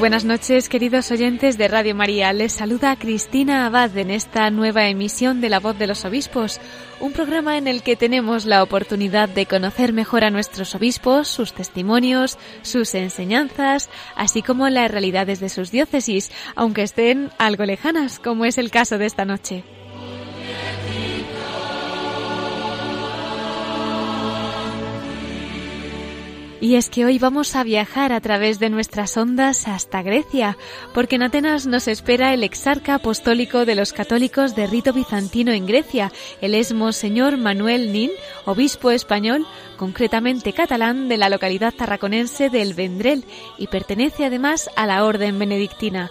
Buenas 0.00 0.24
noches, 0.24 0.70
queridos 0.70 1.10
oyentes 1.10 1.58
de 1.58 1.68
Radio 1.68 1.94
María. 1.94 2.32
Les 2.32 2.54
saluda 2.54 2.96
Cristina 2.96 3.66
Abad 3.66 3.94
en 3.98 4.10
esta 4.10 4.50
nueva 4.50 4.88
emisión 4.88 5.42
de 5.42 5.50
La 5.50 5.60
Voz 5.60 5.78
de 5.78 5.86
los 5.86 6.06
Obispos, 6.06 6.58
un 7.00 7.12
programa 7.12 7.58
en 7.58 7.68
el 7.68 7.82
que 7.82 7.96
tenemos 7.96 8.46
la 8.46 8.62
oportunidad 8.62 9.28
de 9.28 9.44
conocer 9.44 9.92
mejor 9.92 10.24
a 10.24 10.30
nuestros 10.30 10.74
obispos, 10.74 11.28
sus 11.28 11.52
testimonios, 11.52 12.38
sus 12.62 12.94
enseñanzas, 12.94 13.90
así 14.16 14.40
como 14.40 14.70
las 14.70 14.90
realidades 14.90 15.38
de 15.38 15.50
sus 15.50 15.70
diócesis, 15.70 16.30
aunque 16.56 16.82
estén 16.82 17.30
algo 17.36 17.66
lejanas, 17.66 18.18
como 18.18 18.46
es 18.46 18.56
el 18.56 18.70
caso 18.70 18.96
de 18.96 19.04
esta 19.04 19.26
noche. 19.26 19.64
Y 26.60 26.74
es 26.74 26.90
que 26.90 27.06
hoy 27.06 27.18
vamos 27.18 27.56
a 27.56 27.64
viajar 27.64 28.12
a 28.12 28.20
través 28.20 28.58
de 28.58 28.68
nuestras 28.68 29.16
ondas 29.16 29.66
hasta 29.66 30.02
Grecia, 30.02 30.58
porque 30.92 31.16
en 31.16 31.22
Atenas 31.22 31.66
nos 31.66 31.88
espera 31.88 32.34
el 32.34 32.44
exarca 32.44 32.96
apostólico 32.96 33.64
de 33.64 33.74
los 33.74 33.94
católicos 33.94 34.54
de 34.54 34.66
rito 34.66 34.92
bizantino 34.92 35.52
en 35.52 35.64
Grecia. 35.64 36.12
Él 36.42 36.54
es 36.54 36.74
Monseñor 36.74 37.38
Manuel 37.38 37.92
Nin, 37.92 38.10
obispo 38.44 38.90
español, 38.90 39.46
concretamente 39.78 40.52
catalán, 40.52 41.08
de 41.08 41.16
la 41.16 41.30
localidad 41.30 41.72
tarraconense 41.72 42.50
del 42.50 42.74
Vendrell, 42.74 43.24
y 43.56 43.68
pertenece 43.68 44.26
además 44.26 44.68
a 44.76 44.86
la 44.86 45.04
Orden 45.04 45.38
Benedictina. 45.38 46.10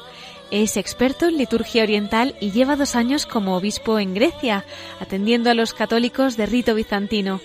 Es 0.50 0.78
experto 0.78 1.28
en 1.28 1.38
liturgia 1.38 1.84
oriental 1.84 2.36
y 2.42 2.50
lleva 2.50 2.76
dos 2.76 2.96
años 2.96 3.28
como 3.28 3.56
obispo 3.56 4.00
en 4.00 4.16
Grecia, 4.16 4.66
atendiendo 5.00 5.52
a 5.52 5.54
los 5.54 5.76
católicos 5.76 6.38
de 6.38 6.48
rito 6.48 6.74
bizantino. 6.74 7.40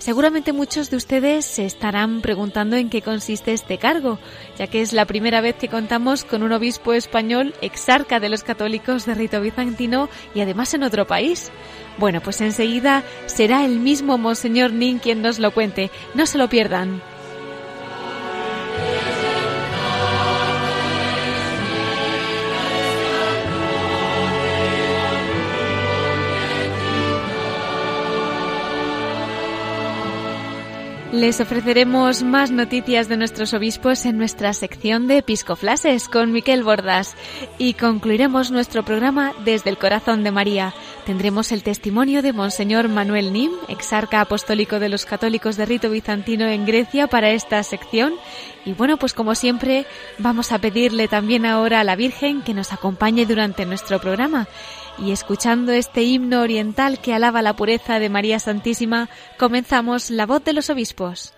Seguramente 0.00 0.54
muchos 0.54 0.88
de 0.88 0.96
ustedes 0.96 1.44
se 1.44 1.66
estarán 1.66 2.22
preguntando 2.22 2.76
en 2.76 2.88
qué 2.88 3.02
consiste 3.02 3.52
este 3.52 3.76
cargo, 3.76 4.18
ya 4.56 4.66
que 4.66 4.80
es 4.80 4.94
la 4.94 5.04
primera 5.04 5.42
vez 5.42 5.56
que 5.56 5.68
contamos 5.68 6.24
con 6.24 6.42
un 6.42 6.52
obispo 6.52 6.94
español 6.94 7.54
exarca 7.60 8.18
de 8.18 8.30
los 8.30 8.42
católicos 8.42 9.04
de 9.04 9.14
rito 9.14 9.42
bizantino 9.42 10.08
y 10.34 10.40
además 10.40 10.72
en 10.72 10.84
otro 10.84 11.06
país. 11.06 11.50
Bueno, 11.98 12.22
pues 12.22 12.40
enseguida 12.40 13.04
será 13.26 13.66
el 13.66 13.78
mismo 13.78 14.16
Monseñor 14.16 14.72
Nin 14.72 15.00
quien 15.00 15.20
nos 15.20 15.38
lo 15.38 15.50
cuente. 15.50 15.90
No 16.14 16.24
se 16.24 16.38
lo 16.38 16.48
pierdan. 16.48 17.02
Les 31.20 31.38
ofreceremos 31.38 32.22
más 32.22 32.50
noticias 32.50 33.06
de 33.10 33.18
nuestros 33.18 33.52
obispos 33.52 34.06
en 34.06 34.16
nuestra 34.16 34.54
sección 34.54 35.06
de 35.06 35.18
Episcoflases 35.18 36.08
con 36.08 36.32
Miquel 36.32 36.62
Bordas 36.62 37.14
y 37.58 37.74
concluiremos 37.74 38.50
nuestro 38.50 38.86
programa 38.86 39.34
desde 39.44 39.68
el 39.68 39.76
corazón 39.76 40.24
de 40.24 40.30
María. 40.30 40.72
Tendremos 41.04 41.52
el 41.52 41.62
testimonio 41.62 42.22
de 42.22 42.32
Monseñor 42.32 42.88
Manuel 42.88 43.34
Nim, 43.34 43.50
exarca 43.68 44.22
apostólico 44.22 44.78
de 44.78 44.88
los 44.88 45.04
católicos 45.04 45.58
de 45.58 45.66
rito 45.66 45.90
bizantino 45.90 46.46
en 46.46 46.64
Grecia 46.64 47.06
para 47.06 47.28
esta 47.28 47.62
sección. 47.64 48.14
Y 48.64 48.72
bueno, 48.72 48.96
pues 48.96 49.12
como 49.12 49.34
siempre, 49.34 49.84
vamos 50.16 50.52
a 50.52 50.58
pedirle 50.58 51.06
también 51.06 51.44
ahora 51.44 51.80
a 51.80 51.84
la 51.84 51.96
Virgen 51.96 52.40
que 52.40 52.54
nos 52.54 52.72
acompañe 52.72 53.26
durante 53.26 53.66
nuestro 53.66 54.00
programa 54.00 54.48
y 55.00 55.12
escuchando 55.12 55.72
este 55.72 56.02
himno 56.02 56.42
oriental 56.42 57.00
que 57.00 57.14
alaba 57.14 57.42
la 57.42 57.56
pureza 57.56 57.98
de 57.98 58.08
María 58.08 58.38
Santísima, 58.38 59.08
comenzamos 59.38 60.10
la 60.10 60.26
voz 60.26 60.44
de 60.44 60.52
los 60.52 60.70
obispos. 60.70 61.34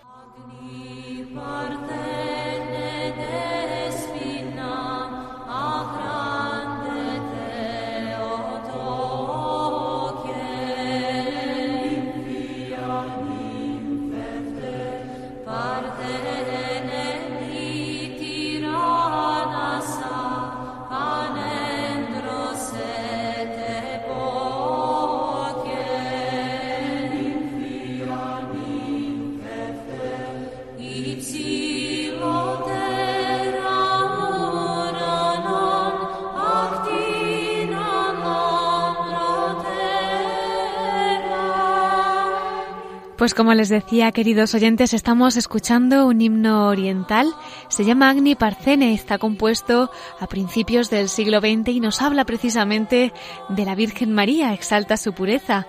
Pues 43.22 43.34
como 43.34 43.55
les 43.55 43.69
decía, 43.69 44.10
queridos 44.10 44.53
oyentes, 44.53 44.93
estamos 44.93 45.37
escuchando 45.37 46.09
un 46.09 46.21
himno 46.21 46.66
oriental. 46.66 47.33
Se 47.69 47.84
llama 47.84 48.10
Agni 48.10 48.34
Parcene, 48.34 48.94
está 48.94 49.19
compuesto 49.19 49.93
a 50.19 50.27
principios 50.27 50.91
del 50.91 51.09
siglo 51.09 51.38
XX 51.38 51.69
y 51.69 51.78
nos 51.78 52.03
habla 52.03 52.25
precisamente 52.25 53.12
de 53.49 53.65
la 53.65 53.77
Virgen 53.77 54.12
María, 54.12 54.53
exalta 54.53 54.97
su 54.97 55.12
pureza. 55.12 55.69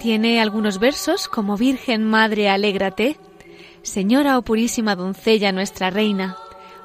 Tiene 0.00 0.40
algunos 0.40 0.80
versos 0.80 1.28
como 1.28 1.56
Virgen 1.56 2.02
Madre, 2.02 2.48
alégrate, 2.48 3.20
Señora 3.82 4.36
o 4.36 4.42
purísima 4.42 4.96
doncella 4.96 5.52
nuestra 5.52 5.90
reina, 5.90 6.38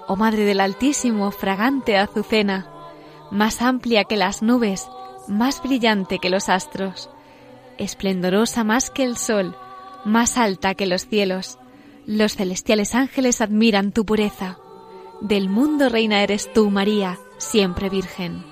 o 0.06 0.16
Madre 0.16 0.46
del 0.46 0.62
Altísimo, 0.62 1.32
fragante 1.32 1.98
azucena, 1.98 2.70
más 3.32 3.60
amplia 3.60 4.04
que 4.04 4.18
las 4.18 4.44
nubes, 4.44 4.88
más 5.28 5.64
brillante 5.64 6.20
que 6.20 6.30
los 6.30 6.48
astros, 6.48 7.10
esplendorosa 7.80 8.64
más 8.64 8.92
que 8.92 9.04
el 9.04 9.18
sol, 9.18 9.58
más 10.06 10.38
alta 10.38 10.76
que 10.76 10.86
los 10.86 11.08
cielos. 11.08 11.58
Los 12.06 12.36
celestiales 12.36 12.96
ángeles 12.96 13.42
admiran 13.42 13.92
tu 13.92 14.06
pureza. 14.06 14.58
Del 15.22 15.50
mundo 15.50 15.90
reina 15.90 16.22
eres 16.22 16.52
tú, 16.54 16.70
María, 16.70 17.18
siempre 17.38 17.90
virgen. 17.90 18.46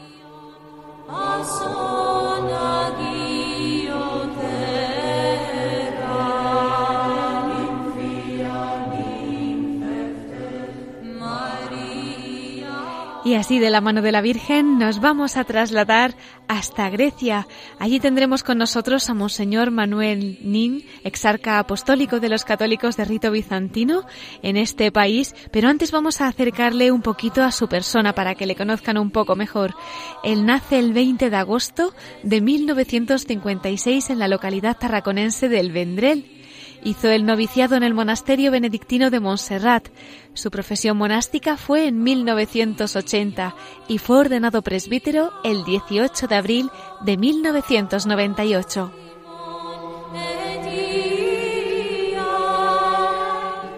Y 13.25 13.35
así 13.35 13.59
de 13.59 13.69
la 13.69 13.79
mano 13.79 14.01
de 14.01 14.11
la 14.11 14.19
Virgen 14.19 14.77
nos 14.77 14.99
vamos 14.99 15.37
a 15.37 15.45
trasladar 15.45 16.13
hasta 16.49 16.89
Grecia. 16.89 17.47
Allí 17.79 18.01
tendremos 18.01 18.43
con 18.43 18.57
nosotros 18.57 19.09
a 19.09 19.13
Monseñor 19.13 19.71
Manuel 19.71 20.39
Nin, 20.41 20.85
exarca 21.05 21.57
apostólico 21.57 22.19
de 22.19 22.27
los 22.27 22.43
católicos 22.43 22.97
de 22.97 23.05
rito 23.05 23.31
bizantino 23.31 24.05
en 24.41 24.57
este 24.57 24.91
país, 24.91 25.35
pero 25.51 25.69
antes 25.69 25.91
vamos 25.91 26.19
a 26.19 26.27
acercarle 26.27 26.91
un 26.91 27.01
poquito 27.01 27.43
a 27.43 27.51
su 27.51 27.69
persona 27.69 28.13
para 28.13 28.35
que 28.35 28.45
le 28.45 28.57
conozcan 28.57 28.97
un 28.97 29.09
poco 29.09 29.37
mejor. 29.37 29.73
Él 30.25 30.45
nace 30.45 30.77
el 30.77 30.91
20 30.91 31.29
de 31.29 31.37
agosto 31.37 31.93
de 32.23 32.41
1956 32.41 34.09
en 34.09 34.19
la 34.19 34.27
localidad 34.27 34.77
tarraconense 34.77 35.47
del 35.47 35.71
Vendrell 35.71 36.32
Hizo 36.85 37.09
el 37.09 37.25
noviciado 37.25 37.75
en 37.77 37.83
el 37.83 37.93
monasterio 37.93 38.51
benedictino 38.51 39.09
de 39.09 39.21
Montserrat. 39.21 39.87
Su 40.33 40.51
profesión 40.51 40.97
monástica 40.97 41.55
fue 41.55 41.87
en 41.87 42.03
1980 42.03 43.55
y 43.87 43.99
fue 43.99 44.17
ordenado 44.17 44.61
presbítero 44.61 45.31
el 45.45 45.63
18 45.63 46.27
de 46.27 46.35
abril 46.35 46.69
de 47.05 47.17
1998. 47.17 49.02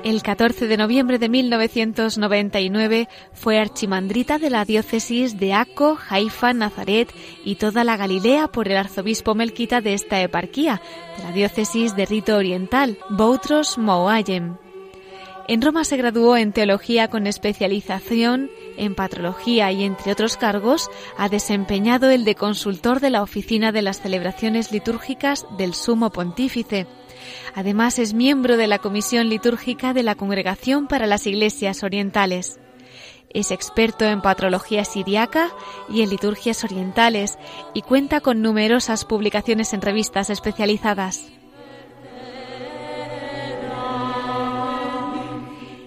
El 0.06 0.22
14 0.22 0.68
de 0.68 0.78
noviembre 0.78 1.18
de 1.18 1.30
1999 1.30 3.10
fue 3.34 3.58
archimandrita 3.58 4.38
de 4.38 4.52
la 4.52 4.64
diócesis 4.64 5.40
de 5.40 5.54
Acco, 5.54 5.98
Haifa, 6.08 6.54
Nazaret 6.54 7.12
y 7.44 7.56
toda 7.56 7.84
la 7.84 7.98
Galilea 7.98 8.48
por 8.50 8.68
el 8.68 8.78
arzobispo 8.78 9.34
melquita 9.34 9.82
de 9.82 9.96
esta 9.96 10.22
eparquía, 10.22 10.80
de 11.18 11.24
la 11.24 11.32
diócesis 11.32 11.96
de 11.96 12.06
rito 12.06 12.38
oriental, 12.38 13.00
Boutros 13.10 13.80
Mouayem. 13.80 14.58
En 15.48 15.64
Roma 15.64 15.84
se 15.84 15.98
graduó 15.98 16.38
en 16.38 16.54
teología 16.54 17.08
con 17.08 17.26
especialización 17.26 18.52
en 18.78 18.94
patrología 18.94 19.72
y, 19.72 19.84
entre 19.84 20.12
otros 20.12 20.38
cargos, 20.38 20.88
ha 21.18 21.30
desempeñado 21.30 22.12
el 22.12 22.26
de 22.26 22.36
consultor 22.36 23.00
de 23.00 23.10
la 23.10 23.24
oficina 23.24 23.72
de 23.72 23.82
las 23.82 24.02
celebraciones 24.02 24.72
litúrgicas 24.72 25.48
del 25.58 25.74
Sumo 25.74 26.12
Pontífice. 26.12 26.86
Además, 27.54 28.00
es 28.00 28.14
miembro 28.14 28.58
de 28.58 28.68
la 28.68 28.80
Comisión 28.80 29.30
Litúrgica 29.30 29.94
de 29.94 30.04
la 30.04 30.16
Congregación 30.16 30.88
para 30.88 31.08
las 31.08 31.28
Iglesias 31.28 31.84
Orientales. 31.84 32.60
Es 33.30 33.52
experto 33.52 34.06
en 34.06 34.22
patrología 34.22 34.86
siriaca 34.86 35.50
y 35.90 36.02
en 36.02 36.10
liturgias 36.10 36.64
orientales 36.64 37.38
y 37.74 37.82
cuenta 37.82 38.22
con 38.22 38.42
numerosas 38.42 39.04
publicaciones 39.04 39.74
en 39.74 39.82
revistas 39.82 40.30
especializadas. 40.30 41.26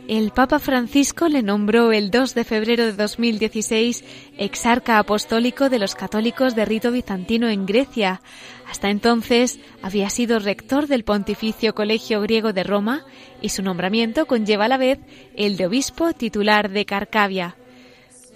El 0.09 0.31
Papa 0.31 0.59
Francisco 0.59 1.29
le 1.29 1.43
nombró 1.43 1.93
el 1.93 2.11
2 2.11 2.35
de 2.35 2.45
febrero 2.45 2.87
de 2.87 2.95
2016 2.95 4.03
exarca 4.39 4.99
apostólico 4.99 5.69
de 5.69 5.79
los 5.79 5.95
católicos 5.95 6.55
de 6.55 6.65
rito 6.65 6.91
bizantino 6.91 7.51
en 7.51 7.67
Grecia. 7.67 8.23
Hasta 8.71 8.89
entonces 8.89 9.61
había 9.83 10.09
sido 10.09 10.39
rector 10.39 10.87
del 10.87 11.05
Pontificio 11.05 11.75
Colegio 11.75 12.23
Griego 12.23 12.55
de 12.55 12.65
Roma 12.65 13.05
y 13.43 13.51
su 13.51 13.63
nombramiento 13.63 14.25
conlleva 14.25 14.65
a 14.65 14.69
la 14.69 14.79
vez 14.79 14.99
el 15.37 15.59
de 15.59 15.67
obispo 15.67 16.15
titular 16.15 16.71
de 16.71 16.87
Carcavia. 16.87 17.57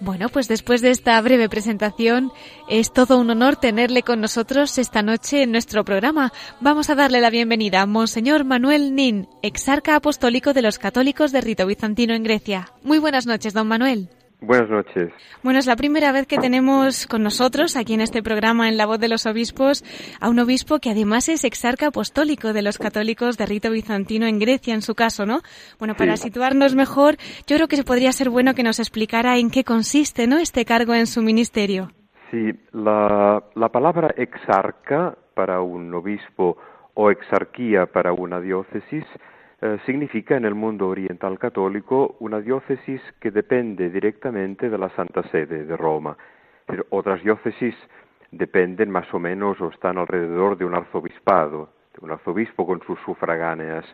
Bueno, 0.04 0.30
pues 0.30 0.48
después 0.48 0.80
de 0.80 0.90
esta 0.90 1.20
breve 1.20 1.48
presentación, 1.48 2.32
es 2.68 2.92
todo 2.92 3.20
un 3.20 3.30
honor 3.30 3.54
tenerle 3.54 4.02
con 4.02 4.20
nosotros 4.20 4.76
esta 4.78 5.00
noche 5.00 5.44
en 5.44 5.52
nuestro 5.52 5.84
programa. 5.84 6.32
Vamos 6.60 6.90
a 6.90 6.96
darle 6.96 7.20
la 7.20 7.30
bienvenida 7.30 7.82
a 7.82 7.86
Monseñor 7.86 8.44
Manuel 8.44 8.96
Nin, 8.96 9.28
exarca 9.42 9.94
apostólico 9.94 10.54
de 10.54 10.62
los 10.62 10.80
católicos 10.80 11.30
de 11.30 11.40
rito 11.40 11.66
bizantino 11.66 12.14
en 12.14 12.24
Grecia. 12.24 12.72
Muy 12.82 12.98
buenas 12.98 13.26
noches, 13.26 13.54
don 13.54 13.68
Manuel. 13.68 14.08
Buenas 14.42 14.68
noches. 14.68 15.12
Bueno, 15.44 15.60
es 15.60 15.66
la 15.66 15.76
primera 15.76 16.10
vez 16.10 16.26
que 16.26 16.36
tenemos 16.36 17.06
con 17.06 17.22
nosotros 17.22 17.76
aquí 17.76 17.94
en 17.94 18.00
este 18.00 18.24
programa 18.24 18.68
en 18.68 18.76
La 18.76 18.86
Voz 18.86 18.98
de 18.98 19.08
los 19.08 19.24
Obispos 19.24 19.84
a 20.20 20.28
un 20.28 20.40
obispo 20.40 20.80
que 20.80 20.90
además 20.90 21.28
es 21.28 21.44
exarca 21.44 21.86
apostólico 21.86 22.52
de 22.52 22.62
los 22.62 22.76
católicos 22.76 23.38
de 23.38 23.46
rito 23.46 23.70
bizantino 23.70 24.26
en 24.26 24.40
Grecia, 24.40 24.74
en 24.74 24.82
su 24.82 24.96
caso, 24.96 25.26
¿no? 25.26 25.42
Bueno, 25.78 25.94
para 25.94 26.16
situarnos 26.16 26.74
mejor, 26.74 27.18
yo 27.46 27.54
creo 27.54 27.68
que 27.68 27.84
podría 27.84 28.10
ser 28.10 28.30
bueno 28.30 28.54
que 28.54 28.64
nos 28.64 28.80
explicara 28.80 29.38
en 29.38 29.48
qué 29.48 29.62
consiste, 29.62 30.26
¿no? 30.26 30.38
Este 30.38 30.64
cargo 30.64 30.92
en 30.92 31.06
su 31.06 31.22
ministerio. 31.22 31.92
Sí, 32.32 32.50
la, 32.72 33.44
la 33.54 33.68
palabra 33.68 34.12
exarca 34.16 35.16
para 35.34 35.60
un 35.60 35.94
obispo 35.94 36.56
o 36.94 37.12
exarquía 37.12 37.86
para 37.86 38.12
una 38.12 38.40
diócesis 38.40 39.04
eh, 39.64 39.78
significa 39.86 40.36
en 40.36 40.44
el 40.44 40.56
mundo 40.56 40.88
oriental 40.88 41.38
católico 41.38 42.16
una 42.18 42.40
diócesis 42.40 43.00
que 43.20 43.30
depende 43.30 43.90
directamente 43.90 44.68
de 44.68 44.76
la 44.76 44.88
Santa 44.90 45.22
Sede 45.30 45.64
de 45.64 45.76
Roma. 45.76 46.16
Otras 46.90 47.22
diócesis 47.22 47.76
dependen 48.32 48.90
más 48.90 49.12
o 49.14 49.20
menos 49.20 49.60
o 49.60 49.68
están 49.68 49.98
alrededor 49.98 50.58
de 50.58 50.64
un 50.64 50.74
arzobispado, 50.74 51.68
de 51.94 52.04
un 52.04 52.10
arzobispo 52.10 52.66
con 52.66 52.82
sus 52.82 52.98
sufragáneas. 53.02 53.84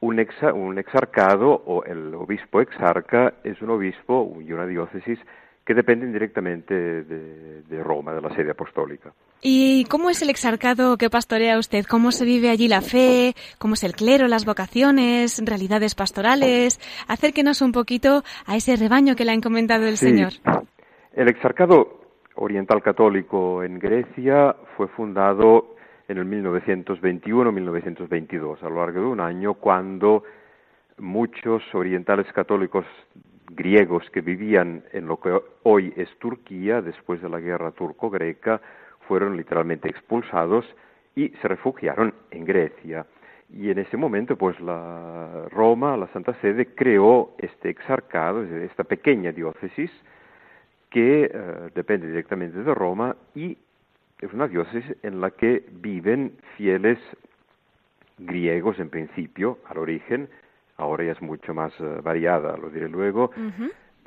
Un 0.00 0.18
exarcado 0.18 1.50
o 1.50 1.82
el 1.84 2.14
obispo 2.14 2.60
exarca 2.60 3.32
es 3.42 3.62
un 3.62 3.70
obispo 3.70 4.36
y 4.38 4.52
una 4.52 4.66
diócesis 4.66 5.18
que 5.64 5.72
dependen 5.72 6.12
directamente 6.12 6.74
de, 6.74 7.82
Roma, 7.82 8.12
de 8.12 8.20
la 8.20 8.34
sede 8.34 8.50
apostólica. 8.50 9.14
¿Y 9.42 9.86
cómo 9.86 10.10
es 10.10 10.20
el 10.20 10.28
exarcado 10.28 10.98
que 10.98 11.08
pastorea 11.08 11.58
usted? 11.58 11.86
¿Cómo 11.86 12.12
se 12.12 12.26
vive 12.26 12.50
allí 12.50 12.68
la 12.68 12.82
fe? 12.82 13.34
¿Cómo 13.58 13.72
es 13.72 13.82
el 13.84 13.94
clero, 13.94 14.28
las 14.28 14.44
vocaciones, 14.44 15.42
realidades 15.42 15.94
pastorales? 15.94 16.78
Acérquenos 17.08 17.62
un 17.62 17.72
poquito 17.72 18.22
a 18.44 18.56
ese 18.56 18.76
rebaño 18.76 19.16
que 19.16 19.24
le 19.24 19.30
ha 19.30 19.34
encomendado 19.34 19.86
el 19.86 19.96
Señor. 19.96 20.32
El 21.14 21.28
exarcado 21.28 22.02
oriental 22.34 22.82
católico 22.82 23.64
en 23.64 23.78
Grecia 23.78 24.54
fue 24.76 24.88
fundado 24.88 25.74
en 26.08 26.18
el 26.18 26.26
1921-1922, 26.26 28.62
a 28.62 28.68
lo 28.68 28.76
largo 28.76 29.00
de 29.00 29.06
un 29.06 29.20
año, 29.20 29.54
cuando 29.54 30.22
muchos 30.98 31.62
orientales 31.72 32.30
católicos 32.34 32.84
griegos 33.48 34.04
que 34.12 34.20
vivían 34.20 34.84
en 34.92 35.06
lo 35.06 35.18
que 35.18 35.34
hoy 35.62 35.94
es 35.96 36.10
Turquía, 36.18 36.82
después 36.82 37.22
de 37.22 37.30
la 37.30 37.40
guerra 37.40 37.70
turco-greca, 37.70 38.60
fueron 39.10 39.36
literalmente 39.36 39.88
expulsados 39.88 40.64
y 41.16 41.30
se 41.42 41.48
refugiaron 41.48 42.14
en 42.30 42.44
Grecia. 42.44 43.04
Y 43.52 43.68
en 43.68 43.80
ese 43.80 43.96
momento, 43.96 44.36
pues 44.36 44.60
la 44.60 45.48
Roma, 45.50 45.96
la 45.96 46.06
Santa 46.12 46.32
Sede, 46.34 46.66
creó 46.76 47.34
este 47.38 47.70
exarcado, 47.70 48.44
esta 48.44 48.84
pequeña 48.84 49.32
diócesis, 49.32 49.90
que 50.90 51.24
eh, 51.24 51.70
depende 51.74 52.06
directamente 52.06 52.62
de 52.62 52.72
Roma 52.72 53.16
y 53.34 53.58
es 54.20 54.32
una 54.32 54.46
diócesis 54.46 54.96
en 55.02 55.20
la 55.20 55.32
que 55.32 55.64
viven 55.72 56.34
fieles 56.56 57.00
griegos 58.16 58.78
en 58.78 58.90
principio, 58.90 59.58
al 59.66 59.78
origen, 59.78 60.28
ahora 60.76 61.02
ya 61.02 61.12
es 61.12 61.20
mucho 61.20 61.52
más 61.52 61.72
eh, 61.80 61.98
variada, 62.00 62.56
lo 62.56 62.70
diré 62.70 62.88
luego, 62.88 63.32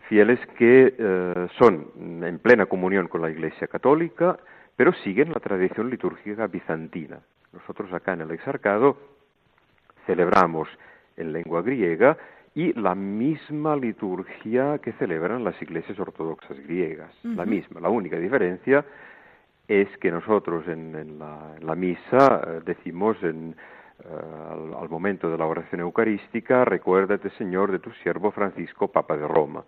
fieles 0.07 0.39
que 0.57 0.95
eh, 0.97 1.47
son 1.59 1.91
en 2.23 2.39
plena 2.39 2.67
comunión 2.67 3.09
con 3.09 3.21
la 3.21 3.29
Iglesia 3.29 3.67
Católica, 3.67 4.37
pero 4.75 4.93
siguen 5.03 5.31
la 5.31 5.39
tradición 5.39 5.89
litúrgica 5.89 6.47
bizantina. 6.47 7.19
Nosotros 7.51 7.91
acá 7.93 8.13
en 8.13 8.21
el 8.21 8.31
Exarcado 8.31 8.97
celebramos 10.05 10.67
en 11.17 11.31
lengua 11.31 11.61
griega 11.61 12.17
y 12.55 12.73
la 12.73 12.95
misma 12.95 13.75
liturgia 13.75 14.77
que 14.79 14.93
celebran 14.93 15.43
las 15.43 15.59
iglesias 15.61 15.99
ortodoxas 15.99 16.57
griegas, 16.59 17.11
la 17.23 17.45
misma. 17.45 17.79
La 17.79 17.89
única 17.89 18.17
diferencia 18.17 18.85
es 19.67 19.87
que 19.97 20.11
nosotros 20.11 20.67
en, 20.67 21.17
la, 21.19 21.75
misa 21.75 22.41
eh, 22.45 22.61
decimos 22.65 23.17
en 23.23 23.55
eh, 24.03 24.75
al, 24.79 24.89
momento 24.89 25.29
de 25.29 25.37
la 25.37 25.45
oración 25.45 25.81
eucarística, 25.81 26.65
recuérdate, 26.65 27.29
Señor, 27.31 27.71
de 27.71 27.79
tu 27.79 27.91
siervo 28.03 28.31
Francisco, 28.31 28.89
Papa 28.89 29.15
de 29.15 29.27
Roma. 29.27 29.63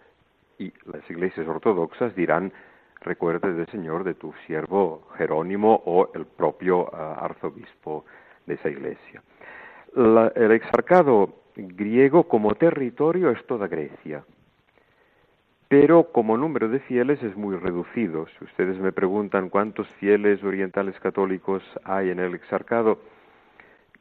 Y 0.59 0.71
las 0.85 1.09
iglesias 1.09 1.47
ortodoxas 1.47 2.15
dirán, 2.15 2.51
recuérdate, 3.05 3.71
Señor, 3.71 4.03
de 4.03 4.15
tu 4.15 4.33
siervo 4.45 5.07
Jerónimo 5.17 5.81
o 5.85 6.09
el 6.13 6.25
propio 6.25 6.87
eh, 6.87 6.89
arzobispo 6.95 8.05
de 8.45 8.55
esa 8.55 8.69
iglesia. 8.69 9.23
el 9.95 10.51
exarcado 10.51 11.29
griego 11.55 12.27
como 12.27 12.53
territorio 12.55 13.29
es 13.29 13.45
toda 13.47 13.67
Grecia, 13.67 14.25
pero 15.67 16.11
como 16.11 16.37
número 16.37 16.67
de 16.67 16.79
fieles 16.79 17.21
es 17.23 17.35
muy 17.35 17.55
reducido. 17.55 18.27
Si 18.37 18.45
ustedes 18.45 18.77
me 18.77 18.91
preguntan 18.91 19.49
cuántos 19.49 19.87
fieles 19.99 20.43
orientales 20.43 20.99
católicos 20.99 21.63
hay 21.83 22.09
en 22.09 22.19
el 22.19 22.35
exarcado, 22.35 22.99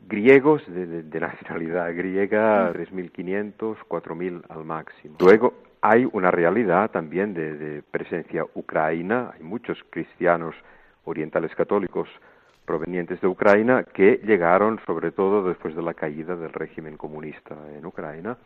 griegos 0.07 0.63
de, 0.67 1.21
nacionalidad 1.21 1.95
griega, 1.95 2.73
3.500, 2.73 3.77
4.000 3.89 4.43
al 4.49 4.65
máximo. 4.65 5.17
Luego 5.21 5.55
hay 5.87 6.09
una 6.13 6.31
realidad 6.31 6.91
también 6.91 7.35
de, 7.35 7.83
presencia 7.91 8.43
ucraina, 8.55 9.33
hay 9.35 9.43
muchos 9.43 9.79
cristianos 9.91 10.55
orientales 11.05 11.55
católicos 11.55 12.09
provenientes 12.65 13.21
de 13.21 13.29
Ucrania 13.29 13.85
que 13.93 14.19
llegaron 14.25 14.81
sobre 14.87 15.11
todo 15.11 15.47
después 15.47 15.77
de 15.77 15.83
la 15.83 15.93
caída 15.93 16.37
del 16.37 16.55
régimen 16.55 16.97
comunista 16.97 17.55
en 17.77 17.85
Ucrania 17.85 18.39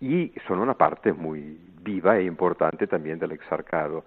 y 0.00 0.32
son 0.46 0.60
una 0.60 0.74
parte 0.74 1.12
muy 1.12 1.58
viva 1.82 2.18
e 2.18 2.22
importante 2.22 2.86
también 2.86 3.18
del 3.18 3.32
exarcado. 3.32 4.04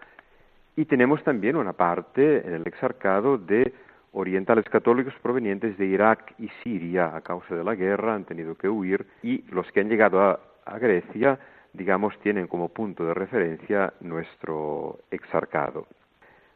Y 0.77 0.85
tenemos 0.85 1.21
también 1.25 1.57
una 1.57 1.73
parte 1.73 2.47
en 2.47 2.53
el 2.53 2.65
exarcado 2.65 3.37
de 3.37 3.73
orientales 4.13 4.63
católicos 4.69 5.13
provenientes 5.21 5.77
de 5.77 5.85
Irak 5.85 6.33
y 6.39 6.47
Siria 6.63 7.13
a 7.13 7.19
causa 7.19 7.55
de 7.55 7.63
la 7.65 7.75
guerra 7.75 8.15
han 8.15 8.23
tenido 8.23 8.55
que 8.55 8.69
huir 8.69 9.05
y 9.21 9.43
los 9.51 9.69
que 9.73 9.81
han 9.81 9.89
llegado 9.89 10.21
a, 10.21 10.39
Grecia, 10.79 11.37
digamos, 11.73 12.17
tienen 12.19 12.47
como 12.47 12.69
punto 12.69 13.03
de 13.05 13.13
referencia 13.13 13.93
nuestro 14.01 14.99
exarcado. 15.09 15.87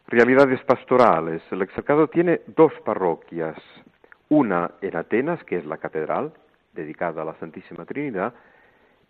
Realidades 0.07 0.63
pastorales. 0.63 1.41
El 1.51 1.63
exarcado 1.63 2.07
tiene 2.07 2.41
dos 2.47 2.71
parroquias, 2.85 3.57
una 4.29 4.71
en 4.81 4.95
Atenas, 4.95 5.43
que 5.43 5.57
es 5.57 5.65
la 5.65 5.77
catedral, 5.77 6.31
dedicada 6.73 7.23
a 7.23 7.25
la 7.25 7.33
Santísima 7.39 7.85
Trinidad, 7.85 8.33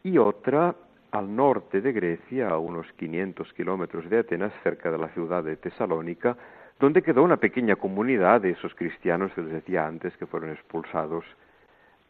y 0.04 0.18
otra 0.18 0.74
al 1.12 1.36
norte 1.36 1.82
de 1.82 1.92
Grecia, 1.92 2.50
a 2.50 2.58
unos 2.58 2.92
500 2.94 3.54
kilómetros 3.54 4.10
de 4.10 4.20
Atenas, 4.20 4.54
cerca 4.64 4.90
de 4.90 4.98
la 4.98 5.10
ciudad 5.10 5.44
de 5.44 5.58
Tesalónica, 5.58 6.38
donde 6.80 7.02
quedó 7.02 7.24
una 7.24 7.38
pequeña 7.38 7.76
comunidad 7.76 8.42
de 8.42 8.52
esos 8.52 8.74
cristianos 8.76 9.32
que 9.34 9.42
les 9.42 9.52
decía 9.52 9.86
antes 9.86 10.16
que 10.18 10.26
fueron 10.26 10.52
expulsados 10.52 11.26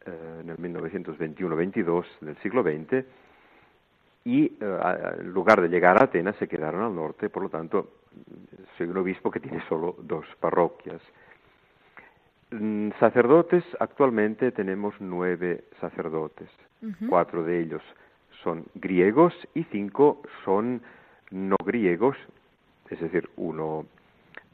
eh, 0.05 0.41
en 0.41 0.49
el 0.49 0.57
1921-22 0.57 2.05
del 2.21 2.37
siglo 2.37 2.63
XX 2.63 3.05
y 4.27 4.43
eh, 4.59 5.15
en 5.19 5.31
lugar 5.31 5.61
de 5.61 5.69
llegar 5.69 5.97
a 5.97 6.03
Atenas 6.03 6.35
se 6.35 6.49
quedaron 6.49 6.83
al 6.83 6.93
norte, 6.93 7.29
por 7.29 7.43
lo 7.43 7.49
tanto 7.49 7.91
soy 8.77 8.87
un 8.87 8.97
obispo 8.97 9.31
que 9.31 9.39
tiene 9.39 9.63
solo 9.69 9.95
dos 9.99 10.25
parroquias. 10.41 11.01
Mm, 12.51 12.89
sacerdotes, 12.99 13.63
actualmente 13.79 14.51
tenemos 14.51 14.93
nueve 14.99 15.63
sacerdotes. 15.79 16.49
Cuatro 17.09 17.43
de 17.43 17.61
ellos 17.61 17.81
son 18.43 18.65
griegos 18.75 19.33
y 19.55 19.63
cinco 19.71 20.21
son 20.43 20.81
no 21.31 21.55
griegos, 21.65 22.17
es 22.89 22.99
decir, 22.99 23.29
uno 23.37 23.85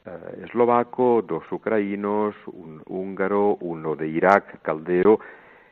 eh, 0.06 0.44
eslovaco, 0.44 1.20
dos 1.26 1.50
ucranianos, 1.50 2.34
un 2.46 2.80
húngaro, 2.86 3.56
uno 3.56 3.96
de 3.96 4.06
Irak, 4.06 4.62
caldeo. 4.62 5.18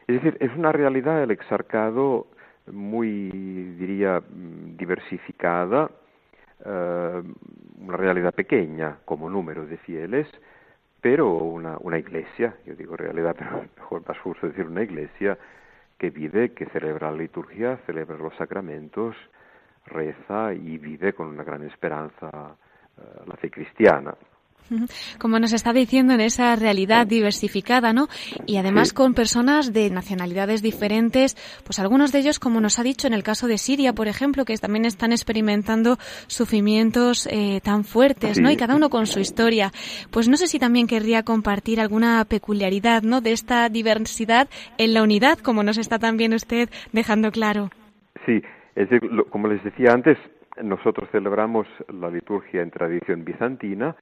Es 0.09 0.16
decir, 0.16 0.37
es 0.40 0.50
una 0.56 0.73
realidad 0.73 1.23
el 1.23 1.30
exarcado 1.30 2.26
muy, 2.71 3.31
diría, 3.78 4.23
diversificada, 4.31 5.90
eh, 6.64 7.23
una 7.78 7.97
realidad 7.97 8.35
pequeña 8.35 8.99
como 9.04 9.28
número 9.28 9.66
de 9.66 9.76
fieles, 9.78 10.28
pero 11.00 11.35
una, 11.35 11.76
una 11.81 11.99
iglesia, 11.99 12.54
yo 12.64 12.75
digo 12.75 12.97
realidad, 12.97 13.35
pero 13.38 13.64
mejor 13.76 14.02
más 14.07 14.19
justo 14.19 14.47
decir 14.47 14.66
una 14.66 14.83
iglesia 14.83 15.37
que 15.99 16.11
vive, 16.11 16.52
que 16.52 16.66
celebra 16.66 17.11
la 17.11 17.19
liturgia, 17.19 17.78
celebra 17.87 18.16
los 18.16 18.35
sacramentos, 18.37 19.16
reza 19.87 20.54
y 20.54 20.78
vive 20.78 21.12
con 21.12 21.28
una 21.28 21.45
gran 21.45 21.62
esperanza 21.64 22.57
eh, 22.97 23.02
la 23.26 23.37
fe 23.37 23.50
cristiana. 23.50 24.14
Como 25.19 25.38
nos 25.38 25.52
está 25.52 25.73
diciendo 25.73 26.14
en 26.14 26.21
esa 26.21 26.57
realidad 26.57 27.07
diversificada, 27.07 27.92
¿no? 27.92 28.09
Y 28.47 28.57
además 28.57 28.92
con 28.92 29.14
personas 29.14 29.73
de 29.73 29.90
nacionalidades 29.90 30.62
diferentes, 30.62 31.37
pues 31.64 31.78
algunos 31.78 32.12
de 32.12 32.21
ellos, 32.21 32.38
como 32.38 32.61
nos 32.61 32.78
ha 32.78 32.83
dicho 32.83 33.07
en 33.07 33.14
el 33.14 33.23
caso 33.23 33.47
de 33.47 33.59
Siria, 33.59 33.92
por 33.92 34.09
ejemplo, 34.09 34.45
que 34.45 34.57
también 34.57 34.85
están 34.85 35.12
experimentando 35.12 35.99
sufrimientos 36.26 37.28
eh, 37.31 37.61
tan 37.62 37.85
fuertes, 37.85 38.40
¿no? 38.40 38.50
Y 38.50 38.57
cada 38.57 38.76
uno 38.76 38.90
con 38.90 39.07
su 39.07 39.21
historia. 39.21 39.73
Pues 40.11 40.28
no 40.28 40.37
sé 40.37 40.47
si 40.47 40.59
también 40.59 40.87
querría 40.87 41.23
compartir 41.23 41.81
alguna 41.81 42.25
peculiaridad, 42.25 43.02
¿no? 43.02 43.21
De 43.21 43.33
esta 43.33 43.69
diversidad 43.69 44.49
en 44.78 44.95
la 44.95 45.02
unidad, 45.02 45.38
como 45.38 45.62
nos 45.62 45.78
está 45.78 45.99
también 45.99 46.35
usted 46.35 46.69
dejando 46.92 47.31
claro. 47.31 47.71
Sí, 48.26 48.42
es 48.76 48.88
como 49.31 49.49
les 49.49 49.62
decía 49.64 49.92
antes, 49.92 50.16
nosotros 50.62 51.09
celebramos 51.11 51.66
la 51.88 52.11
liturgia 52.11 52.62
en 52.62 52.71
tradición 52.71 53.25
bizantina, 53.25 53.97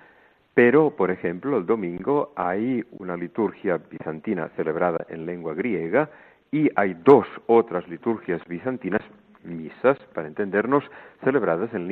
pero, 0.54 0.90
por 0.90 1.11
ejemplo, 1.11 1.59
el 1.59 1.66
domingo 1.66 2.33
hay 2.35 2.85
una 2.99 3.16
liturgia 3.16 3.78
bizantina 3.78 4.49
celebrada 4.57 5.07
en 5.09 5.25
lengua 5.25 5.54
griega 5.54 6.11
y 6.50 6.69
hay 6.75 6.95
dos 7.04 7.26
otras 7.47 7.88
liturgias 7.88 8.42
bizantinas, 8.49 9.02
misas, 9.45 9.97
para 10.12 10.26
entendernos, 10.26 10.85
celebradas 11.23 11.73
en, 11.73 11.87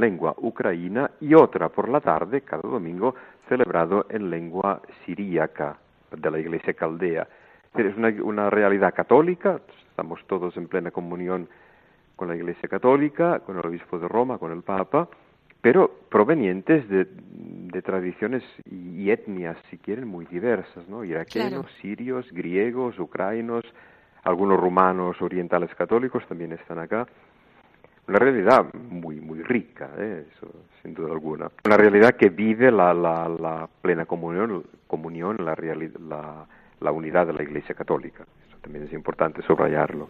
lengua, 0.00 0.34
ucraína 0.38 1.10
y 1.20 1.34
otra 1.34 1.68
por 1.68 1.88
la 1.88 2.00
tarde, 2.00 2.42
cada 2.42 2.62
domingo, 2.62 3.14
celebrado 3.48 4.06
en 4.08 4.30
lengua 4.30 4.80
siríaca 5.04 5.76
de 6.16 6.30
la 6.30 6.38
iglesia 6.38 6.72
caldea. 6.72 7.26
Es 7.74 7.96
una, 7.96 8.08
una 8.22 8.48
realidad 8.48 8.94
católica, 8.94 9.60
estamos 9.90 10.24
todos 10.28 10.56
en 10.56 10.68
plena 10.68 10.92
comunión 10.92 11.48
con 12.16 12.28
la 12.28 12.36
iglesia 12.36 12.68
católica, 12.68 13.40
con 13.40 13.58
el 13.58 13.66
obispo 13.66 13.98
de 13.98 14.06
Roma, 14.06 14.38
con 14.38 14.52
el 14.52 14.62
papa, 14.62 15.08
pero 15.64 15.90
provenientes 16.10 16.86
de, 16.90 17.06
tradiciones 17.80 18.42
y 18.70 19.10
etnias, 19.10 19.56
si 19.70 19.78
quieren, 19.78 20.06
muy 20.06 20.26
diversas, 20.26 20.86
¿no? 20.88 21.04
Iraquenos, 21.04 21.66
sirios, 21.80 22.30
griegos, 22.32 22.98
ucranianos, 22.98 23.64
algunos 24.24 24.60
rumanos 24.60 25.20
orientales 25.22 25.74
católicos 25.74 26.22
también 26.28 26.52
están 26.52 26.80
acá. 26.80 27.06
Una 28.06 28.18
realidad 28.18 28.66
muy, 28.74 29.22
muy 29.22 29.42
rica, 29.42 29.88
¿eh? 29.96 30.26
eso 30.36 30.52
sin 30.82 30.92
duda 30.92 31.12
alguna. 31.12 31.50
Una 31.64 31.78
realidad 31.78 32.14
que 32.14 32.28
vive 32.28 32.70
la, 32.70 32.92
la, 32.92 33.26
la 33.30 33.66
plena 33.80 34.04
comunión, 34.04 34.64
comunión 34.86 35.38
la, 35.42 35.56
la, 35.98 36.46
la 36.78 36.92
unidad 36.92 37.26
de 37.26 37.32
la 37.32 37.42
Iglesia 37.42 37.74
Católica. 37.74 38.24
Eso 38.48 38.58
también 38.60 38.84
es 38.84 38.92
importante 38.92 39.40
subrayarlo. 39.40 40.08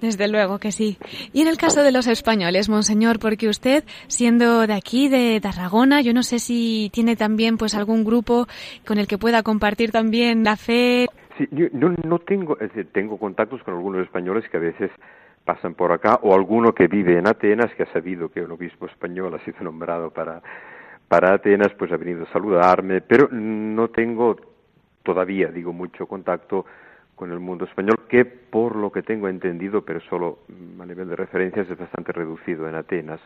Desde 0.00 0.28
luego 0.28 0.58
que 0.58 0.70
sí. 0.70 0.98
Y 1.32 1.42
en 1.42 1.48
el 1.48 1.56
caso 1.56 1.82
de 1.82 1.90
los 1.90 2.06
españoles, 2.06 2.68
monseñor, 2.68 3.18
porque 3.18 3.48
usted, 3.48 3.84
siendo 4.06 4.66
de 4.66 4.74
aquí, 4.74 5.08
de 5.08 5.40
Tarragona, 5.40 6.02
yo 6.02 6.12
no 6.12 6.22
sé 6.22 6.40
si 6.40 6.90
tiene 6.92 7.16
también 7.16 7.56
pues 7.56 7.74
algún 7.74 8.04
grupo 8.04 8.46
con 8.86 8.98
el 8.98 9.06
que 9.06 9.16
pueda 9.16 9.42
compartir 9.42 9.92
también 9.92 10.44
la 10.44 10.56
fe. 10.56 11.06
Sí, 11.38 11.48
yo 11.50 11.68
no, 11.72 12.18
tengo, 12.18 12.58
tengo 12.92 13.18
contactos 13.18 13.62
con 13.62 13.74
algunos 13.74 14.02
españoles 14.02 14.44
que 14.50 14.56
a 14.58 14.60
veces 14.60 14.90
pasan 15.44 15.74
por 15.74 15.92
acá, 15.92 16.18
o 16.22 16.34
alguno 16.34 16.74
que 16.74 16.86
vive 16.86 17.18
en 17.18 17.26
Atenas, 17.26 17.72
que 17.74 17.84
ha 17.84 17.92
sabido 17.92 18.30
que 18.30 18.40
un 18.40 18.52
obispo 18.52 18.86
español 18.86 19.34
ha 19.34 19.44
sido 19.44 19.60
nombrado 19.60 20.10
para, 20.10 20.42
para 21.08 21.34
Atenas, 21.34 21.72
pues 21.78 21.92
ha 21.92 21.96
venido 21.96 22.24
a 22.24 22.32
saludarme, 22.32 23.00
pero 23.00 23.28
no 23.30 23.88
tengo 23.88 24.36
todavía, 25.02 25.48
digo, 25.48 25.72
mucho 25.72 26.06
contacto 26.06 26.64
con 27.14 27.30
el 27.30 27.40
mundo 27.40 27.64
español, 27.64 27.96
que 28.08 28.24
por 28.24 28.76
lo 28.76 28.90
que 28.90 29.02
tengo 29.02 29.28
entendido, 29.28 29.82
pero 29.82 30.00
solo 30.00 30.38
mm, 30.48 30.80
a 30.80 30.86
nivel 30.86 31.08
de 31.08 31.16
referencias, 31.16 31.68
es 31.70 31.78
bastante 31.78 32.12
reducido 32.12 32.68
en 32.68 32.74
Atenas. 32.74 33.20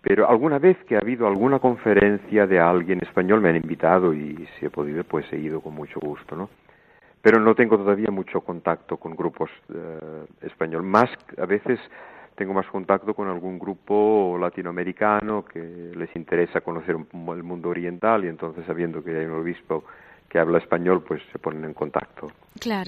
Pero 0.00 0.28
alguna 0.28 0.58
vez 0.58 0.76
que 0.84 0.96
ha 0.96 1.00
habido 1.00 1.26
alguna 1.26 1.58
conferencia 1.58 2.46
de 2.46 2.60
alguien 2.60 3.00
español 3.02 3.40
me 3.40 3.50
han 3.50 3.56
invitado 3.56 4.14
y 4.14 4.46
si 4.58 4.66
he 4.66 4.70
podido, 4.70 5.02
pues 5.04 5.30
he 5.32 5.38
ido 5.38 5.60
con 5.60 5.74
mucho 5.74 6.00
gusto, 6.00 6.36
¿no? 6.36 6.48
Pero 7.20 7.40
no 7.40 7.54
tengo 7.54 7.76
todavía 7.76 8.10
mucho 8.10 8.40
contacto 8.40 8.96
con 8.96 9.16
grupos 9.16 9.50
eh, 9.74 10.24
español. 10.42 10.84
Más, 10.84 11.10
a 11.36 11.46
veces 11.46 11.80
tengo 12.36 12.54
más 12.54 12.66
contacto 12.68 13.14
con 13.14 13.26
algún 13.26 13.58
grupo 13.58 14.38
latinoamericano 14.40 15.44
que 15.44 15.90
les 15.96 16.14
interesa 16.14 16.60
conocer 16.60 16.94
el 16.94 17.42
mundo 17.42 17.68
oriental 17.68 18.24
y 18.24 18.28
entonces 18.28 18.64
sabiendo 18.64 19.02
que 19.02 19.10
hay 19.10 19.26
un 19.26 19.40
obispo 19.40 19.84
que 20.28 20.38
habla 20.38 20.58
español, 20.58 21.02
pues 21.06 21.22
se 21.32 21.38
ponen 21.38 21.64
en 21.64 21.74
contacto 21.74 22.30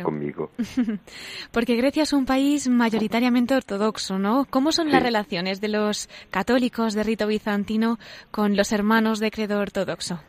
conmigo. 0.02 0.50
Porque 1.52 1.76
Grecia 1.76 2.02
es 2.02 2.12
un 2.12 2.26
país 2.26 2.68
mayoritariamente 2.68 3.54
ortodoxo, 3.54 4.18
¿no? 4.18 4.44
¿Cómo 4.50 4.72
son 4.72 4.90
las 4.90 5.02
relaciones 5.02 5.60
de 5.60 5.68
los 5.68 6.08
católicos 6.30 6.94
de 6.94 7.02
rito 7.02 7.26
bizantino 7.26 7.98
con 8.30 8.56
los 8.56 8.72
hermanos 8.72 9.20
de 9.20 9.30
credo 9.30 9.60
ortodoxo? 9.60 10.20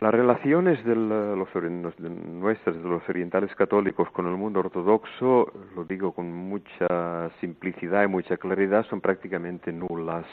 Las 0.00 0.12
relaciones 0.12 0.84
de, 0.84 0.94
los, 0.94 1.48
nuestras, 1.54 2.76
de 2.76 2.82
los 2.82 3.08
orientales 3.08 3.54
católicos 3.54 4.10
con 4.10 4.26
el 4.26 4.36
mundo 4.36 4.60
ortodoxo, 4.60 5.50
lo 5.74 5.84
digo 5.84 6.12
con 6.12 6.30
mucha 6.30 7.30
simplicidad 7.40 8.04
y 8.04 8.06
mucha 8.06 8.36
claridad, 8.36 8.84
son 8.90 9.00
prácticamente 9.00 9.72
nulas. 9.72 10.26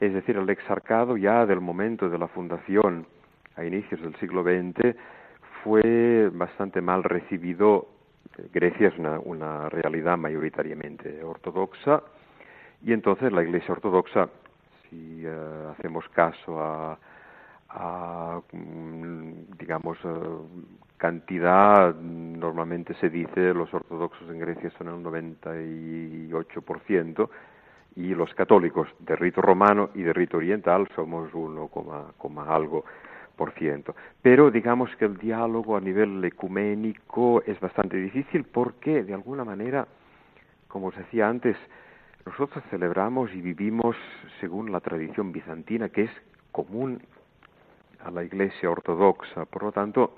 Es 0.00 0.12
decir, 0.12 0.36
el 0.36 0.50
exarcado 0.50 1.16
ya 1.16 1.46
del 1.46 1.60
momento 1.60 2.08
de 2.08 2.18
la 2.18 2.26
fundación 2.26 3.06
a 3.60 3.64
inicios 3.64 4.00
del 4.00 4.16
siglo 4.16 4.42
XX 4.42 4.96
fue 5.62 6.30
bastante 6.32 6.80
mal 6.80 7.04
recibido. 7.04 7.88
Grecia 8.52 8.88
es 8.88 8.98
una, 8.98 9.68
realidad 9.68 10.16
mayoritariamente 10.16 11.22
ortodoxa 11.22 12.02
y 12.82 12.94
entonces 12.94 13.30
la 13.32 13.42
Iglesia 13.42 13.72
ortodoxa, 13.72 14.30
si 14.88 15.26
eh, 15.26 15.68
hacemos 15.72 16.08
caso 16.08 16.58
a, 16.58 16.98
mm, 18.52 19.32
digamos, 19.58 19.98
eh, 20.04 20.08
cantidad, 20.96 21.94
normalmente 21.94 22.94
se 22.94 23.10
dice 23.10 23.52
los 23.52 23.74
ortodoxos 23.74 24.30
en 24.30 24.38
Grecia 24.38 24.70
son 24.78 24.88
el 24.88 25.02
98% 25.02 27.28
y 27.96 28.14
los 28.14 28.32
católicos 28.34 28.88
de 29.00 29.16
rito 29.16 29.42
romano 29.42 29.90
y 29.94 30.02
de 30.02 30.14
rito 30.14 30.38
oriental 30.38 30.88
somos 30.94 31.34
1, 31.34 31.68
algo 32.48 32.84
pero 34.22 34.50
digamos 34.50 34.94
que 34.96 35.06
el 35.06 35.16
diálogo 35.16 35.76
a 35.76 35.80
nivel 35.80 36.22
ecuménico 36.24 37.42
es 37.46 37.58
bastante 37.58 37.96
difícil 37.96 38.44
porque, 38.44 39.02
de 39.02 39.14
alguna 39.14 39.44
manera, 39.44 39.86
como 40.68 40.88
os 40.88 40.96
decía 40.96 41.28
antes, 41.28 41.56
nosotros 42.26 42.62
celebramos 42.70 43.32
y 43.32 43.40
vivimos 43.40 43.96
según 44.40 44.70
la 44.70 44.80
tradición 44.80 45.32
bizantina, 45.32 45.88
que 45.88 46.02
es 46.02 46.10
común 46.52 47.00
a 48.04 48.10
la 48.10 48.22
Iglesia 48.24 48.70
ortodoxa. 48.70 49.46
Por 49.46 49.62
lo 49.62 49.72
tanto, 49.72 50.14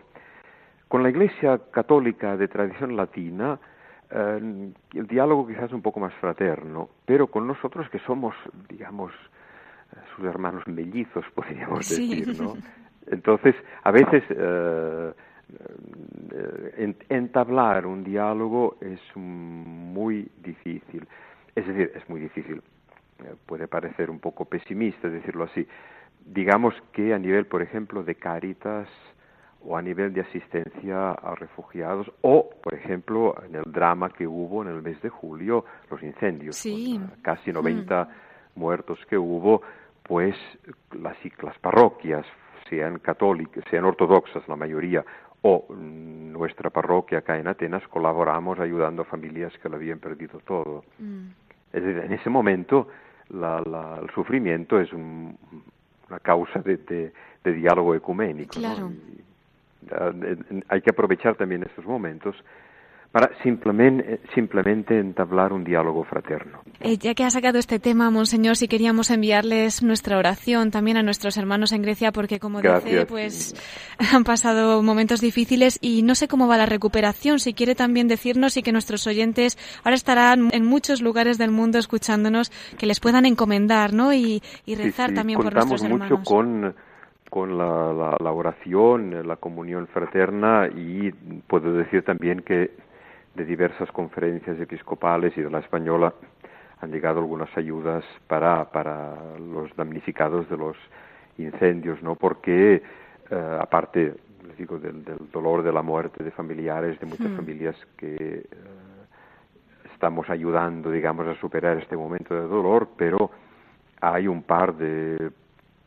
con 0.88 1.02
la 1.02 1.10
Iglesia 1.10 1.60
católica 1.70 2.36
de 2.36 2.48
tradición 2.48 2.96
latina, 2.96 3.58
eh, 4.10 4.72
el 4.94 5.06
diálogo 5.06 5.46
quizás 5.46 5.64
es 5.64 5.72
un 5.72 5.82
poco 5.82 6.00
más 6.00 6.12
fraterno, 6.14 6.88
pero 7.06 7.28
con 7.28 7.46
nosotros 7.46 7.88
que 7.88 8.00
somos, 8.00 8.34
digamos, 8.68 9.12
sus 10.16 10.24
hermanos 10.24 10.66
mellizos, 10.66 11.24
podríamos 11.34 11.88
decir, 11.88 12.40
¿no? 12.40 12.54
Entonces, 13.06 13.54
a 13.82 13.90
veces 13.90 14.22
eh, 14.30 15.12
eh, 16.30 16.94
entablar 17.08 17.86
un 17.86 18.04
diálogo 18.04 18.76
es 18.80 19.00
muy 19.14 20.30
difícil. 20.42 21.06
Es 21.54 21.66
decir, 21.66 21.92
es 21.94 22.08
muy 22.08 22.20
difícil. 22.20 22.62
Eh, 23.24 23.34
puede 23.46 23.68
parecer 23.68 24.10
un 24.10 24.18
poco 24.18 24.44
pesimista 24.44 25.08
decirlo 25.08 25.44
así. 25.44 25.66
Digamos 26.24 26.74
que 26.92 27.12
a 27.12 27.18
nivel, 27.18 27.46
por 27.46 27.62
ejemplo, 27.62 28.02
de 28.02 28.14
Cáritas 28.14 28.88
o 29.64 29.76
a 29.76 29.82
nivel 29.82 30.12
de 30.12 30.22
asistencia 30.22 31.12
a 31.12 31.34
refugiados 31.34 32.10
o, 32.22 32.50
por 32.62 32.74
ejemplo, 32.74 33.34
en 33.44 33.54
el 33.56 33.64
drama 33.66 34.10
que 34.10 34.26
hubo 34.26 34.62
en 34.62 34.68
el 34.68 34.82
mes 34.82 35.00
de 35.02 35.08
julio, 35.08 35.64
los 35.90 36.02
incendios, 36.02 36.60
casi 37.22 37.52
90 37.52 38.04
mm. 38.04 38.58
muertos 38.58 38.98
que 39.08 39.16
hubo, 39.16 39.62
pues 40.02 40.34
las, 40.92 41.16
las 41.42 41.58
parroquias 41.58 42.26
sean 42.72 43.00
católicas, 43.00 43.62
sean 43.70 43.84
ortodoxas 43.84 44.48
la 44.48 44.56
mayoría, 44.56 45.04
o 45.42 45.66
nuestra 45.74 46.70
parroquia 46.70 47.18
acá 47.18 47.38
en 47.38 47.48
Atenas 47.48 47.86
colaboramos 47.88 48.58
ayudando 48.58 49.02
a 49.02 49.04
familias 49.04 49.52
que 49.58 49.68
lo 49.68 49.76
habían 49.76 49.98
perdido 49.98 50.38
todo. 50.46 50.84
Mm. 50.98 51.28
Es 51.72 51.82
decir, 51.82 52.02
en 52.02 52.12
ese 52.12 52.30
momento 52.30 52.88
el 53.30 54.10
sufrimiento 54.14 54.80
es 54.80 54.90
una 54.92 56.18
causa 56.22 56.60
de, 56.60 57.12
diálogo 57.44 57.94
ecuménico. 57.94 58.54
Claro. 58.58 58.90
hay 60.68 60.80
que 60.80 60.90
aprovechar 60.90 61.34
también 61.34 61.62
estos 61.64 61.84
momentos 61.84 62.36
para 63.12 63.30
simplemente, 63.42 64.20
simplemente 64.34 64.98
entablar 64.98 65.52
un 65.52 65.64
diálogo 65.64 66.02
fraterno. 66.04 66.60
Eh, 66.80 66.96
ya 66.96 67.14
que 67.14 67.24
ha 67.24 67.30
sacado 67.30 67.58
este 67.58 67.78
tema, 67.78 68.10
Monseñor, 68.10 68.56
si 68.56 68.68
queríamos 68.68 69.10
enviarles 69.10 69.82
nuestra 69.82 70.16
oración 70.16 70.70
también 70.70 70.96
a 70.96 71.02
nuestros 71.02 71.36
hermanos 71.36 71.72
en 71.72 71.82
Grecia, 71.82 72.10
porque 72.10 72.40
como 72.40 72.62
dice, 72.62 73.04
pues 73.04 73.54
han 74.14 74.24
pasado 74.24 74.82
momentos 74.82 75.20
difíciles 75.20 75.78
y 75.82 76.02
no 76.02 76.14
sé 76.14 76.26
cómo 76.26 76.48
va 76.48 76.56
la 76.56 76.64
recuperación. 76.64 77.38
Si 77.38 77.52
quiere 77.52 77.74
también 77.74 78.08
decirnos 78.08 78.56
y 78.56 78.62
que 78.62 78.72
nuestros 78.72 79.06
oyentes 79.06 79.58
ahora 79.84 79.94
estarán 79.94 80.48
en 80.52 80.64
muchos 80.64 81.02
lugares 81.02 81.36
del 81.36 81.50
mundo 81.50 81.78
escuchándonos, 81.78 82.50
que 82.78 82.86
les 82.86 82.98
puedan 82.98 83.26
encomendar, 83.26 83.92
¿no? 83.92 84.14
Y, 84.14 84.42
rezar 84.66 85.12
también 85.12 85.38
por 85.38 85.52
nuestros 85.52 85.82
hermanos. 85.82 86.10
mucho 86.10 86.24
con 86.24 86.74
con 87.28 87.56
la, 87.56 88.14
la, 88.20 88.30
oración, 88.30 89.26
la 89.26 89.36
comunión 89.36 89.86
fraterna 89.86 90.68
y 90.68 91.10
puedo 91.46 91.72
decir 91.72 92.02
también 92.04 92.42
que 92.42 92.72
de 93.34 93.44
diversas 93.44 93.90
conferencias 93.92 94.60
episcopales 94.60 95.36
y 95.36 95.42
de 95.42 95.50
la 95.50 95.60
española 95.60 96.12
han 96.80 96.90
llegado 96.90 97.20
algunas 97.20 97.56
ayudas 97.56 98.04
para, 98.26 98.70
para 98.70 99.14
los 99.38 99.74
damnificados 99.76 100.48
de 100.50 100.56
los 100.56 100.76
incendios, 101.38 102.02
¿no? 102.02 102.16
Porque, 102.16 102.82
eh, 103.30 103.58
aparte, 103.60 104.14
les 104.46 104.56
digo, 104.56 104.78
del, 104.78 105.04
dolor 105.32 105.62
de 105.62 105.72
la 105.72 105.82
muerte 105.82 106.24
de 106.24 106.32
familiares, 106.32 106.98
de 106.98 107.06
muchas 107.06 107.30
hmm. 107.30 107.36
familias 107.36 107.76
que 107.96 108.16
eh, 108.16 108.46
estamos 109.94 110.28
ayudando, 110.28 110.90
digamos, 110.90 111.26
a 111.28 111.40
superar 111.40 111.78
este 111.78 111.96
momento 111.96 112.34
de 112.34 112.48
dolor, 112.48 112.88
pero 112.96 113.30
hay 114.00 114.26
un 114.26 114.42
par 114.42 114.74
de 114.74 115.30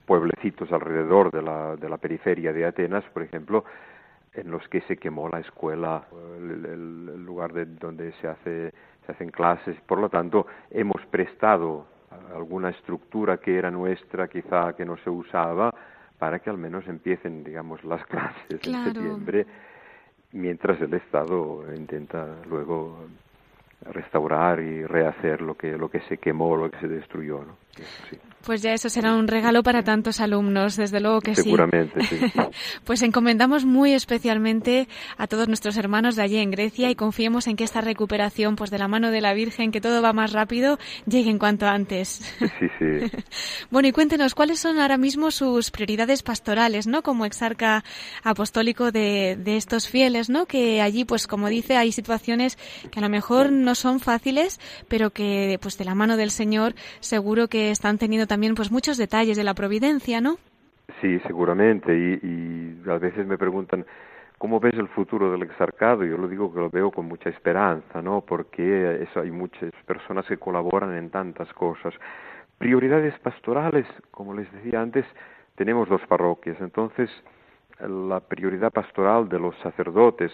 pueblecitos 0.05 0.71
alrededor 0.71 1.31
de 1.31 1.41
la, 1.41 1.75
de 1.75 1.89
la 1.89 1.97
periferia 1.97 2.53
de 2.53 2.65
Atenas, 2.65 3.03
por 3.13 3.23
ejemplo, 3.23 3.65
en 4.35 4.51
los 4.51 4.67
que 4.67 4.81
se 4.81 4.97
quemó 4.97 5.29
la 5.29 5.39
escuela, 5.39 6.03
el, 6.37 7.25
lugar 7.25 7.53
de 7.53 7.65
donde 7.65 8.11
se, 8.13 8.27
hace, 8.27 8.73
se 9.05 9.11
hacen 9.11 9.29
clases. 9.29 9.79
Por 9.81 9.99
lo 9.99 10.09
tanto, 10.09 10.47
hemos 10.69 11.05
prestado 11.07 11.85
alguna 12.33 12.69
estructura 12.69 13.37
que 13.37 13.57
era 13.57 13.71
nuestra, 13.71 14.27
quizá 14.27 14.73
que 14.73 14.85
no 14.85 14.97
se 14.97 15.09
usaba, 15.09 15.73
para 16.17 16.39
que 16.39 16.49
al 16.49 16.57
menos 16.57 16.87
empiecen, 16.87 17.43
digamos, 17.43 17.83
las 17.83 18.05
clases 18.07 18.65
en 18.67 18.83
septiembre, 18.83 19.45
mientras 20.31 20.79
el 20.81 20.93
Estado 20.93 21.63
intenta 21.75 22.27
luego 22.49 23.05
restaurar 23.91 24.59
y 24.59 24.85
rehacer 24.85 25.41
lo 25.41 25.55
que 25.55 25.77
lo 25.77 25.89
que 25.89 25.99
se 26.01 26.17
quemó, 26.17 26.55
lo 26.55 26.71
que 26.71 26.79
se 26.79 26.87
destruyó, 26.87 27.43
¿no? 27.45 27.64
Pues 28.45 28.61
ya 28.61 28.73
eso 28.73 28.89
será 28.89 29.15
un 29.15 29.27
regalo 29.27 29.63
para 29.63 29.83
tantos 29.83 30.21
alumnos, 30.21 30.75
desde 30.75 30.99
luego 30.99 31.19
que 31.19 31.33
sí. 31.35 31.45
Seguramente, 31.45 32.03
sí. 32.03 32.19
pues 32.83 33.01
encomendamos 33.01 33.65
muy 33.65 33.93
especialmente 33.93 34.87
a 35.17 35.25
todos 35.25 35.47
nuestros 35.47 35.77
hermanos 35.77 36.15
de 36.15 36.21
allí 36.21 36.37
en 36.37 36.51
Grecia 36.51 36.91
y 36.91 36.95
confiemos 36.95 37.47
en 37.47 37.55
que 37.55 37.63
esta 37.63 37.81
recuperación, 37.81 38.55
pues 38.55 38.69
de 38.69 38.77
la 38.77 38.87
mano 38.87 39.09
de 39.09 39.19
la 39.19 39.33
Virgen, 39.33 39.71
que 39.71 39.81
todo 39.81 39.99
va 40.03 40.13
más 40.13 40.31
rápido, 40.31 40.77
llegue 41.07 41.31
en 41.31 41.39
cuanto 41.39 41.65
antes. 41.65 42.21
Sí, 42.37 42.67
sí. 42.77 43.11
bueno, 43.71 43.87
y 43.87 43.91
cuéntenos, 43.91 44.35
¿cuáles 44.35 44.59
son 44.59 44.79
ahora 44.79 44.97
mismo 44.97 45.31
sus 45.31 45.71
prioridades 45.71 46.21
pastorales, 46.21 46.85
¿no? 46.85 47.01
Como 47.01 47.25
exarca 47.25 47.83
apostólico 48.21 48.91
de, 48.91 49.37
de 49.39 49.57
estos 49.57 49.89
fieles, 49.89 50.29
¿no? 50.29 50.45
Que 50.45 50.81
allí, 50.81 51.03
pues 51.03 51.25
como 51.25 51.49
dice, 51.49 51.77
hay 51.77 51.91
situaciones 51.91 52.59
que 52.91 52.99
a 52.99 53.01
lo 53.01 53.09
mejor 53.09 53.51
no 53.51 53.73
son 53.73 53.99
fáciles, 53.99 54.59
pero 54.87 55.09
que, 55.09 55.57
pues 55.63 55.79
de 55.79 55.85
la 55.85 55.95
mano 55.95 56.15
del 56.15 56.29
Señor, 56.29 56.75
seguro 56.99 57.47
que 57.47 57.64
están 57.71 57.97
teniendo 57.97 58.27
también 58.27 58.55
pues 58.55 58.71
muchos 58.71 58.97
detalles 58.97 59.37
de 59.37 59.43
la 59.43 59.53
providencia, 59.53 60.21
¿no? 60.21 60.37
Sí, 61.01 61.19
seguramente. 61.25 61.93
Y, 61.95 62.81
a 62.89 62.97
veces 62.97 63.25
me 63.25 63.37
preguntan, 63.37 63.85
¿cómo 64.37 64.59
ves 64.59 64.75
el 64.75 64.87
futuro 64.89 65.31
del 65.31 65.43
exarcado? 65.43 66.03
Yo 66.03 66.17
lo 66.17 66.27
digo 66.27 66.53
que 66.53 66.59
lo 66.59 66.69
veo 66.69 66.91
con 66.91 67.07
mucha 67.07 67.29
esperanza, 67.29 68.01
¿no? 68.01 68.21
Porque 68.21 69.01
eso, 69.03 69.21
hay 69.21 69.31
muchas 69.31 69.71
personas 69.85 70.25
que 70.27 70.37
colaboran 70.37 70.95
en 70.95 71.09
tantas 71.09 71.51
cosas. 71.53 71.93
Prioridades 72.57 73.17
pastorales, 73.19 73.85
como 74.11 74.33
les 74.33 74.51
decía 74.51 74.81
antes, 74.81 75.05
tenemos 75.55 75.89
dos 75.89 76.01
parroquias. 76.07 76.57
Entonces, 76.61 77.09
la 77.79 78.19
prioridad 78.19 78.71
pastoral 78.71 79.27
de 79.27 79.39
los 79.39 79.55
sacerdotes, 79.57 80.31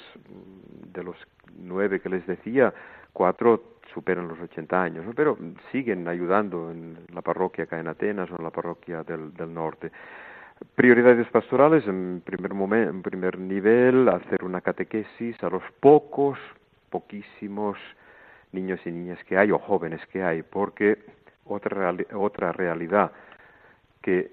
de 0.93 1.03
los 1.03 1.15
nueve 1.57 1.99
que 2.01 2.09
les 2.09 2.25
decía, 2.27 2.73
cuatro 3.13 3.63
superan 3.93 4.27
los 4.27 4.39
80 4.39 4.81
años, 4.81 5.05
pero 5.15 5.37
siguen 5.71 6.07
ayudando 6.07 6.71
en 6.71 6.97
la 7.13 7.21
parroquia 7.21 7.65
acá 7.65 7.79
en 7.79 7.87
Atenas 7.87 8.29
o 8.31 8.35
en 8.37 8.43
la 8.43 8.49
parroquia 8.49 9.03
del, 9.03 9.33
del 9.33 9.53
norte. 9.53 9.91
Prioridades 10.75 11.27
pastorales, 11.27 11.87
en 11.87 12.21
primer, 12.23 12.53
momento, 12.53 12.91
en 12.91 13.01
primer 13.01 13.39
nivel, 13.39 14.07
hacer 14.09 14.43
una 14.43 14.61
catequesis 14.61 15.41
a 15.43 15.49
los 15.49 15.63
pocos, 15.79 16.37
poquísimos 16.89 17.77
niños 18.51 18.79
y 18.85 18.91
niñas 18.91 19.23
que 19.23 19.37
hay 19.37 19.51
o 19.51 19.57
jóvenes 19.57 20.05
que 20.07 20.23
hay, 20.23 20.43
porque 20.43 20.99
otra, 21.45 21.95
otra 22.13 22.51
realidad 22.51 23.11
que, 24.01 24.19
eh, 24.19 24.31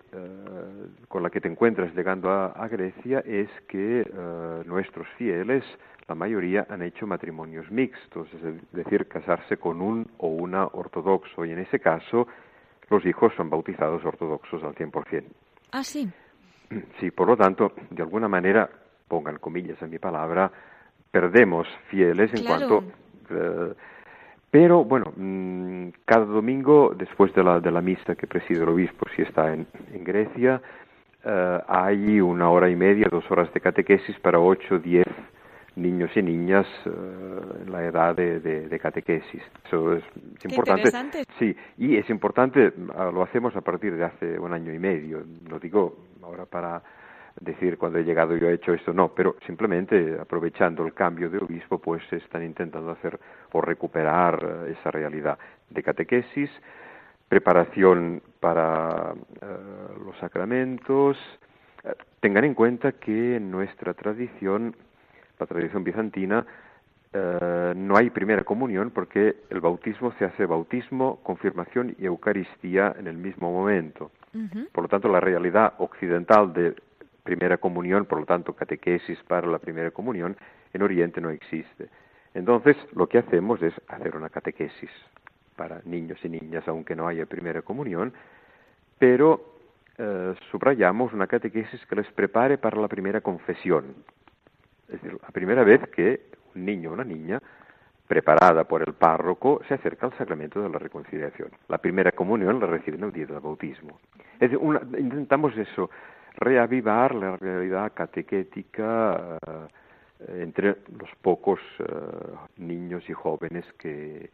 con 1.09 1.23
la 1.23 1.31
que 1.31 1.41
te 1.41 1.49
encuentras 1.49 1.95
llegando 1.95 2.31
a, 2.31 2.69
Grecia 2.69 3.21
es 3.21 3.49
que 3.69 4.01
eh, 4.01 4.63
nuestros 4.65 5.07
fieles 5.17 5.65
la 6.09 6.15
mayoría 6.15 6.67
han 6.71 6.83
hecho 6.83 7.07
matrimonios 7.07 7.71
mixtos, 7.71 8.29
es 8.33 8.73
decir, 8.73 9.07
casarse 9.09 9.59
con 9.59 9.83
un 9.83 10.07
o 10.17 10.29
una 10.29 10.67
ortodoxo, 10.67 11.45
y 11.45 11.53
en 11.53 11.59
ese 11.59 11.81
caso 11.81 12.27
los 12.89 13.05
hijos 13.05 13.33
son 13.37 13.51
bautizados 13.51 14.03
ortodoxos 14.05 14.63
al 14.65 14.75
100%. 14.75 15.25
Ah, 15.73 15.85
sí. 15.85 16.09
Sí, 16.99 17.11
por 17.11 17.29
lo 17.29 17.37
tanto, 17.37 17.73
de 17.91 18.03
alguna 18.03 18.29
manera, 18.29 18.71
pongan 19.07 19.37
comillas 19.37 19.83
a 19.83 19.87
mi 19.87 19.99
palabra, 19.99 20.51
perdemos 21.11 21.69
fieles 21.91 22.33
en 22.35 22.47
cuanto... 22.47 22.85
Eh, 23.31 23.75
pero 24.51 24.85
bueno, 24.85 25.13
mm, 25.17 25.89
cada 26.05 26.25
domingo, 26.25 26.95
después 26.97 27.35
de 27.35 27.45
la, 27.45 27.61
de 27.61 27.71
la 27.71 27.81
misa 27.81 28.15
que 28.15 28.27
preside 28.27 28.63
el 28.63 28.69
obispo, 28.69 29.07
si 29.15 29.23
está 29.23 29.53
en, 29.53 29.67
en 29.93 30.05
Grecia, 30.05 30.61
eh, 31.25 31.61
hay 31.69 32.21
una 32.21 32.51
hora 32.51 32.71
y 32.71 32.77
media, 32.77 33.09
dos 33.11 33.29
horas 33.31 33.53
de 33.53 33.61
catequesis 33.61 34.19
para 34.21 34.39
ocho, 34.39 34.79
diez 34.79 35.07
niños 35.79 36.11
y 36.17 36.23
niñas 36.23 36.67
eh, 36.85 36.91
en 37.65 37.73
la 37.73 37.85
edad 37.85 38.15
de, 38.15 38.79
catequesis. 38.81 39.43
Eso 39.67 39.95
es, 39.95 40.05
importante. 40.45 41.25
Sí, 41.39 41.55
y 41.79 41.97
es 41.97 42.09
importante, 42.11 42.73
ah, 42.97 43.11
lo 43.13 43.23
hacemos 43.23 43.55
a 43.57 43.61
partir 43.61 43.97
de 43.97 44.05
hace 44.05 44.39
un 44.39 44.53
año 44.53 44.73
y 44.73 44.79
medio. 44.79 45.23
No 45.49 45.59
digo 45.59 45.97
ahora 46.23 46.45
para 46.47 46.83
decir 47.41 47.79
cuando 47.79 47.99
he 47.99 48.05
llegado 48.05 48.37
yo 48.37 48.49
he 48.49 48.55
hecho 48.55 48.73
esto, 48.73 48.93
no, 48.93 49.15
pero 49.15 49.37
simplemente 49.47 50.19
aprovechando 50.21 50.85
el 50.87 50.95
cambio 50.95 51.31
de 51.31 51.39
obispo, 51.39 51.79
pues 51.79 52.03
están 52.13 52.43
intentando 52.43 52.91
hacer 52.91 53.19
o 53.53 53.61
recuperar 53.61 54.67
eh, 54.69 54.77
esa 54.79 54.91
realidad 54.91 55.39
de 55.71 55.83
catequesis, 55.83 56.51
preparación 57.29 58.23
para 58.41 59.15
eh, 59.43 59.47
los 60.05 60.17
sacramentos. 60.19 61.17
tengan 62.21 62.45
en 62.45 62.55
cuenta 62.55 62.93
que 62.93 63.37
en 63.37 63.51
nuestra 63.51 63.95
tradición 63.95 64.75
la 65.39 65.47
tradición 65.47 65.85
bizantina, 65.85 66.45
eh, 67.13 67.73
no 67.75 67.97
hay 67.97 68.11
primera 68.11 68.45
comunión 68.45 68.91
porque 68.91 69.37
el 69.51 69.61
bautismo 69.61 70.13
se 70.19 70.25
hace 70.25 70.45
bautismo, 70.45 71.21
confirmación 71.23 71.95
y 71.99 72.07
Eucaristía 72.07 72.95
en 72.99 73.07
el 73.07 73.17
mismo 73.17 73.53
momento. 73.53 74.11
Por 74.73 74.85
lo 74.85 74.89
tanto, 74.89 75.09
la 75.09 75.21
realidad 75.21 75.75
occidental 75.79 76.53
de 76.53 76.75
primera 77.29 77.59
comunión, 77.59 78.07
por 78.07 78.21
lo 78.21 78.25
tanto, 78.25 78.55
catequesis 78.55 79.19
para 79.25 79.47
la 79.47 79.59
primera 79.59 79.91
comunión, 79.91 80.35
en 80.73 80.81
Oriente 80.83 81.21
no 81.21 81.29
existe. 81.29 81.89
Entonces, 82.33 82.75
lo 82.93 83.07
que 83.07 83.19
hacemos 83.19 83.61
es 83.61 83.75
hacer 83.87 84.17
una 84.17 84.31
catequesis 84.31 84.91
para 85.55 85.83
niños 85.85 86.19
y 86.25 86.31
niñas, 86.31 86.67
aunque 86.67 86.97
no 86.97 87.07
haya 87.07 87.27
primera 87.27 87.61
comunión, 87.61 88.15
pero 88.99 89.57
eh, 89.99 90.35
subrayamos 90.51 91.13
una 91.13 91.27
catequesis 91.27 91.85
que 91.85 91.97
les 91.97 92.11
prepare 92.13 92.57
para 92.57 92.81
la 92.81 92.89
primera 92.89 93.21
confesión, 93.21 93.85
es 94.89 95.03
decir, 95.03 95.19
la 95.21 95.29
primera 95.29 95.65
vez 95.65 95.83
que 95.91 96.31
un 96.55 96.65
niño 96.65 96.91
o 96.91 96.95
una 96.95 97.05
niña, 97.05 97.43
preparada 98.07 98.65
por 98.65 98.81
el 98.81 98.95
párroco, 98.95 99.61
se 99.69 99.75
acerca 99.75 100.07
al 100.07 100.17
sacramento 100.17 100.63
de 100.63 100.71
la 100.71 100.79
reconciliación. 100.79 101.51
La 101.69 101.77
primera 101.77 102.11
comunión 102.13 102.59
la 102.59 102.67
reciben 102.67 103.05
el 103.05 103.13
día 103.13 103.27
del 103.27 103.41
bautismo. 103.41 104.01
Es 104.41 104.51
decir, 104.51 104.59
intentamos 104.99 105.55
eso, 105.59 105.91
reavivar 106.39 107.15
la 107.15 107.37
realidad 107.37 107.93
catequética 107.95 109.39
eh, 109.47 110.43
entre 110.43 110.77
los 110.99 111.11
pocos 111.21 111.61
eh, 111.79 111.85
niños 112.59 113.09
y 113.09 113.13
jóvenes 113.13 113.65
que, 113.79 114.31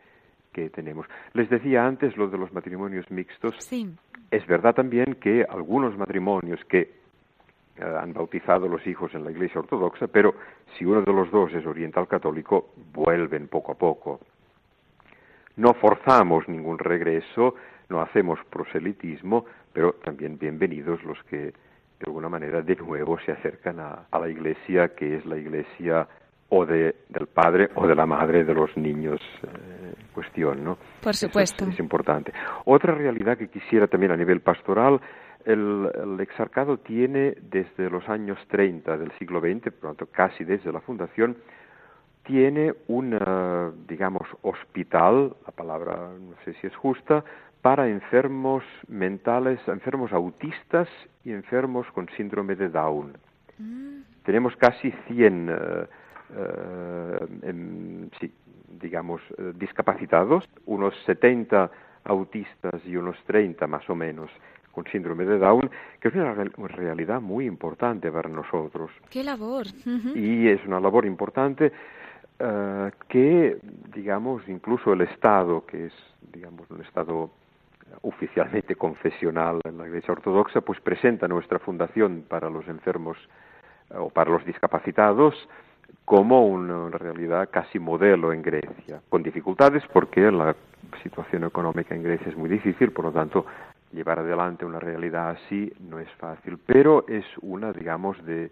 que 0.52 0.70
tenemos. 0.70 1.06
Les 1.32 1.48
decía 1.50 1.86
antes 1.86 2.16
lo 2.16 2.28
de 2.28 2.38
los 2.38 2.52
matrimonios 2.52 3.10
mixtos. 3.10 3.54
Sí. 3.58 3.94
Es 4.30 4.46
verdad 4.46 4.74
también 4.74 5.16
que 5.20 5.44
algunos 5.48 5.96
matrimonios 5.96 6.64
que 6.64 7.04
han 7.80 8.12
bautizado 8.12 8.68
los 8.68 8.86
hijos 8.86 9.12
en 9.14 9.24
la 9.24 9.32
Iglesia 9.32 9.60
Ortodoxa, 9.60 10.06
pero 10.06 10.34
si 10.78 10.84
uno 10.84 11.02
de 11.02 11.12
los 11.12 11.30
dos 11.30 11.52
es 11.52 11.66
oriental 11.66 12.06
católico, 12.06 12.70
vuelven 12.92 13.48
poco 13.48 13.72
a 13.72 13.74
poco. 13.74 14.20
No 15.56 15.74
forzamos 15.74 16.48
ningún 16.48 16.78
regreso, 16.78 17.56
no 17.88 18.00
hacemos 18.00 18.38
proselitismo, 18.50 19.44
pero 19.72 19.94
también 20.04 20.38
bienvenidos 20.38 21.02
los 21.04 21.20
que 21.24 21.52
de 22.04 22.10
alguna 22.10 22.28
manera 22.28 22.60
de 22.60 22.76
nuevo 22.76 23.18
se 23.20 23.32
acercan 23.32 23.80
a, 23.80 24.06
la 24.12 24.28
iglesia 24.28 24.94
que 24.94 25.16
es 25.16 25.24
la 25.24 25.38
iglesia 25.38 26.06
o 26.50 26.66
de, 26.66 26.96
del 27.08 27.26
padre 27.26 27.70
o 27.74 27.86
de 27.86 27.94
la 27.94 28.04
madre 28.04 28.44
de 28.44 28.54
los 28.54 28.76
niños 28.76 29.20
eh, 29.42 29.94
en 29.98 30.06
cuestión, 30.12 30.62
¿no? 30.62 30.76
Por 31.02 31.14
supuesto. 31.14 31.64
es, 31.64 31.78
importante. 31.78 32.32
Otra 32.66 32.94
realidad 32.94 33.38
que 33.38 33.48
quisiera 33.48 33.86
también 33.86 34.12
a 34.12 34.16
nivel 34.16 34.40
pastoral, 34.40 35.00
el, 35.46 35.90
el, 35.94 36.20
exarcado 36.20 36.78
tiene 36.78 37.36
desde 37.40 37.88
los 37.88 38.06
años 38.08 38.38
30 38.48 38.98
del 38.98 39.10
siglo 39.12 39.40
XX, 39.40 39.72
por 39.72 39.84
lo 39.84 39.88
tanto 39.94 40.06
casi 40.06 40.44
desde 40.44 40.72
la 40.72 40.80
fundación, 40.80 41.36
tiene 42.24 42.74
un, 42.88 43.18
digamos, 43.86 44.26
hospital, 44.42 45.36
la 45.46 45.52
palabra 45.52 46.10
no 46.18 46.34
sé 46.44 46.54
si 46.54 46.66
es 46.66 46.76
justa, 46.76 47.24
para 47.64 47.88
enfermos 47.88 48.62
mentales, 48.88 49.58
enfermos 49.68 50.12
autistas 50.12 50.86
y 51.24 51.32
enfermos 51.32 51.90
con 51.92 52.06
síndrome 52.14 52.56
de 52.56 52.68
Down. 52.68 53.16
Mm. 53.56 54.00
Tenemos 54.22 54.54
casi 54.56 54.92
100, 55.08 55.48
eh, 55.48 55.86
eh, 56.36 58.10
digamos, 58.68 59.22
eh, 59.38 59.54
discapacitados, 59.56 60.46
unos 60.66 60.94
70 61.06 61.70
autistas 62.04 62.84
y 62.84 62.96
unos 62.96 63.16
30 63.24 63.66
más 63.66 63.88
o 63.88 63.94
menos 63.94 64.30
con 64.70 64.84
síndrome 64.88 65.24
de 65.24 65.38
Down, 65.38 65.70
que 66.00 66.08
es 66.08 66.14
una 66.14 66.34
realidad 66.68 67.22
muy 67.22 67.46
importante 67.46 68.12
para 68.12 68.28
nosotros. 68.28 68.90
¡Qué 69.08 69.24
labor! 69.24 69.64
Y 70.14 70.48
es 70.48 70.62
una 70.66 70.80
labor 70.80 71.06
importante 71.06 71.72
que, 73.08 73.56
digamos, 73.94 74.46
incluso 74.48 74.92
el 74.92 75.00
Estado, 75.00 75.64
que 75.64 75.86
es, 75.86 75.94
digamos, 76.30 76.70
un 76.70 76.82
Estado 76.82 77.30
oficialmente 78.02 78.76
confesional 78.76 79.60
en 79.64 79.78
la 79.78 79.86
Iglesia 79.86 80.12
Ortodoxa, 80.12 80.60
pues 80.60 80.80
presenta 80.80 81.28
nuestra 81.28 81.58
fundación 81.58 82.24
para 82.28 82.50
los 82.50 82.66
enfermos 82.68 83.16
eh, 83.90 83.96
o 83.98 84.10
para 84.10 84.30
los 84.30 84.44
discapacitados 84.44 85.34
como 86.04 86.46
una 86.46 86.98
realidad 86.98 87.48
casi 87.50 87.78
modelo 87.78 88.32
en 88.32 88.42
Grecia, 88.42 89.00
con 89.08 89.22
dificultades 89.22 89.82
porque 89.92 90.30
la 90.30 90.54
situación 91.02 91.44
económica 91.44 91.94
en 91.94 92.02
Grecia 92.02 92.28
es 92.28 92.36
muy 92.36 92.48
difícil, 92.48 92.92
por 92.92 93.06
lo 93.06 93.12
tanto, 93.12 93.46
llevar 93.92 94.18
adelante 94.18 94.64
una 94.64 94.80
realidad 94.80 95.30
así 95.30 95.72
no 95.80 95.98
es 95.98 96.10
fácil, 96.18 96.58
pero 96.66 97.06
es 97.08 97.24
una, 97.40 97.72
digamos, 97.72 98.22
de, 98.26 98.50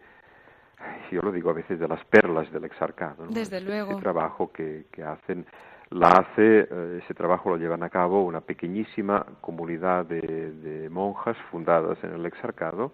yo 1.11 1.21
lo 1.21 1.33
digo 1.33 1.51
a 1.51 1.55
veces, 1.55 1.79
de 1.79 1.88
las 1.88 2.03
perlas 2.07 2.51
del 2.53 2.64
exarcado. 2.64 3.27
Desde 3.29 3.61
luego. 3.61 3.99
Trabajo 3.99 4.51
que, 4.53 4.87
que 4.90 5.03
hacen 5.03 5.45
la 5.92 6.09
hace, 6.09 6.61
eh, 6.70 7.00
ese 7.02 7.14
trabajo 7.14 7.50
lo 7.50 7.57
llevan 7.57 7.83
a 7.83 7.90
cabo 7.90 8.24
una 8.24 8.40
pequeñísima 8.40 9.26
comunidad 9.40 10.07
de, 10.07 10.88
monjas 10.90 11.37
fundadas 11.50 12.02
en 12.02 12.14
el 12.14 12.26
exarcado 12.26 12.92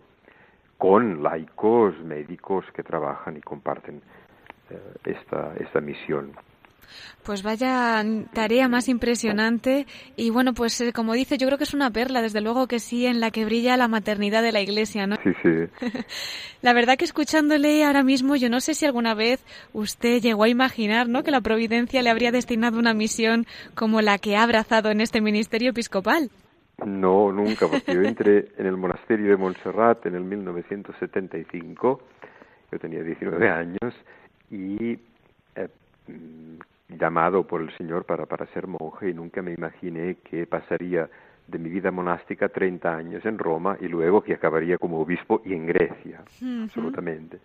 con 0.77 1.23
laicos, 1.23 1.99
médicos 2.05 2.65
que 2.73 2.83
trabajan 2.83 3.37
y 3.37 3.41
comparten 3.41 4.01
eh, 4.71 4.79
esta, 5.05 5.55
esta 5.59 5.81
misión. 5.81 6.33
Pues 7.23 7.43
vaya 7.43 8.05
tarea 8.33 8.69
más 8.69 8.89
impresionante 8.89 9.87
y 10.17 10.31
bueno, 10.31 10.55
pues 10.55 10.81
eh, 10.81 10.93
como 10.93 11.15
dice, 11.15 11.39
yo 11.39 11.47
creo 11.47 11.59
que 11.59 11.65
es 11.65 11.75
una 11.75 11.91
perla, 11.91 12.23
desde 12.23 12.41
luego 12.41 12.67
que 12.67 12.79
sí, 12.79 13.07
en 13.07 13.21
la 13.21 13.31
que 13.31 13.45
brilla 13.45 13.77
la 13.77 13.89
maternidad 13.89 14.43
de 14.43 14.53
la 14.53 14.61
Iglesia, 14.61 15.07
¿no? 15.07 15.17
Sí, 15.23 15.31
sí. 15.43 15.51
la 16.63 16.73
verdad 16.73 16.97
que 16.97 17.05
escuchándole 17.05 17.85
ahora 17.85 18.03
mismo, 18.03 18.37
yo 18.37 18.49
no 18.49 18.61
sé 18.61 18.75
si 18.75 18.87
alguna 18.87 19.15
vez 19.15 19.45
usted 19.73 20.21
llegó 20.21 20.45
a 20.45 20.49
imaginar, 20.49 21.09
¿no? 21.09 21.23
Que 21.23 21.31
la 21.31 21.41
Providencia 21.41 22.03
le 22.03 22.11
habría 22.11 22.33
destinado 22.33 22.79
una 22.79 22.95
misión 22.95 23.47
como 23.75 24.01
la 24.01 24.19
que 24.19 24.37
ha 24.37 24.43
abrazado 24.43 24.91
en 24.91 25.01
este 25.01 25.21
ministerio 25.21 25.71
episcopal. 25.71 26.31
No, 26.85 27.33
nunca, 27.33 27.67
porque 27.67 27.93
yo 27.93 28.03
entré 28.03 28.53
en 28.57 28.67
el 28.67 28.77
monasterio 28.77 29.31
de 29.31 29.37
Montserrat 29.37 30.07
en 30.07 30.15
el 30.15 30.23
1975, 30.23 32.01
yo 32.71 32.79
tenía 32.79 33.03
19 33.03 33.49
años 33.49 33.95
y 34.51 34.93
eh, 35.57 35.69
llamado 36.89 37.47
por 37.47 37.61
el 37.61 37.77
Señor 37.77 38.05
para, 38.05 38.27
para 38.27 38.47
ser 38.47 38.67
monje 38.67 39.11
y 39.11 39.15
nunca 39.15 39.43
me 39.43 39.53
imaginé 39.53 40.17
que 40.25 40.47
pasaría 40.47 41.09
de 41.47 41.59
mi 41.59 41.71
vida 41.71 41.91
monástica 41.91 42.49
30 42.51 42.95
años 42.95 43.25
en 43.25 43.39
Roma 43.39 43.77
y 43.81 43.89
luego 43.89 44.23
que 44.23 44.35
acabaría 44.35 44.77
como 44.77 45.01
obispo 45.01 45.41
y 45.45 45.55
en 45.55 45.67
Grecia, 45.67 46.23
absolutamente. 46.63 47.41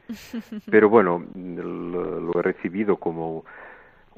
Pero 0.70 0.90
bueno, 0.90 1.26
lo, 1.34 2.38
he 2.38 2.42
recibido 2.42 2.98
como 2.98 3.46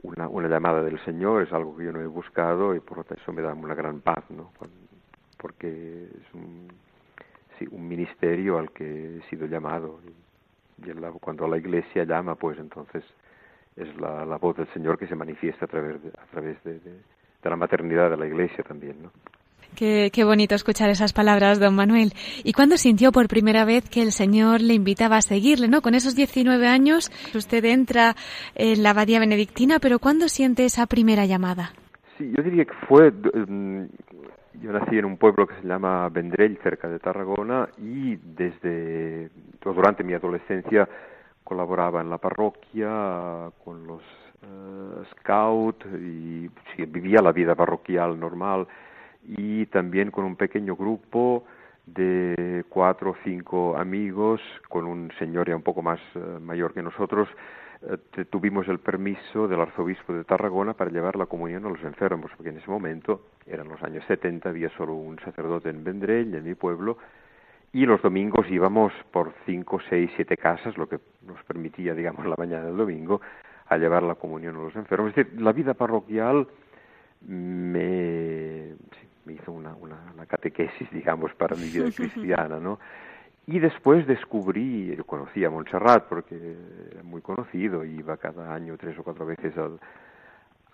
una, 0.01 0.27
una, 0.27 0.47
llamada 0.47 0.81
del 0.81 0.99
Señor, 1.05 1.43
es 1.43 1.53
algo 1.53 1.77
que 1.77 1.85
yo 1.85 1.91
no 1.91 2.01
he 2.01 2.07
buscado 2.07 2.75
y 2.75 2.79
por 2.79 2.97
lo 2.97 3.03
tanto 3.03 3.21
eso 3.21 3.31
me 3.31 3.43
da 3.43 3.53
una 3.53 3.75
gran 3.75 4.01
paz, 4.01 4.23
¿no? 4.29 4.51
Porque 5.38 6.05
es 6.05 6.33
un, 6.33 6.67
sí, 7.59 7.67
un 7.69 7.88
ministerio 7.88 8.57
al 8.57 8.71
que 8.71 9.17
he 9.17 9.21
sido 9.29 9.45
llamado 9.45 9.99
y, 10.03 10.89
y 10.89 10.93
cuando 11.19 11.47
la 11.47 11.57
Iglesia 11.57 12.05
llama, 12.05 12.33
pues 12.33 12.57
entonces 12.57 13.03
es 13.75 13.95
la, 13.99 14.25
la, 14.25 14.38
voz 14.38 14.55
del 14.57 14.67
Señor 14.73 14.97
que 14.97 15.07
se 15.07 15.15
manifiesta 15.15 15.65
a 15.65 15.67
través 15.67 16.01
de, 16.01 16.09
a 16.09 16.25
través 16.31 16.63
de, 16.63 16.79
de, 16.79 16.99
la 17.43 17.55
maternidad 17.55 18.09
de 18.09 18.17
la 18.17 18.25
Iglesia 18.25 18.63
también, 18.63 19.03
¿no? 19.03 19.11
Qué, 19.75 20.09
qué, 20.13 20.23
bonito 20.23 20.55
escuchar 20.55 20.89
esas 20.89 21.11
palabras, 21.11 21.59
don 21.59 21.75
Manuel. 21.75 22.13
¿Y 22.43 22.53
cuándo 22.53 22.77
sintió 22.77 23.11
por 23.11 23.27
primera 23.27 23.65
vez 23.65 23.89
que 23.89 24.01
el 24.01 24.13
Señor 24.13 24.61
le 24.61 24.73
invitaba 24.73 25.17
a 25.17 25.21
seguirle, 25.21 25.67
no? 25.67 25.81
Con 25.81 25.95
esos 25.95 26.15
19 26.15 26.65
años 26.65 27.11
usted 27.35 27.65
entra 27.65 28.15
en 28.55 28.81
la 28.83 28.91
abadía 28.91 29.19
benedictina, 29.19 29.79
pero 29.79 29.99
¿cuándo 29.99 30.29
siente 30.29 30.63
esa 30.63 30.85
primera 30.85 31.25
llamada? 31.25 31.73
Sí, 32.17 32.31
yo 32.35 32.41
diría 32.43 32.65
que 32.65 32.73
fue... 32.88 33.11
Mm, 33.11 33.88
yo 34.61 34.71
nací 34.71 34.97
en 34.97 35.05
un 35.05 35.17
pueblo 35.17 35.45
que 35.45 35.55
se 35.55 35.67
llama 35.67 36.07
Vendrell, 36.07 36.57
cerca 36.63 36.88
de 36.88 36.99
Tarragona, 36.99 37.67
y 37.77 38.15
desde... 38.15 39.29
durante 39.61 40.03
mi 40.03 40.13
adolescencia 40.13 40.88
colaboraba 41.45 42.01
en 42.01 42.10
la 42.10 42.17
parroquia 42.17 43.51
con 43.63 43.88
los 43.88 44.01
uh, 44.41 45.05
scouts 45.12 45.86
y 45.93 46.49
vivía 46.88 47.21
la 47.21 47.31
vida 47.31 47.55
parroquial 47.55 48.19
normal. 48.19 48.67
Y 49.23 49.67
también 49.67 50.12
con 50.12 50.25
un 50.25 50.36
pequeño 50.36 50.75
grupo 50.75 51.45
de 51.86 52.65
cuatro 52.67 53.12
o 53.12 53.15
cinco 53.23 53.77
amigos 53.77 54.41
con 54.69 54.86
un 54.86 55.12
señor 55.19 55.47
ya 55.47 55.55
un 55.55 55.62
poco 55.62 55.81
más 55.81 55.99
uh, 56.15 56.39
mayor 56.41 56.73
que 56.73 56.81
nosotros. 56.81 57.29
Uh, 57.81 58.25
tuvimos 58.31 58.67
el 58.67 58.79
permiso 58.79 59.47
del 59.47 59.62
arzobispo 59.62 60.13
de 60.13 60.23
Tarragona 60.23 60.73
para 60.73 60.89
llevar 60.89 61.15
la 61.15 61.27
comunión 61.27 61.65
a 61.65 61.69
los 61.69 61.84
enfermos 61.84 62.31
porque 62.36 62.49
en 62.49 62.58
ese 62.58 62.71
momento 62.71 63.27
eran 63.45 63.67
los 63.67 63.81
años 63.84 64.03
70 64.08 64.49
había 64.49 64.69
solo 64.69 64.93
un 64.93 65.19
sacerdote 65.19 65.69
en 65.69 65.84
Vendrell 65.84 66.34
en 66.34 66.43
mi 66.43 66.55
pueblo 66.55 66.97
y 67.75 67.85
los 67.85 68.01
domingos 68.01 68.49
íbamos 68.49 68.93
por 69.11 69.33
cinco, 69.45 69.81
seis, 69.89 70.09
siete 70.15 70.38
casas, 70.38 70.77
lo 70.77 70.88
que 70.88 70.97
nos 71.27 71.43
permitía, 71.43 71.93
digamos, 71.93 72.25
la 72.25 72.35
mañana 72.38 72.67
del 72.67 72.77
domingo, 72.77 73.19
a 73.67 73.75
llevar 73.75 74.01
la 74.01 74.15
comunión 74.15 74.55
a 74.55 74.59
los 74.59 74.75
enfermos. 74.77 75.09
Es 75.09 75.15
decir, 75.17 75.41
la 75.41 75.51
vida 75.51 75.73
parroquial 75.73 76.47
me, 77.27 78.75
me 79.25 79.33
hizo 79.33 79.51
una, 79.51 79.75
una, 79.75 80.25
catequesis, 80.25 80.89
digamos, 80.89 81.33
para 81.33 81.57
mi 81.57 81.65
vida 81.67 81.91
cristiana, 81.95 82.61
¿no? 82.61 82.79
Y 83.45 83.59
después 83.59 84.07
descubrí, 84.07 84.97
conocí 85.05 85.43
a 85.43 85.49
Montserrat 85.49 86.05
porque 86.07 86.55
era 86.93 87.03
muy 87.03 87.19
conocido, 87.19 87.83
iba 87.83 88.15
cada 88.15 88.53
año 88.53 88.77
tres 88.77 88.97
o 88.97 89.03
cuatro 89.03 89.25
veces 89.25 89.53
al, 89.57 89.81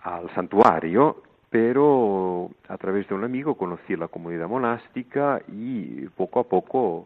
al 0.02 0.32
santuario 0.36 1.20
pero 1.52 2.50
a 2.66 2.78
través 2.78 3.06
de 3.08 3.14
un 3.14 3.24
amigo 3.24 3.56
conocí 3.56 3.94
la 3.94 4.08
comunidad 4.08 4.48
monástica 4.48 5.42
y 5.48 6.06
poco 6.16 6.40
a 6.40 6.44
poco 6.44 7.04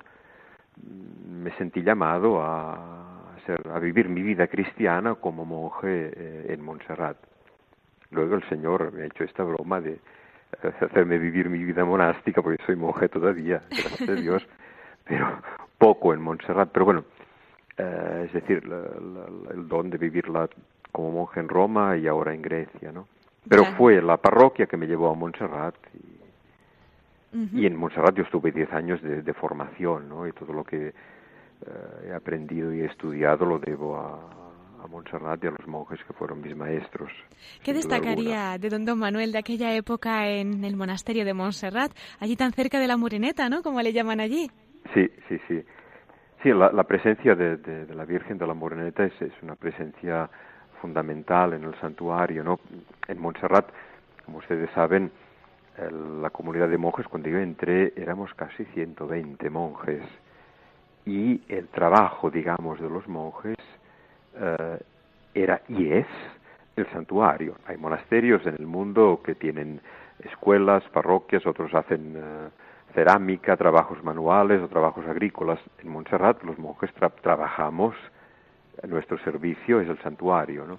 mm, 0.76 1.42
me 1.42 1.50
sentí 1.56 1.82
llamado 1.82 2.40
a, 2.40 3.32
a 3.74 3.78
vivir 3.80 4.08
mi 4.08 4.22
vida 4.22 4.46
cristiana 4.46 5.16
como 5.16 5.44
monje 5.44 6.12
eh, 6.14 6.46
en 6.50 6.64
Montserrat. 6.64 7.16
Luego 8.12 8.36
el 8.36 8.48
Señor 8.48 8.92
me 8.92 9.02
ha 9.02 9.06
hecho 9.06 9.24
esta 9.24 9.42
broma 9.42 9.80
de 9.80 9.98
hacerme 10.62 11.18
vivir 11.18 11.50
mi 11.50 11.64
vida 11.64 11.84
monástica, 11.84 12.40
porque 12.40 12.62
soy 12.64 12.76
monje 12.76 13.08
todavía, 13.08 13.62
gracias 13.70 14.08
a 14.08 14.14
Dios, 14.14 14.46
pero 15.04 15.42
poco 15.76 16.14
en 16.14 16.20
Montserrat. 16.22 16.70
Pero 16.72 16.84
bueno, 16.84 17.04
eh, 17.78 18.26
es 18.26 18.32
decir, 18.32 18.62
el 18.62 19.66
don 19.66 19.90
de 19.90 19.98
vivirla 19.98 20.48
como 20.92 21.10
monje 21.10 21.40
en 21.40 21.48
Roma 21.48 21.96
y 21.96 22.06
ahora 22.06 22.32
en 22.32 22.42
Grecia, 22.42 22.92
¿no? 22.92 23.08
Pero 23.48 23.64
fue 23.76 24.02
la 24.02 24.16
parroquia 24.16 24.66
que 24.66 24.76
me 24.76 24.86
llevó 24.86 25.10
a 25.10 25.14
Montserrat 25.14 25.74
y, 27.32 27.60
y 27.60 27.66
en 27.66 27.76
Montserrat 27.76 28.14
yo 28.16 28.22
estuve 28.22 28.50
10 28.50 28.72
años 28.72 29.02
de, 29.02 29.22
de, 29.22 29.34
formación, 29.34 30.08
¿no? 30.08 30.26
Y 30.26 30.32
todo 30.32 30.52
lo 30.52 30.64
que 30.64 30.88
eh, 30.88 30.92
he 32.08 32.14
aprendido 32.14 32.72
y 32.72 32.80
he 32.80 32.86
estudiado 32.86 33.44
lo 33.44 33.58
debo 33.58 33.96
a, 33.96 34.82
a 34.82 34.86
Montserrat 34.86 35.42
y 35.44 35.46
a 35.46 35.50
los 35.50 35.66
monjes 35.66 36.00
que 36.04 36.12
fueron 36.12 36.40
mis 36.40 36.56
maestros. 36.56 37.10
¿Qué 37.62 37.72
destacaría 37.72 38.58
de 38.58 38.68
don 38.68 38.84
Don 38.84 38.98
Manuel 38.98 39.32
de 39.32 39.38
aquella 39.38 39.74
época 39.74 40.28
en 40.28 40.64
el 40.64 40.76
monasterio 40.76 41.24
de 41.24 41.34
Montserrat, 41.34 41.92
allí 42.20 42.36
tan 42.36 42.52
cerca 42.52 42.78
de 42.78 42.86
la 42.86 42.96
Murineta, 42.96 43.48
¿no? 43.48 43.62
Como 43.62 43.80
le 43.82 43.92
llaman 43.92 44.20
allí. 44.20 44.50
Sí, 44.94 45.08
sí, 45.28 45.38
sí. 45.48 45.62
Sí, 46.42 46.52
la, 46.52 46.84
presencia 46.84 47.34
de, 47.34 47.86
la 47.92 48.04
Virgen 48.04 48.38
de 48.38 48.46
la 48.46 48.54
Moreneta 48.54 49.04
es, 49.04 49.12
una 49.42 49.56
presencia 49.56 50.30
fundamental 50.76 51.52
en 51.54 51.64
el 51.64 51.74
santuario, 51.80 52.44
¿no? 52.44 52.58
En 53.08 53.18
Montserrat, 53.18 53.68
como 54.24 54.38
ustedes 54.38 54.70
saben, 54.70 55.10
la 56.22 56.30
comunidad 56.30 56.68
de 56.68 56.78
monjes, 56.78 57.06
cuando 57.06 57.28
yo 57.28 57.38
entré, 57.38 57.92
éramos 57.96 58.32
casi 58.34 58.64
120 58.66 59.50
monjes. 59.50 60.02
Y 61.04 61.42
el 61.48 61.68
trabajo, 61.68 62.30
digamos, 62.30 62.80
de 62.80 62.88
los 62.88 63.06
monjes 63.06 63.56
eh, 64.38 64.78
era 65.34 65.60
y 65.68 65.92
es 65.92 66.06
el 66.76 66.86
santuario. 66.90 67.56
Hay 67.66 67.76
monasterios 67.76 68.44
en 68.46 68.54
el 68.58 68.66
mundo 68.66 69.20
que 69.22 69.34
tienen 69.34 69.80
escuelas, 70.20 70.82
parroquias, 70.92 71.46
otros 71.46 71.74
hacen 71.74 72.14
eh, 72.16 72.48
cerámica, 72.94 73.56
trabajos 73.56 74.02
manuales 74.02 74.62
o 74.62 74.68
trabajos 74.68 75.06
agrícolas. 75.06 75.60
En 75.82 75.90
Montserrat 75.90 76.42
los 76.42 76.58
monjes 76.58 76.90
trabajamos, 77.22 77.94
nuestro 78.88 79.18
servicio 79.18 79.80
es 79.80 79.88
el 79.88 79.98
santuario, 79.98 80.66
¿no? 80.66 80.78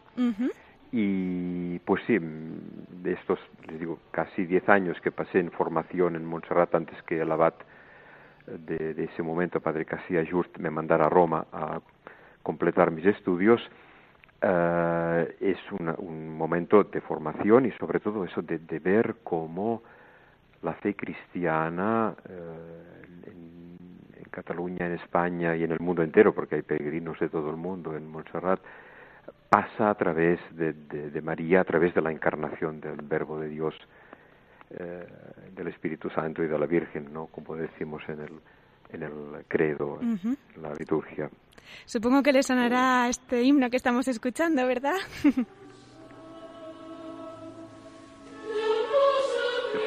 Y 0.91 1.79
pues 1.79 2.01
sí, 2.07 2.17
de 2.19 3.13
estos, 3.13 3.39
les 3.67 3.79
digo, 3.79 3.99
casi 4.11 4.45
diez 4.45 4.67
años 4.69 4.99
que 5.01 5.11
pasé 5.11 5.39
en 5.39 5.51
formación 5.51 6.15
en 6.15 6.25
Montserrat 6.25 6.73
antes 6.75 7.01
que 7.03 7.19
el 7.19 7.31
abad 7.31 7.53
de, 8.45 8.93
de 8.93 9.03
ese 9.03 9.21
momento, 9.21 9.59
Padre 9.59 9.85
Casilla 9.85 10.23
Just, 10.29 10.57
me 10.59 10.69
mandara 10.69 11.07
a 11.07 11.09
Roma 11.09 11.45
a 11.51 11.81
completar 12.41 12.91
mis 12.91 13.05
estudios, 13.05 13.61
eh, 14.39 15.35
es 15.39 15.57
un 15.71 16.37
momento 16.37 16.83
de 16.83 17.01
formación 17.01 17.65
y 17.65 17.71
sobre 17.71 17.99
todo 17.99 18.23
eso 18.23 18.43
de, 18.43 18.79
ver 18.79 19.15
cómo 19.23 19.81
la 20.61 20.73
fe 20.73 20.95
cristiana 20.95 22.13
eh, 22.29 23.31
en, 23.31 23.56
Cataluña, 24.37 24.85
en 24.85 24.93
España 24.93 25.55
y 25.55 25.63
en 25.63 25.71
el 25.71 25.79
mundo 25.79 26.03
entero, 26.03 26.31
porque 26.31 26.53
hay 26.55 26.61
peregrinos 26.61 27.19
de 27.19 27.27
todo 27.27 27.49
el 27.49 27.55
mundo 27.55 27.97
en 27.97 28.07
Montserrat, 28.07 28.59
pasa 29.49 29.89
a 29.89 29.95
través 29.95 30.39
de, 30.51 31.21
María, 31.23 31.61
a 31.61 31.63
través 31.63 31.95
de 31.95 32.01
la 32.01 32.11
encarnación 32.11 32.79
del 32.79 33.01
Verbo 33.01 33.39
de 33.39 33.49
Dios, 33.49 33.73
eh, 34.69 35.07
del 35.55 35.69
Espíritu 35.69 36.11
Santo 36.11 36.43
y 36.43 36.47
de 36.47 36.59
la 36.59 36.67
Virgen, 36.67 37.11
¿no? 37.11 37.25
como 37.25 37.55
decimos 37.55 38.03
en 38.09 38.21
el, 38.21 38.39
en 38.91 39.01
el 39.01 39.45
credo, 39.47 39.99
en 40.01 40.37
la 40.61 40.71
liturgia. 40.75 41.31
Supongo 41.85 42.21
que 42.21 42.31
le 42.31 42.43
sonará 42.43 43.07
este 43.09 43.41
himno 43.41 43.71
que 43.71 43.77
estamos 43.77 44.07
escuchando, 44.07 44.67
¿verdad? 44.67 44.97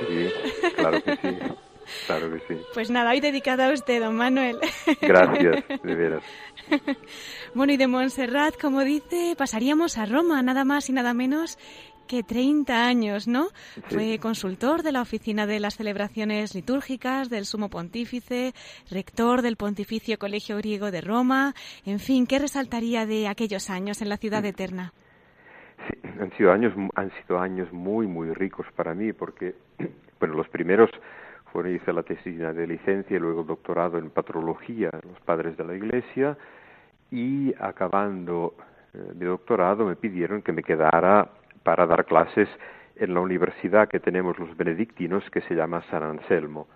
Sí, 0.09 0.29
claro 0.75 1.01
que 1.03 1.17
sí. 1.17 1.39
Claro 2.07 2.33
que 2.33 2.39
sí. 2.49 2.61
Pues 2.75 2.91
nada, 2.91 3.11
hoy 3.11 3.21
dedicado 3.21 3.63
a 3.63 3.73
usted, 3.73 4.01
don 4.01 4.17
Manuel. 4.17 4.59
Gracias, 5.01 5.65
de 5.83 5.95
veras. 5.95 6.23
Bueno, 7.53 7.73
y 7.73 7.77
de 7.77 7.89
Montserrat, 7.89 8.57
como 8.61 8.85
dice, 8.85 9.35
pasaríamos 9.37 9.99
a 9.99 10.07
Roma, 10.07 10.41
nada 10.41 10.65
más 10.65 10.89
y 10.89 10.93
nada 10.93 11.15
menos 11.15 11.59
que 12.11 12.25
30 12.25 12.87
años, 12.87 13.29
¿no? 13.29 13.51
Fue 13.89 14.19
consultor 14.19 14.83
de 14.83 14.91
la 14.91 15.01
Oficina 15.01 15.47
de 15.47 15.61
las 15.61 15.77
Celebraciones 15.77 16.57
Litúrgicas 16.57 17.31
del 17.31 17.45
Sumo 17.45 17.71
Pontífice, 17.71 18.53
rector 18.91 19.43
del 19.43 19.55
Pontificio 19.55 20.19
Colegio 20.19 20.57
Griego 20.57 20.91
de 20.91 21.03
Roma, 21.03 21.55
en 21.87 22.01
fin, 22.01 22.27
¿qué 22.27 22.41
resaltaría 22.41 23.07
de 23.07 23.29
aquellos 23.29 23.71
años 23.71 24.03
en 24.03 24.09
la 24.09 24.17
ciudad 24.17 24.45
eterna? 24.45 24.93
Sí, 25.89 26.09
han 26.21 26.37
sido 26.37 26.51
años, 26.51 26.73
han 26.97 27.13
sido 27.23 27.39
años 27.39 27.73
muy, 27.73 28.09
muy 28.09 28.35
ricos 28.35 28.67
para 28.75 28.93
mí, 28.93 29.13
porque, 29.13 29.55
bueno, 30.19 30.35
los 30.35 30.49
primeros 30.49 30.91
fueron, 31.53 31.75
hice 31.75 31.93
la 31.93 32.03
tesis 32.03 32.39
de 32.39 32.67
licencia 32.67 33.17
y 33.17 33.21
luego 33.21 33.45
doctorado 33.45 33.99
en 33.99 34.11
patrología, 34.11 34.91
los 35.07 35.21
padres 35.21 35.57
de 35.57 35.65
la 35.65 35.75
Iglesia, 35.75 36.37
y 37.11 37.55
acabando 37.61 38.55
eh, 38.95 39.13
mi 39.19 39.27
doctorado 39.27 39.87
me 39.87 39.97
pidieron 39.97 40.43
que 40.43 40.53
me 40.53 40.63
quedara 40.63 41.29
para 41.63 41.87
dar 41.87 42.05
clases 42.05 42.49
en 42.97 43.15
la 43.15 43.21
universidad 43.21 43.89
que 43.89 44.01
tenemos 44.01 44.39
los 44.39 44.57
benedictinos 44.57 45.29
que 45.31 45.41
se 45.43 45.55
llama 45.55 45.83
San 45.91 46.03
Anselmo. 46.03 46.67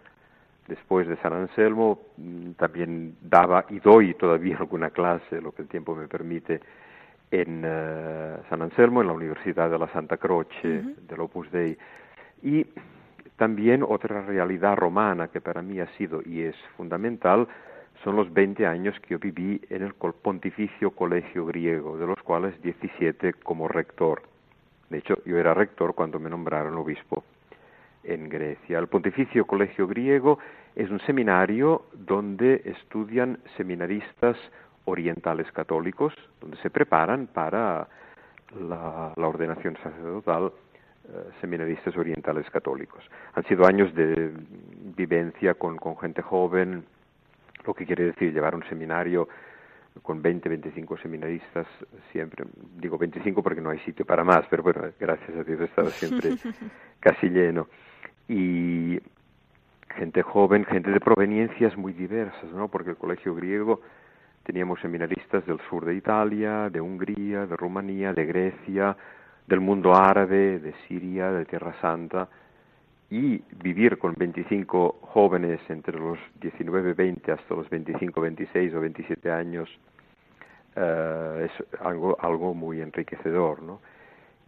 Después 0.69 1.07
de 1.07 1.17
San 1.17 1.35
Anselmo 1.35 2.01
mm, 2.17 2.53
también 2.53 3.17
daba 3.21 3.67
y 3.69 3.81
doy 3.81 4.15
todavía 4.15 4.57
alguna 4.61 4.91
clase, 4.91 5.41
lo 5.41 5.53
que 5.53 5.63
el 5.63 5.69
tiempo 5.69 5.95
me 5.95 6.09
permite, 6.09 6.61
en 7.31 7.63
eh, 7.65 8.37
San 8.49 8.63
Anselmo, 8.63 9.01
en 9.01 9.09
la 9.09 9.13
Universidad 9.13 9.69
de 9.69 9.79
la 9.79 9.89
Santa 9.89 10.17
Croce, 10.17 10.85
del 11.09 11.21
Opus 11.21 11.51
Dei. 11.51 11.77
Y 12.43 12.67
también 13.37 13.83
otra 13.83 14.23
realidad 14.23 14.77
romana 14.77 15.29
que 15.29 15.40
para 15.40 15.62
mí 15.62 15.81
ha 15.81 15.87
sido 15.97 16.20
y 16.25 16.42
es 16.42 16.57
fundamental 16.77 17.49
son 18.03 18.16
los 18.16 18.33
20 18.33 18.66
años 18.66 18.99
que 19.01 19.11
yo 19.11 19.18
viví 19.18 19.61
en 19.70 19.83
el 19.83 19.94
Pontificio 19.94 20.90
Colegio 20.90 21.47
Griego, 21.47 21.97
de 21.97 22.07
los 22.07 22.23
cuales 22.23 22.61
17 22.62 23.35
como 23.35 23.66
rector. 23.66 24.23
De 24.90 24.99
hecho, 24.99 25.16
yo 25.25 25.38
era 25.38 25.55
rector 25.55 25.94
cuando 25.94 26.18
me 26.18 26.29
nombraron 26.29 26.77
obispo 26.77 27.25
en 28.03 28.29
Grecia. 28.29 28.79
El 28.79 28.88
Pontificio 28.88 29.47
Colegio 29.47 29.87
Griego 29.87 30.38
es 30.75 30.90
un 30.90 31.01
seminario 31.01 31.87
donde 31.94 32.62
estudian 32.64 33.38
seminaristas 33.57 34.37
orientales 34.85 35.51
católicos, 35.53 36.12
donde 36.40 36.59
se 36.59 36.70
preparan 36.70 37.27
para 37.29 37.88
la, 38.61 39.12
ordenación 39.16 39.77
sacerdotal 39.83 40.53
seminaristas 41.40 41.97
orientales 41.97 42.49
católicos. 42.51 43.05
Han 43.35 43.45
sido 43.45 43.67
años 43.67 43.95
de 43.95 44.33
vivencia 44.97 45.55
con, 45.55 45.77
con 45.77 45.99
gente 45.99 46.23
joven, 46.23 46.85
lo 47.67 47.75
que 47.75 47.87
quiere 47.87 48.05
decir 48.05 48.33
llevar 48.33 48.55
un 48.55 48.64
seminario 48.64 49.29
con 50.03 50.21
20, 50.21 50.49
25 50.49 50.99
seminaristas 50.99 51.67
siempre. 52.11 52.45
Digo 52.77 52.99
25 52.99 53.43
porque 53.43 53.61
no 53.61 53.71
hay 53.71 53.79
sitio 53.81 54.05
para 54.05 54.25
más, 54.25 54.45
pero 54.51 54.62
bueno, 54.62 54.83
gracias 54.99 55.37
a 55.37 55.45
Dios 55.45 55.61
he 55.61 55.64
estado 55.64 55.90
siempre 55.90 56.31
casi 57.01 57.29
lleno. 57.29 57.69
Y 58.29 58.99
gente 59.97 60.23
joven, 60.23 60.64
gente 60.64 60.90
de 60.90 61.01
proveniencias 61.01 61.77
muy 61.77 61.93
diversas, 61.93 62.51
¿no? 62.53 62.69
Porque 62.69 62.90
el 62.90 62.97
colegio 62.97 63.35
griego 63.35 63.81
teníamos 64.43 64.81
seminaristas 64.81 65.47
del 65.47 65.61
sur 65.71 65.85
de 65.85 65.95
Italia, 65.95 66.69
de 66.71 66.81
Hungría, 66.81 67.47
de 67.47 67.57
Rumanía, 67.57 68.12
de 68.12 68.27
Grecia, 68.27 68.97
del 69.47 69.61
mundo 69.61 69.95
árabe, 69.95 70.59
de 70.59 70.75
Siria, 70.87 71.31
de 71.31 71.45
Tierra 71.45 71.75
Santa, 71.81 72.29
y 73.11 73.43
vivir 73.63 73.99
con 73.99 74.15
25 74.17 74.99
jóvenes 75.03 75.61
entre 75.69 75.99
los 75.99 76.19
19, 76.41 76.95
20 76.95 77.33
hasta 77.33 77.55
los 77.55 77.69
25, 77.69 78.21
26 78.21 78.75
o 78.75 78.81
27 78.81 79.31
años 79.31 79.69
eh, 80.75 81.49
es 81.49 81.81
algo, 81.81 82.17
algo 82.21 82.55
muy 82.55 82.81
enriquecedor, 82.81 83.63
¿no? 83.63 83.81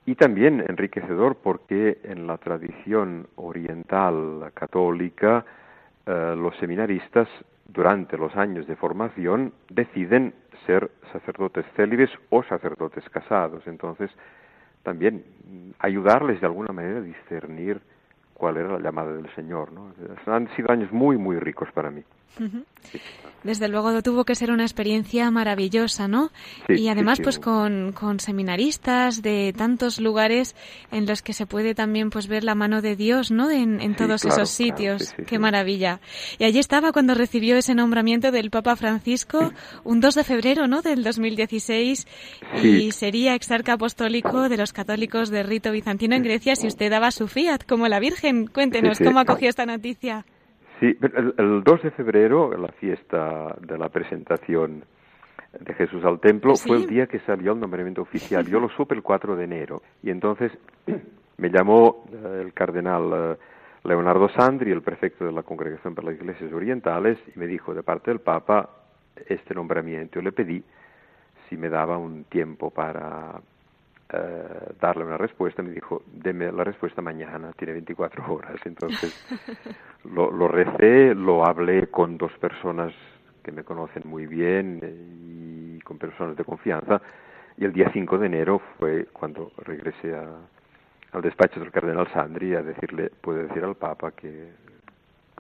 Y 0.07 0.15
también 0.15 0.65
enriquecedor 0.67 1.37
porque 1.37 1.99
en 2.05 2.27
la 2.27 2.39
tradición 2.39 3.27
oriental 3.37 4.53
católica 4.55 5.45
eh, 6.07 6.35
los 6.37 6.57
seminaristas 6.59 7.29
durante 7.67 8.17
los 8.17 8.35
años 8.37 8.67
de 8.69 8.77
formación 8.77 9.53
deciden 9.69 10.33
ser 10.65 10.91
sacerdotes 11.13 11.67
célibes 11.75 12.11
o 12.31 12.43
sacerdotes 12.45 13.09
casados. 13.11 13.67
Entonces, 13.67 14.11
también 14.87 15.25
ayudarles 15.81 16.41
de 16.41 16.47
alguna 16.47 16.73
manera 16.73 16.99
a 16.99 17.03
discernir 17.03 17.81
cuál 18.35 18.57
era 18.57 18.69
la 18.69 18.79
llamada 18.79 19.13
del 19.13 19.29
Señor. 19.35 19.73
¿no? 19.73 19.93
Han 20.27 20.49
sido 20.55 20.71
años 20.71 20.93
muy, 20.93 21.19
muy 21.19 21.41
ricos 21.41 21.69
para 21.73 21.91
mí. 21.91 22.05
Desde 23.47 23.69
luego 23.69 24.03
tuvo 24.03 24.25
que 24.25 24.35
ser 24.35 24.51
una 24.51 24.65
experiencia 24.65 25.31
maravillosa, 25.31 26.09
¿no? 26.09 26.33
y 26.69 26.89
además, 26.89 27.21
pues 27.23 27.39
con, 27.39 27.93
con, 27.93 28.19
seminaristas 28.19 29.23
de 29.23 29.55
tantos 29.57 30.01
lugares 30.01 30.57
en 30.91 31.07
los 31.07 31.23
que 31.23 31.33
se 31.33 31.47
puede 31.47 31.75
también 31.75 32.11
pues 32.11 32.27
ver 32.27 32.43
la 32.43 32.57
mano 32.57 32.83
de 32.83 32.97
Dios, 32.97 33.31
¿no? 33.31 33.51
En, 33.51 33.95
todos 33.95 34.25
esos 34.25 34.51
sitios. 34.51 35.15
Qué 35.27 35.39
maravilla. 35.39 36.01
Y 36.39 36.45
allí 36.45 36.59
estaba 36.59 36.93
cuando 36.93 37.15
recibió 37.15 37.57
ese 37.57 37.75
nombramiento 37.75 38.33
del 38.33 38.51
Papa 38.51 38.75
Francisco 38.75 39.53
un 39.85 40.01
2 40.01 40.17
de 40.17 40.25
febrero, 40.25 40.67
¿no? 40.67 40.83
Del 40.83 41.05
2016 41.05 42.07
y 42.63 42.91
sería 42.91 43.35
exarca 43.35 43.75
apostólico 43.75 44.49
de 44.49 44.57
los 44.57 44.73
católicos 44.73 45.31
de 45.31 45.45
rito 45.45 45.71
bizantino 45.71 46.17
en 46.17 46.25
Grecia 46.25 46.57
si 46.57 46.67
usted 46.67 46.91
daba 46.91 47.11
su 47.11 47.29
fiat 47.29 47.65
como 47.65 47.87
la 47.87 48.01
Virgen. 48.01 48.49
Cuéntenos 48.49 48.99
cómo 48.99 49.21
acogió 49.21 49.49
esta 49.49 49.67
noticia. 49.67 50.27
Sí, 50.81 50.97
el, 51.39 51.63
2 51.65 51.83
de 51.83 51.91
febrero, 51.93 52.57
la 52.57 52.69
fiesta 52.73 53.57
de 53.61 53.79
la 53.79 53.89
presentación 53.89 54.85
de 55.59 55.75
Jesús 55.75 56.05
al 56.05 56.21
templo, 56.21 56.55
fue 56.55 56.77
el 56.77 56.87
día 56.87 57.07
que 57.07 57.19
salió 57.21 57.53
el 57.53 57.61
nombramiento 57.61 58.03
oficial. 58.03 58.47
Yo 58.51 58.61
lo 58.61 58.69
supe 58.69 58.95
el 58.95 59.03
4 59.03 59.37
de 59.37 59.45
enero. 59.45 59.83
Y 60.03 60.11
entonces 60.11 60.53
me 61.39 61.49
llamó 61.49 62.05
eh, 62.13 62.43
el 62.45 62.53
cardenal 62.53 63.11
eh, 63.15 63.37
Leonardo 63.85 64.29
Sandri, 64.29 64.71
el 64.71 64.83
prefecto 64.83 65.25
de 65.25 65.33
la 65.33 65.43
Congregación 65.43 65.95
para 65.95 66.11
las 66.11 66.21
Iglesias 66.21 66.53
Orientales, 66.53 67.19
y 67.35 67.39
me 67.39 67.47
dijo 67.47 67.75
de 67.75 67.83
parte 67.83 68.11
del 68.11 68.21
Papa 68.21 68.69
este 69.29 69.55
nombramiento. 69.55 70.17
Yo 70.17 70.23
le 70.23 70.33
pedí 70.33 70.63
si 71.49 71.57
me 71.57 71.71
daba 71.71 71.97
un 71.97 72.25
tiempo 72.25 72.71
para 72.71 73.41
eh, 74.13 74.73
darle 74.81 75.05
una 75.05 75.17
respuesta, 75.17 75.63
me 75.63 75.71
dijo, 75.71 76.03
deme 76.07 76.51
la 76.53 76.65
respuesta 76.65 77.03
mañana, 77.03 77.53
tiene 77.57 77.73
24 77.75 78.25
horas. 78.33 78.61
Entonces 78.65 79.15
lo, 80.05 80.31
lo 80.31 80.49
recé, 80.49 81.15
lo 81.15 81.47
hablé 81.47 81.89
con 81.89 82.17
dos 82.17 82.33
personas 82.39 82.93
que 83.43 83.53
me 83.53 83.63
conocen 83.63 84.03
muy 84.07 84.27
bien 84.27 84.81
y 85.77 85.81
con 85.81 85.99
personas 85.99 86.37
de 86.37 86.45
confianza. 86.45 87.01
Y 87.57 87.65
el 87.65 87.73
día 87.73 87.91
5 87.93 88.19
de 88.19 88.27
enero 88.27 88.61
fue 88.79 89.07
cuando 89.13 89.53
regresé 89.59 90.15
al 90.15 91.23
despacho 91.23 91.61
del 91.61 91.71
cardenal 91.71 92.09
Sandri 92.13 92.55
a 92.55 92.63
decirle, 92.63 93.11
puedo 93.21 93.39
decir 93.39 93.65
al 93.65 93.77
Papa 93.77 94.11
que 94.11 94.51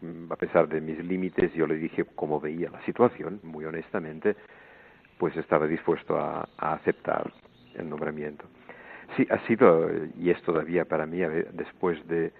mm, 0.01 0.33
a 0.33 0.37
pesar 0.37 0.69
de 0.69 0.81
mis 0.81 0.99
límites, 1.05 1.53
yo 1.53 1.67
le 1.67 1.75
dije 1.75 2.07
cómo 2.15 2.41
veía 2.41 2.71
la 2.71 2.81
situación, 2.85 3.41
muy 3.43 3.65
honestamente, 3.65 4.37
pues 5.19 5.37
estaba 5.37 5.67
dispuesto 5.67 6.19
a, 6.19 6.49
aceptar 6.59 7.33
el 7.77 7.89
nombramiento. 7.89 8.45
Sí, 9.17 9.27
ha 9.31 9.39
sido, 9.47 9.89
y 10.19 10.31
es 10.31 10.43
todavía 10.43 10.85
para 10.85 11.07
mí, 11.07 11.21
después 11.53 12.07
de 12.09 12.33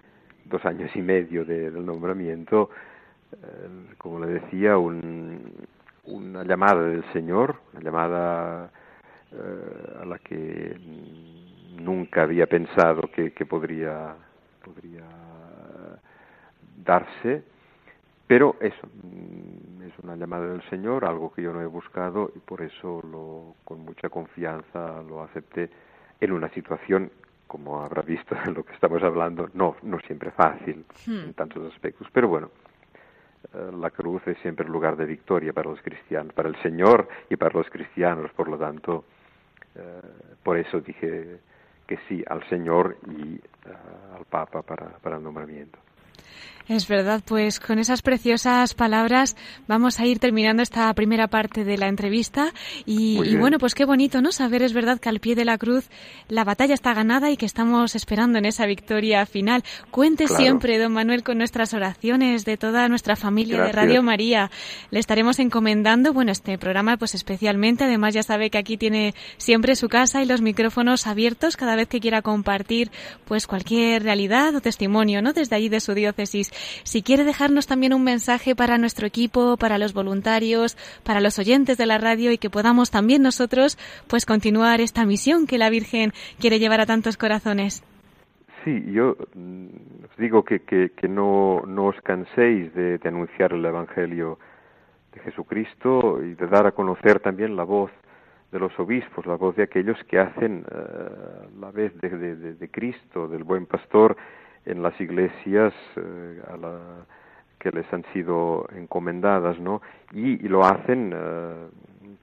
dos 0.45 0.63
años 0.65 0.93
y 0.95 1.01
medio 1.01 1.45
del 1.45 1.85
nombramiento, 1.85 2.69
eh, 3.31 3.95
como 3.97 4.19
le 4.19 4.39
decía, 4.39 4.77
una 4.77 6.43
llamada 6.43 6.83
del 6.83 7.03
Señor, 7.13 7.55
una 7.73 7.81
llamada 7.81 8.71
eh, 9.31 10.01
a 10.01 10.05
la 10.05 10.19
que 10.19 10.77
nunca 11.79 12.23
había 12.23 12.47
pensado 12.47 13.09
que, 13.13 13.31
podría, 13.45 14.15
darse, 16.83 17.43
pero 18.27 18.55
eso, 18.61 18.75
es 18.83 19.36
una 20.07 20.15
llamada 20.15 20.47
del 20.47 20.61
Señor, 20.69 21.03
algo 21.05 21.33
que 21.33 21.41
yo 21.41 21.51
no 21.51 21.61
he 21.61 21.65
buscado 21.65 22.31
y 22.33 22.39
por 22.39 22.61
eso 22.61 23.01
lo, 23.03 23.55
con 23.65 23.81
mucha 23.81 24.09
confianza 24.09 25.03
lo 25.03 25.21
acepté 25.21 25.69
en 26.19 26.31
una 26.31 26.49
situación, 26.49 27.11
como 27.45 27.81
habrá 27.83 28.01
visto 28.01 28.35
en 28.45 28.53
lo 28.53 28.63
que 28.63 28.73
estamos 28.73 29.03
hablando, 29.03 29.49
no, 29.53 29.75
no 29.83 29.99
siempre 29.99 30.31
fácil 30.31 30.85
hmm. 31.05 31.25
en 31.25 31.33
tantos 31.33 31.71
aspectos, 31.73 32.07
pero 32.11 32.29
bueno, 32.29 32.49
eh, 33.53 33.71
la 33.77 33.89
cruz 33.91 34.25
es 34.27 34.37
siempre 34.39 34.65
el 34.65 34.71
lugar 34.71 34.95
de 34.95 35.05
victoria 35.05 35.51
para 35.51 35.69
los 35.69 35.81
cristianos, 35.81 36.33
para 36.33 36.49
el 36.49 36.55
Señor 36.61 37.07
y 37.29 37.35
para 37.35 37.57
los 37.57 37.69
cristianos, 37.69 38.31
por 38.31 38.47
lo 38.47 38.57
tanto, 38.57 39.03
eh, 39.75 40.01
por 40.41 40.57
eso 40.57 40.79
dije 40.79 41.39
que 41.85 41.97
sí 42.07 42.23
al 42.27 42.47
Señor 42.49 42.97
y 43.07 43.35
eh, 43.35 43.41
al 44.17 44.25
Papa 44.25 44.61
para 44.61 45.17
el 45.17 45.23
nombramiento. 45.23 45.79
Es 46.69 46.85
verdad, 46.89 47.21
pues 47.25 47.61
con 47.61 47.79
esas 47.79 48.01
preciosas 48.01 48.73
palabras 48.73 49.37
vamos 49.67 50.01
a 50.01 50.05
ir 50.05 50.19
terminando 50.19 50.61
esta 50.61 50.93
primera 50.93 51.29
parte 51.29 51.63
de 51.63 51.77
la 51.77 51.87
entrevista 51.87 52.53
y, 52.85 53.37
bueno, 53.37 53.57
pues 53.57 53.73
qué 53.73 53.85
bonito, 53.85 54.21
¿no? 54.21 54.33
Saber 54.33 54.61
es 54.63 54.73
verdad 54.73 54.99
que 54.99 55.07
al 55.07 55.21
pie 55.21 55.33
de 55.35 55.45
la 55.45 55.57
cruz 55.57 55.89
la 56.27 56.43
batalla 56.43 56.73
está 56.73 56.93
ganada 56.93 57.31
y 57.31 57.37
que 57.37 57.45
estamos 57.45 57.95
esperando 57.95 58.37
en 58.37 58.45
esa 58.45 58.65
victoria 58.65 59.25
final. 59.25 59.63
Cuente 59.91 60.27
siempre, 60.27 60.77
don 60.77 60.91
Manuel, 60.91 61.23
con 61.23 61.37
nuestras 61.37 61.73
oraciones 61.73 62.43
de 62.43 62.57
toda 62.57 62.89
nuestra 62.89 63.15
familia 63.15 63.61
de 63.61 63.71
Radio 63.71 64.03
María. 64.03 64.51
Le 64.91 64.99
estaremos 64.99 65.39
encomendando, 65.39 66.11
bueno, 66.11 66.33
este 66.33 66.57
programa 66.57 66.97
pues 66.97 67.15
especialmente, 67.15 67.85
además 67.85 68.13
ya 68.13 68.23
sabe 68.23 68.49
que 68.49 68.57
aquí 68.57 68.75
tiene 68.75 69.15
siempre 69.37 69.77
su 69.77 69.87
casa 69.87 70.21
y 70.21 70.25
los 70.25 70.41
micrófonos 70.41 71.07
abiertos 71.07 71.55
cada 71.55 71.77
vez 71.77 71.87
que 71.87 72.01
quiera 72.01 72.21
compartir 72.21 72.91
pues 73.23 73.47
cualquier 73.47 74.03
realidad 74.03 74.53
o 74.53 74.59
testimonio, 74.59 75.21
¿no? 75.21 75.31
Desde 75.31 75.55
allí 75.55 75.69
de 75.69 75.79
su 75.79 75.93
diócesis. 75.93 76.51
Si 76.83 77.01
quiere 77.01 77.23
dejarnos 77.23 77.67
también 77.67 77.93
un 77.93 78.03
mensaje 78.03 78.55
para 78.55 78.77
nuestro 78.77 79.07
equipo, 79.07 79.57
para 79.57 79.77
los 79.77 79.93
voluntarios, 79.93 80.77
para 81.03 81.21
los 81.21 81.39
oyentes 81.39 81.77
de 81.77 81.85
la 81.85 81.97
radio 81.97 82.31
y 82.31 82.37
que 82.37 82.49
podamos 82.49 82.91
también 82.91 83.21
nosotros 83.21 83.77
pues 84.07 84.25
continuar 84.25 84.81
esta 84.81 85.05
misión 85.05 85.47
que 85.47 85.57
la 85.57 85.69
Virgen 85.69 86.11
quiere 86.39 86.59
llevar 86.59 86.81
a 86.81 86.85
tantos 86.85 87.17
corazones. 87.17 87.83
Sí, 88.63 88.83
yo 88.91 89.15
mm, 89.33 89.67
os 90.03 90.17
digo 90.17 90.43
que, 90.43 90.59
que, 90.59 91.07
no, 91.07 91.61
no, 91.65 91.85
os 91.85 92.01
canséis 92.01 92.73
de, 92.73 92.99
anunciar 93.05 93.53
el 93.53 93.63
Evangelio 93.63 94.39
de 95.13 95.21
Jesucristo 95.21 96.21
y 96.21 96.33
de 96.33 96.47
dar 96.47 96.67
a 96.67 96.73
conocer 96.73 97.21
también 97.21 97.55
la 97.55 97.63
voz 97.63 97.91
de 98.51 98.59
los 98.59 98.77
obispos, 98.77 99.25
la 99.25 99.35
voz 99.35 99.55
de 99.55 99.63
aquellos 99.63 99.97
que 100.09 100.19
hacen 100.19 100.65
eh, 100.69 101.47
la 101.61 101.71
vez 101.71 101.95
de, 102.01 102.09
de, 102.35 102.69
Cristo, 102.69 103.29
del 103.29 103.45
buen 103.45 103.65
pastor, 103.67 104.17
en 104.67 104.83
las 104.83 104.99
iglesias 104.99 105.73
eh, 105.95 106.41
a 106.47 106.57
la, 106.57 106.79
que 107.57 107.71
les 107.71 107.91
han 107.91 108.03
sido 108.13 108.67
encomendadas, 108.75 109.59
¿no? 109.59 109.81
Y, 110.11 110.37
lo 110.47 110.63
hacen 110.65 111.13
eh, 111.15 111.67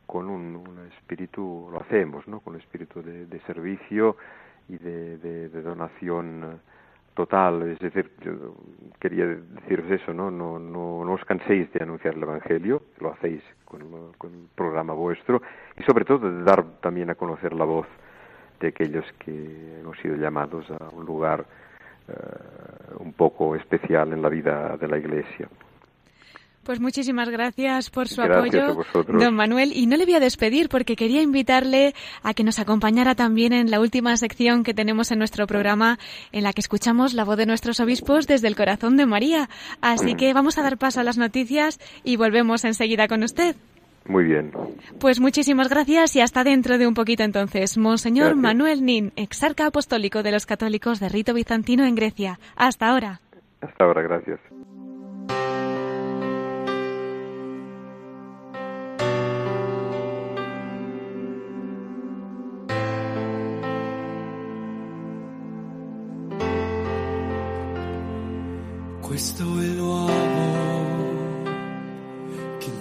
con 0.06 0.28
un, 0.28 0.62
espíritu, 0.96 1.68
lo 1.72 1.80
hacemos, 1.80 2.28
¿no? 2.28 2.40
Con 2.40 2.54
un 2.54 2.60
espíritu 2.60 3.02
de, 3.02 3.40
servicio 3.46 4.16
y 4.68 4.76
de, 4.76 5.48
donación 5.62 6.44
eh, 6.44 6.56
total. 7.14 7.62
Es 7.62 7.78
decir, 7.78 8.10
yo 8.20 8.54
quería 9.00 9.26
deciros 9.26 9.90
eso, 9.90 10.12
¿no? 10.12 10.30
No, 10.30 10.58
no, 10.58 11.04
no 11.04 11.12
os 11.12 11.24
canséis 11.24 11.72
de 11.72 11.82
anunciar 11.82 12.14
el 12.14 12.22
Evangelio, 12.22 12.82
lo 13.00 13.12
hacéis 13.12 13.42
con, 13.64 14.12
con 14.18 14.34
el 14.34 14.48
programa 14.54 14.92
vuestro, 14.92 15.40
y 15.78 15.82
sobre 15.82 16.04
todo 16.04 16.30
de 16.30 16.44
dar 16.44 16.62
también 16.80 17.08
a 17.08 17.14
conocer 17.14 17.54
la 17.54 17.64
voz 17.64 17.86
de 18.60 18.68
aquellos 18.68 19.04
que 19.18 19.80
hemos 19.80 19.98
sido 19.98 20.16
llamados 20.16 20.70
a 20.70 20.90
un 20.90 21.06
lugar 21.06 21.44
un 22.98 23.12
poco 23.12 23.56
especial 23.56 24.12
en 24.12 24.22
la 24.22 24.28
vida 24.28 24.76
de 24.76 24.88
la 24.88 24.98
Iglesia. 24.98 25.48
Pues 26.64 26.80
muchísimas 26.80 27.28
gracias 27.28 27.90
por 27.90 28.08
su 28.08 28.22
apoyo, 28.22 28.74
don 29.06 29.34
Manuel. 29.34 29.72
Y 29.74 29.86
no 29.86 29.98
le 29.98 30.06
voy 30.06 30.14
a 30.14 30.20
despedir 30.20 30.70
porque 30.70 30.96
quería 30.96 31.20
invitarle 31.20 31.94
a 32.22 32.32
que 32.32 32.42
nos 32.42 32.58
acompañara 32.58 33.14
también 33.14 33.52
en 33.52 33.70
la 33.70 33.80
última 33.80 34.16
sección 34.16 34.62
que 34.64 34.72
tenemos 34.72 35.12
en 35.12 35.18
nuestro 35.18 35.46
programa, 35.46 35.98
en 36.32 36.42
la 36.42 36.54
que 36.54 36.62
escuchamos 36.62 37.12
la 37.12 37.24
voz 37.24 37.36
de 37.36 37.44
nuestros 37.44 37.80
obispos 37.80 38.26
desde 38.26 38.48
el 38.48 38.56
corazón 38.56 38.96
de 38.96 39.04
María. 39.04 39.50
Así 39.82 40.14
que 40.14 40.32
vamos 40.32 40.56
a 40.56 40.62
dar 40.62 40.78
paso 40.78 41.00
a 41.00 41.04
las 41.04 41.18
noticias 41.18 41.78
y 42.02 42.16
volvemos 42.16 42.64
enseguida 42.64 43.08
con 43.08 43.22
usted. 43.24 43.56
Muy 44.06 44.24
bien. 44.24 44.52
Pues 44.98 45.18
muchísimas 45.18 45.68
gracias 45.68 46.14
y 46.16 46.20
hasta 46.20 46.44
dentro 46.44 46.76
de 46.78 46.86
un 46.86 46.94
poquito 46.94 47.22
entonces. 47.22 47.78
Monseñor 47.78 48.36
Manuel 48.36 48.84
Nin, 48.84 49.12
exarca 49.16 49.66
apostólico 49.66 50.22
de 50.22 50.32
los 50.32 50.46
católicos 50.46 51.00
de 51.00 51.08
rito 51.08 51.32
bizantino 51.32 51.86
en 51.86 51.94
Grecia. 51.94 52.38
Hasta 52.56 52.88
ahora. 52.88 53.20
Hasta 53.60 53.84
ahora, 53.84 54.02
gracias. 54.02 54.40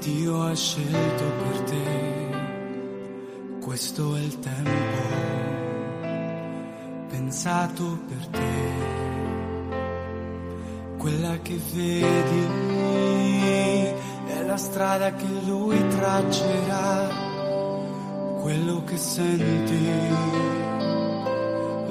Dio 0.04 0.42
ha 0.44 0.54
scelto 0.54 1.24
per 1.24 1.62
te, 1.62 2.30
questo 3.62 4.18
è 4.18 4.20
il 4.20 4.38
tempo 4.40 4.70
pensato 7.08 8.00
per 8.10 8.28
te, 8.28 8.72
quella 10.98 11.38
che 11.42 11.58
vedi 11.74 12.48
è 14.28 14.44
la 14.46 14.58
strada 14.58 15.14
che 15.14 15.26
lui 15.46 15.78
traccerà, 15.88 17.08
quello 18.42 18.84
che 18.84 18.98
senti, 18.98 19.88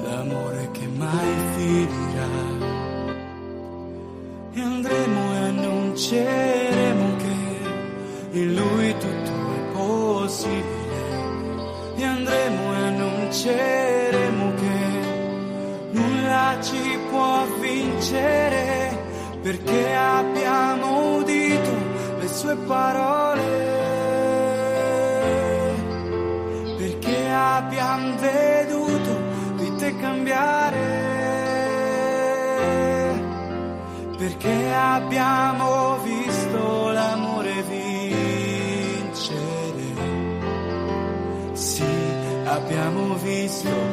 l'amore 0.03 0.69
che 0.71 0.85
mai 0.85 1.35
finirà. 1.55 2.12
Perché 19.53 19.93
abbiamo 19.93 21.17
udito 21.17 21.71
le 22.19 22.27
sue 22.27 22.55
parole. 22.65 23.41
Perché 26.77 27.29
abbiamo 27.29 28.15
veduto 28.17 29.21
di 29.57 29.75
te 29.75 29.95
cambiare. 29.97 31.01
Perché 34.17 34.73
abbiamo 34.73 35.99
visto 36.03 36.91
l'amore 36.91 37.63
vivo 37.69 37.93
abbiamo 42.45 43.15
visto 43.15 43.92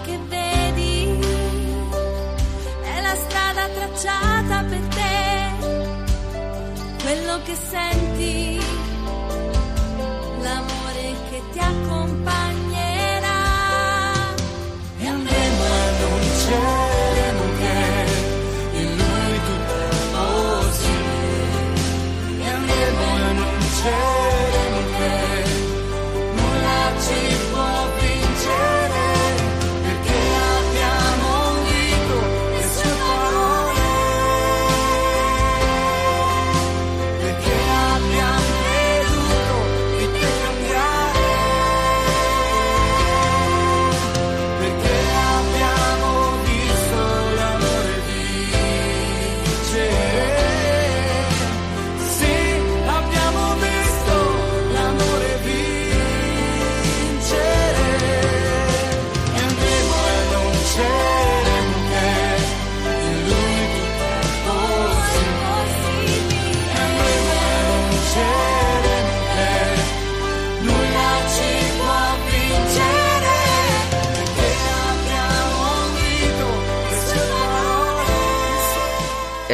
che 0.00 0.18
vedi 0.28 1.18
è 2.82 3.00
la 3.00 3.14
strada 3.14 3.68
tracciata 3.68 4.64
per 4.64 4.80
te, 4.88 5.50
quello 7.02 7.40
che 7.44 7.54
senti, 7.54 8.60
l'amore 10.40 11.14
che 11.30 11.42
ti 11.52 11.58
accompagnerà. 11.58 12.21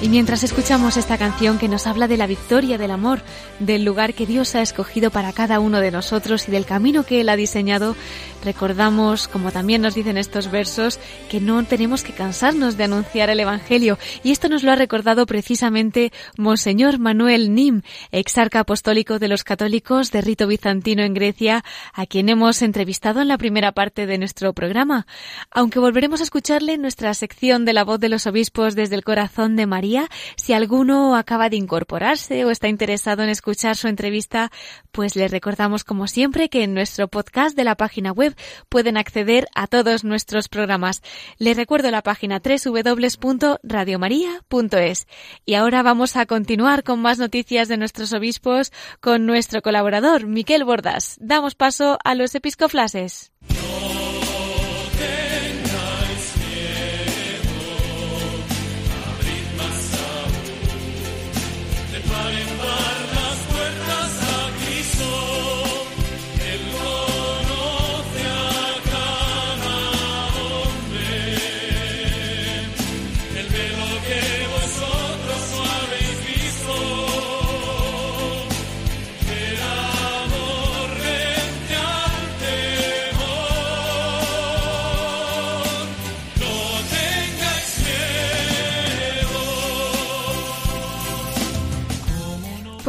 Y 0.00 0.08
mientras 0.08 0.44
escuchamos 0.44 0.96
esta 0.96 1.18
canción 1.18 1.58
que 1.58 1.66
nos 1.66 1.88
habla 1.88 2.06
de 2.06 2.16
la 2.16 2.28
victoria 2.28 2.78
del 2.78 2.92
amor, 2.92 3.20
del 3.58 3.84
lugar 3.84 4.14
que 4.14 4.26
Dios 4.26 4.54
ha 4.54 4.62
escogido 4.62 5.10
para 5.10 5.32
cada 5.32 5.58
uno 5.58 5.80
de 5.80 5.90
nosotros 5.90 6.46
y 6.46 6.52
del 6.52 6.66
camino 6.66 7.02
que 7.02 7.20
Él 7.20 7.28
ha 7.28 7.34
diseñado, 7.34 7.96
recordamos, 8.44 9.26
como 9.26 9.50
también 9.50 9.82
nos 9.82 9.96
dicen 9.96 10.16
estos 10.16 10.52
versos, 10.52 11.00
que 11.28 11.40
no 11.40 11.64
tenemos 11.64 12.04
que 12.04 12.12
cansarnos 12.12 12.76
de 12.76 12.84
anunciar 12.84 13.28
el 13.28 13.40
Evangelio. 13.40 13.98
Y 14.22 14.30
esto 14.30 14.48
nos 14.48 14.62
lo 14.62 14.70
ha 14.70 14.76
recordado 14.76 15.26
precisamente 15.26 16.12
Monseñor 16.36 17.00
Manuel 17.00 17.52
Nim, 17.52 17.82
exarca 18.12 18.60
apostólico 18.60 19.18
de 19.18 19.26
los 19.26 19.42
católicos 19.42 20.12
de 20.12 20.20
rito 20.20 20.46
bizantino 20.46 21.02
en 21.02 21.12
Grecia, 21.12 21.64
a 21.92 22.06
quien 22.06 22.28
hemos 22.28 22.62
entrevistado 22.62 23.20
en 23.20 23.26
la 23.26 23.36
primera 23.36 23.72
parte 23.72 24.06
de 24.06 24.18
nuestro 24.18 24.52
programa. 24.52 25.08
Aunque 25.50 25.80
volveremos 25.80 26.20
a 26.20 26.24
escucharle 26.24 26.74
en 26.74 26.82
nuestra 26.82 27.12
sección 27.14 27.64
de 27.64 27.72
la 27.72 27.82
voz 27.82 27.98
de 27.98 28.08
los 28.08 28.28
obispos 28.28 28.76
desde 28.76 28.94
el 28.94 29.02
corazón 29.02 29.56
de 29.56 29.66
María, 29.66 29.87
si 30.36 30.52
alguno 30.52 31.16
acaba 31.16 31.48
de 31.48 31.56
incorporarse 31.56 32.44
o 32.44 32.50
está 32.50 32.68
interesado 32.68 33.22
en 33.22 33.28
escuchar 33.28 33.76
su 33.76 33.88
entrevista, 33.88 34.50
pues 34.92 35.16
les 35.16 35.30
recordamos 35.30 35.84
como 35.84 36.06
siempre 36.06 36.48
que 36.48 36.62
en 36.62 36.74
nuestro 36.74 37.08
podcast 37.08 37.56
de 37.56 37.64
la 37.64 37.76
página 37.76 38.12
web 38.12 38.36
pueden 38.68 38.96
acceder 38.96 39.48
a 39.54 39.66
todos 39.66 40.04
nuestros 40.04 40.48
programas. 40.48 41.02
Les 41.38 41.56
recuerdo 41.56 41.90
la 41.90 42.02
página 42.02 42.40
www.radiomaria.es. 42.40 45.06
Y 45.44 45.54
ahora 45.54 45.82
vamos 45.82 46.16
a 46.16 46.26
continuar 46.26 46.84
con 46.84 47.00
más 47.00 47.18
noticias 47.18 47.68
de 47.68 47.76
nuestros 47.76 48.12
obispos 48.12 48.72
con 49.00 49.26
nuestro 49.26 49.62
colaborador, 49.62 50.26
Miquel 50.26 50.64
Bordas. 50.64 51.16
Damos 51.20 51.54
paso 51.54 51.98
a 52.04 52.14
los 52.14 52.34
episcoflases. 52.34 53.32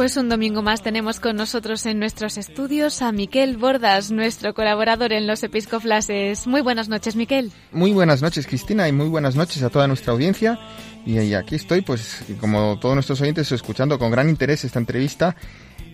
Pues 0.00 0.16
un 0.16 0.30
domingo 0.30 0.62
más 0.62 0.82
tenemos 0.82 1.20
con 1.20 1.36
nosotros 1.36 1.84
en 1.84 1.98
nuestros 1.98 2.38
estudios 2.38 3.02
a 3.02 3.12
Miquel 3.12 3.58
Bordas, 3.58 4.10
nuestro 4.10 4.54
colaborador 4.54 5.12
en 5.12 5.26
los 5.26 5.42
Episcoflases. 5.42 6.46
Muy 6.46 6.62
buenas 6.62 6.88
noches, 6.88 7.16
Miquel. 7.16 7.52
Muy 7.70 7.92
buenas 7.92 8.22
noches, 8.22 8.46
Cristina, 8.46 8.88
y 8.88 8.92
muy 8.92 9.08
buenas 9.08 9.36
noches 9.36 9.62
a 9.62 9.68
toda 9.68 9.86
nuestra 9.86 10.14
audiencia. 10.14 10.58
Y, 11.04 11.34
aquí 11.34 11.56
estoy, 11.56 11.82
pues, 11.82 12.24
como 12.40 12.78
todos 12.80 12.94
nuestros 12.94 13.20
oyentes, 13.20 13.52
escuchando 13.52 13.98
con 13.98 14.10
gran 14.10 14.30
interés 14.30 14.64
esta 14.64 14.78
entrevista 14.78 15.36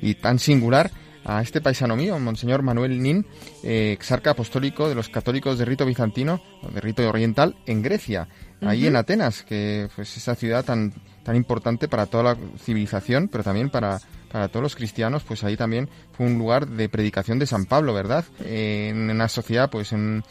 y 0.01 0.15
tan 0.15 0.39
singular 0.39 0.89
a 1.25 1.43
este 1.43 1.61
paisano 1.61 1.97
mío, 1.97 2.17
Monseñor 2.21 2.63
Manuel 2.63 3.03
Nin, 3.03 3.27
eh, 3.65 3.91
exarca 3.91 4.31
apostólico 4.31 4.89
de 4.89 4.95
los 4.95 5.09
católicos 5.09 5.59
de 5.59 5.65
rito 5.65 5.85
bizantino, 5.85 6.41
de 6.73 6.81
rito 6.81 7.09
oriental, 7.09 7.57
en 7.67 7.83
Grecia, 7.83 8.29
ahí 8.61 8.83
Ujú. 8.83 8.87
en 8.87 8.97
Atenas, 8.97 9.43
que 9.43 9.89
pues 9.97 10.17
esa 10.17 10.37
ciudad 10.37 10.65
tan, 10.65 10.95
tan 11.27 11.35
importante 11.35 11.89
para 11.89 12.07
toda 12.07 12.23
la 12.23 12.37
civilización, 12.57 13.27
pero 13.27 13.43
también 13.43 13.69
para, 13.69 13.99
para 14.31 14.47
todos 14.47 14.63
los 14.63 14.77
cristianos, 14.77 15.25
pues 15.25 15.43
ahí 15.43 15.57
también 15.57 15.89
fue 16.13 16.25
un 16.25 16.39
lugar 16.39 16.69
de 16.69 16.89
predicación 16.89 17.41
de 17.41 17.47
San 17.47 17.67
Pablo, 17.67 17.93
¿verdad? 17.93 18.25
Eh, 18.45 18.91
en 18.91 19.11
una 19.11 19.27
sociedad 19.27 19.69
pues 19.69 19.93
en, 19.93 20.23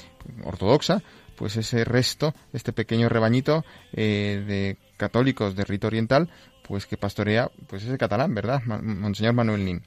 ortodoxa, 0.45 1.03
pues 1.35 1.57
ese 1.57 1.83
resto, 1.83 2.33
este 2.53 2.71
pequeño 2.71 3.09
rebañito 3.09 3.65
eh, 3.91 4.41
de 4.47 4.77
católicos 4.95 5.57
de 5.57 5.65
rito 5.65 5.87
oriental, 5.87 6.29
pues 6.65 6.85
que 6.85 6.95
pastorea 6.95 7.51
pues 7.67 7.83
ese 7.83 7.97
catalán, 7.97 8.33
¿verdad? 8.33 8.63
Monseñor 8.63 9.33
Manuel 9.33 9.65
Nin. 9.65 9.83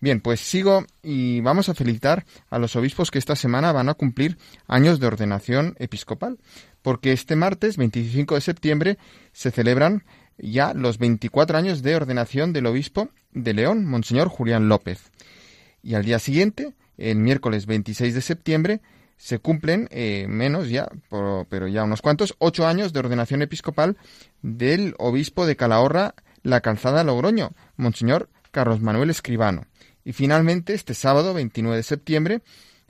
Bien, 0.00 0.20
pues 0.20 0.38
sigo 0.38 0.84
y 1.02 1.40
vamos 1.40 1.68
a 1.68 1.74
felicitar 1.74 2.24
a 2.50 2.60
los 2.60 2.76
obispos 2.76 3.10
que 3.10 3.18
esta 3.18 3.34
semana 3.34 3.72
van 3.72 3.88
a 3.88 3.94
cumplir 3.94 4.38
años 4.68 5.00
de 5.00 5.08
ordenación 5.08 5.74
episcopal, 5.80 6.38
porque 6.82 7.10
este 7.10 7.34
martes 7.34 7.76
25 7.76 8.36
de 8.36 8.40
septiembre 8.40 8.98
se 9.32 9.50
celebran 9.50 10.04
ya 10.38 10.74
los 10.74 10.98
24 10.98 11.58
años 11.58 11.82
de 11.82 11.96
ordenación 11.96 12.52
del 12.52 12.66
obispo 12.66 13.08
de 13.32 13.54
León, 13.54 13.84
Monseñor 13.86 14.28
Julián 14.28 14.68
López. 14.68 15.10
Y 15.82 15.94
al 15.94 16.04
día 16.04 16.18
siguiente, 16.18 16.74
el 16.98 17.16
miércoles 17.16 17.66
26 17.66 18.14
de 18.14 18.20
septiembre, 18.20 18.80
se 19.16 19.38
cumplen 19.38 19.88
eh, 19.92 20.26
menos 20.28 20.68
ya, 20.68 20.88
pero 21.48 21.68
ya 21.68 21.84
unos 21.84 22.02
cuantos, 22.02 22.34
ocho 22.38 22.66
años 22.66 22.92
de 22.92 22.98
ordenación 22.98 23.40
episcopal 23.42 23.96
del 24.42 24.94
obispo 24.98 25.46
de 25.46 25.54
Calahorra, 25.54 26.16
la 26.42 26.60
Calzada 26.60 27.04
Logroño, 27.04 27.52
Monseñor 27.76 28.28
Carlos 28.50 28.80
Manuel 28.80 29.10
Escribano. 29.10 29.66
Y 30.04 30.12
finalmente, 30.12 30.74
este 30.74 30.94
sábado 30.94 31.34
29 31.34 31.76
de 31.76 31.82
septiembre, 31.84 32.42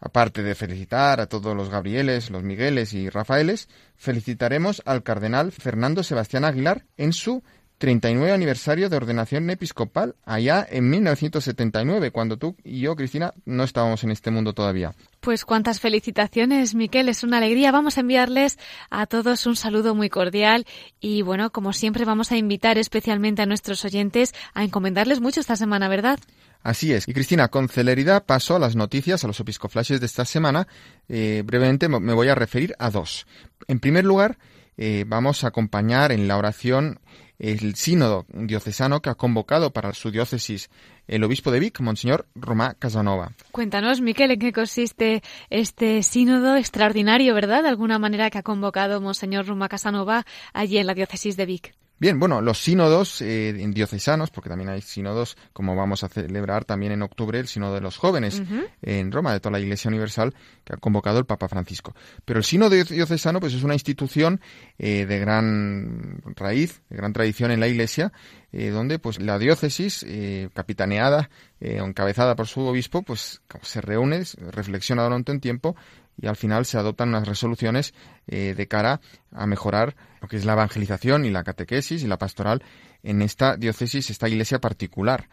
aparte 0.03 0.43
de 0.43 0.55
felicitar 0.55 1.21
a 1.21 1.27
todos 1.27 1.57
los 1.57 1.71
Gabrieles, 1.71 2.31
los 2.31 2.43
Migueles 2.43 2.93
y 2.93 3.09
Rafaeles, 3.09 3.69
felicitaremos 3.97 4.83
al 4.85 5.03
cardenal 5.03 5.53
Fernando 5.53 6.03
Sebastián 6.03 6.45
Aguilar 6.45 6.85
en 6.97 7.13
su 7.13 7.43
39 7.79 8.33
aniversario 8.33 8.89
de 8.89 8.97
ordenación 8.97 9.51
episcopal, 9.51 10.15
allá 10.25 10.65
en 10.71 10.89
1979, 10.89 12.13
cuando 12.13 12.37
tú 12.37 12.55
y 12.63 12.81
yo, 12.81 12.95
Cristina, 12.95 13.33
no 13.45 13.65
estábamos 13.65 14.05
en 14.05 14.13
este 14.13 14.31
mundo 14.31 14.53
todavía. 14.53 14.95
Pues 15.19 15.45
cuántas 15.45 15.81
felicitaciones, 15.81 16.77
Miquel, 16.77 17.09
es 17.09 17.25
una 17.25 17.39
alegría. 17.39 17.73
Vamos 17.73 17.97
a 17.97 18.03
enviarles 18.03 18.59
a 18.89 19.07
todos 19.07 19.47
un 19.47 19.57
saludo 19.57 19.97
muy 19.97 20.11
cordial 20.11 20.65
y 21.01 21.23
bueno, 21.23 21.51
como 21.51 21.73
siempre 21.73 22.05
vamos 22.05 22.31
a 22.31 22.37
invitar 22.37 22.79
especialmente 22.79 23.43
a 23.43 23.47
nuestros 23.47 23.85
oyentes 23.85 24.33
a 24.55 24.63
encomendarles 24.63 25.21
mucho 25.21 25.41
esta 25.41 25.57
semana, 25.57 25.89
¿verdad? 25.89 26.21
Así 26.63 26.93
es. 26.93 27.09
Y 27.09 27.15
Cristina, 27.15 27.49
con 27.49 27.69
celeridad 27.69 28.25
paso 28.25 28.57
a 28.57 28.59
las 28.59 28.77
noticias, 28.77 29.25
a 29.25 29.27
los 29.27 29.41
episcoflashes 29.41 30.01
de 30.01 30.07
esta 30.07 30.25
semana. 30.25 30.67
Eh, 31.09 31.43
brevemente 31.45 31.89
me 31.89 32.15
voy 32.15 32.29
a 32.29 32.35
referir 32.35 32.75
a 32.79 32.91
dos. 32.91 33.27
En 33.69 33.81
primer 33.81 34.05
lugar, 34.05 34.39
eh, 34.77 35.05
vamos 35.07 35.45
a 35.45 35.49
acompañar 35.49 36.13
en 36.13 36.29
la 36.29 36.37
oración 36.37 37.01
el 37.39 37.75
sínodo 37.75 38.25
diocesano 38.29 39.03
que 39.03 39.11
ha 39.11 39.17
convocado 39.17 39.73
para 39.73 39.93
su 39.95 40.11
diócesis 40.13 40.71
el 41.09 41.25
obispo 41.25 41.51
de 41.51 41.59
Vic, 41.59 41.81
Monseñor 41.81 42.27
Romá 42.37 42.75
Casanova. 42.79 43.33
Cuéntanos, 43.51 44.01
Miquel, 44.01 44.31
en 44.31 44.39
qué 44.39 44.53
consiste 44.53 45.23
este 45.51 46.05
sínodo 46.05 46.57
extraordinario, 46.57 47.35
¿verdad? 47.35 47.65
De 47.65 47.69
alguna 47.69 47.99
manera 47.99 48.31
que 48.31 48.39
ha 48.39 48.43
convocado 48.43 49.01
Monseñor 49.01 49.47
Romá 49.47 49.69
Casanova 49.69 50.25
allí 50.53 50.79
en 50.79 50.87
la 50.87 50.95
diócesis 50.95 51.37
de 51.37 51.47
Vic. 51.47 51.75
Bien, 52.03 52.19
bueno, 52.19 52.41
los 52.41 52.59
sínodos 52.59 53.23
eh, 53.23 53.53
diocesanos, 53.53 54.33
porque 54.33 54.51
también 54.51 54.71
hay 54.71 54.81
sínodos, 54.81 55.37
como 55.53 55.77
vamos 55.77 56.03
a 56.03 56.09
celebrar 56.09 56.65
también 56.65 56.91
en 56.91 57.01
octubre, 57.03 57.39
el 57.39 57.47
sínodo 57.47 57.77
de 57.77 57.81
los 57.81 57.97
jóvenes 57.97 58.43
en 58.83 59.13
Roma, 59.13 59.33
de 59.33 59.39
toda 59.39 59.53
la 59.53 59.61
Iglesia 59.61 59.89
Universal, 59.89 60.35
que 60.65 60.73
ha 60.75 60.79
convocado 60.79 61.21
el 61.21 61.27
Papa 61.27 61.47
Francisco. 61.47 61.95
Pero 62.25 62.41
el 62.41 62.45
sínodo 62.45 62.71
diocesano, 62.71 63.39
pues 63.39 63.55
es 63.55 63.63
una 63.63 63.75
institución 63.75 64.41
eh, 64.81 65.07
de 65.07 65.19
gran 65.21 66.21
raíz, 66.35 66.83
de 66.91 66.97
gran 66.97 67.13
tradición 67.13 67.53
en 67.53 67.61
la 67.61 67.69
Iglesia, 67.69 68.13
eh, 68.55 68.69
donde 68.69 68.99
pues 68.99 69.19
la 69.19 69.39
diócesis, 69.39 70.05
eh, 70.07 70.51
capitaneada 70.53 71.31
eh, 71.59 71.81
o 71.81 71.87
encabezada 71.87 72.37
por 72.37 72.47
su 72.47 72.61
obispo, 72.61 73.03
pues 73.03 73.41
se 73.63 73.81
reúne, 73.81 74.23
reflexiona 74.51 75.05
durante 75.05 75.33
un 75.33 75.41
tiempo 75.41 75.75
y 76.21 76.27
al 76.27 76.37
final 76.37 76.67
se 76.67 76.77
adoptan 76.77 77.09
unas 77.09 77.27
resoluciones 77.27 77.95
de 78.27 78.69
cara 78.69 79.01
a 79.31 79.47
mejorar 79.47 79.97
lo 80.23 80.29
que 80.29 80.37
es 80.37 80.45
la 80.45 80.53
evangelización 80.53 81.25
y 81.25 81.31
la 81.31 81.43
catequesis 81.43 82.03
y 82.03 82.07
la 82.07 82.17
pastoral 82.17 82.63
en 83.03 83.21
esta 83.23 83.57
diócesis, 83.57 84.09
esta 84.09 84.29
iglesia 84.29 84.61
particular. 84.61 85.29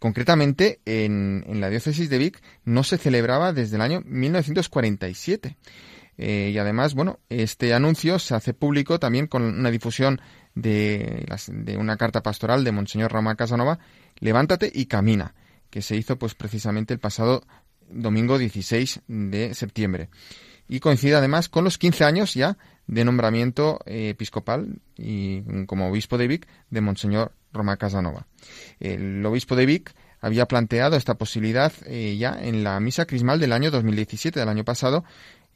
Concretamente, 0.00 0.80
en, 0.84 1.44
en 1.46 1.60
la 1.60 1.70
diócesis 1.70 2.10
de 2.10 2.18
Vic 2.18 2.42
no 2.64 2.82
se 2.82 2.98
celebraba 2.98 3.52
desde 3.52 3.76
el 3.76 3.82
año 3.82 4.02
1947. 4.04 5.56
Eh, 6.18 6.50
y 6.52 6.58
además, 6.58 6.94
bueno, 6.94 7.20
este 7.28 7.74
anuncio 7.74 8.18
se 8.18 8.34
hace 8.34 8.54
público 8.54 8.98
también 8.98 9.28
con 9.28 9.42
una 9.42 9.70
difusión 9.70 10.20
de, 10.54 11.26
de 11.48 11.76
una 11.76 11.96
carta 11.96 12.22
pastoral 12.22 12.64
de 12.64 12.72
Monseñor 12.72 13.12
Roma 13.12 13.36
Casanova, 13.36 13.78
Levántate 14.18 14.70
y 14.72 14.86
camina, 14.86 15.34
que 15.70 15.82
se 15.82 15.96
hizo 15.96 16.18
pues 16.18 16.34
precisamente 16.34 16.94
el 16.94 17.00
pasado 17.00 17.44
domingo 17.88 18.38
16 18.38 19.02
de 19.06 19.54
septiembre. 19.54 20.08
Y 20.68 20.80
coincide 20.80 21.16
además 21.16 21.48
con 21.48 21.64
los 21.64 21.78
15 21.78 22.04
años 22.04 22.34
ya 22.34 22.56
de 22.86 23.04
nombramiento 23.04 23.80
eh, 23.86 24.10
episcopal 24.10 24.80
y 24.96 25.42
como 25.66 25.88
obispo 25.88 26.18
de 26.18 26.28
Vic 26.28 26.46
de 26.70 26.80
Monseñor 26.80 27.32
Roma 27.52 27.76
Casanova. 27.76 28.26
El 28.80 29.24
obispo 29.24 29.56
de 29.56 29.66
Vic 29.66 29.94
había 30.20 30.46
planteado 30.46 30.96
esta 30.96 31.14
posibilidad 31.14 31.72
eh, 31.86 32.16
ya 32.18 32.38
en 32.40 32.64
la 32.64 32.78
misa 32.80 33.06
crismal 33.06 33.40
del 33.40 33.52
año 33.52 33.70
2017, 33.70 34.40
del 34.40 34.48
año 34.48 34.64
pasado, 34.64 35.04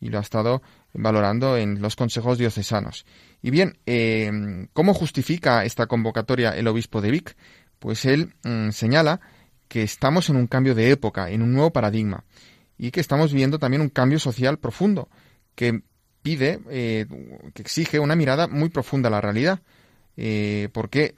y 0.00 0.10
lo 0.10 0.18
ha 0.18 0.22
estado 0.22 0.62
valorando 0.92 1.56
en 1.56 1.80
los 1.80 1.96
consejos 1.96 2.38
diocesanos. 2.38 3.04
Y 3.42 3.50
bien, 3.50 3.78
eh, 3.86 4.68
¿cómo 4.72 4.94
justifica 4.94 5.64
esta 5.64 5.86
convocatoria 5.86 6.50
el 6.50 6.68
obispo 6.68 7.00
de 7.00 7.10
Vic? 7.10 7.36
Pues 7.78 8.04
él 8.04 8.34
mm, 8.44 8.70
señala 8.70 9.20
que 9.68 9.82
estamos 9.82 10.30
en 10.30 10.36
un 10.36 10.46
cambio 10.46 10.74
de 10.74 10.90
época, 10.90 11.30
en 11.30 11.42
un 11.42 11.52
nuevo 11.52 11.72
paradigma, 11.72 12.24
y 12.76 12.90
que 12.90 13.00
estamos 13.00 13.32
viendo 13.32 13.58
también 13.58 13.82
un 13.82 13.88
cambio 13.88 14.18
social 14.18 14.58
profundo, 14.58 15.08
que 15.54 15.82
pide, 16.22 16.60
eh, 16.70 17.06
que 17.54 17.62
exige 17.62 17.98
una 17.98 18.16
mirada 18.16 18.48
muy 18.48 18.68
profunda 18.68 19.08
a 19.08 19.12
la 19.12 19.20
realidad, 19.20 19.60
eh, 20.16 20.68
porque, 20.72 21.14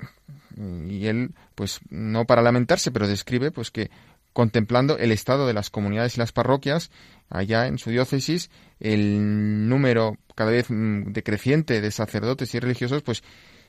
y 0.56 1.06
él, 1.06 1.30
pues, 1.54 1.80
no 1.88 2.26
para 2.26 2.42
lamentarse, 2.42 2.90
pero 2.90 3.08
describe, 3.08 3.50
pues, 3.50 3.70
que 3.70 3.90
contemplando 4.32 4.98
el 4.98 5.10
estado 5.10 5.46
de 5.46 5.54
las 5.54 5.70
comunidades 5.70 6.16
y 6.16 6.20
las 6.20 6.32
parroquias, 6.32 6.90
allá 7.28 7.66
en 7.66 7.78
su 7.78 7.90
diócesis, 7.90 8.50
el 8.78 9.68
número 9.68 10.16
cada 10.34 10.50
vez 10.50 10.66
mm, 10.70 11.12
decreciente 11.12 11.80
de 11.80 11.90
sacerdotes 11.90 12.54
y 12.54 12.60
religiosos, 12.60 13.02
pues, 13.02 13.22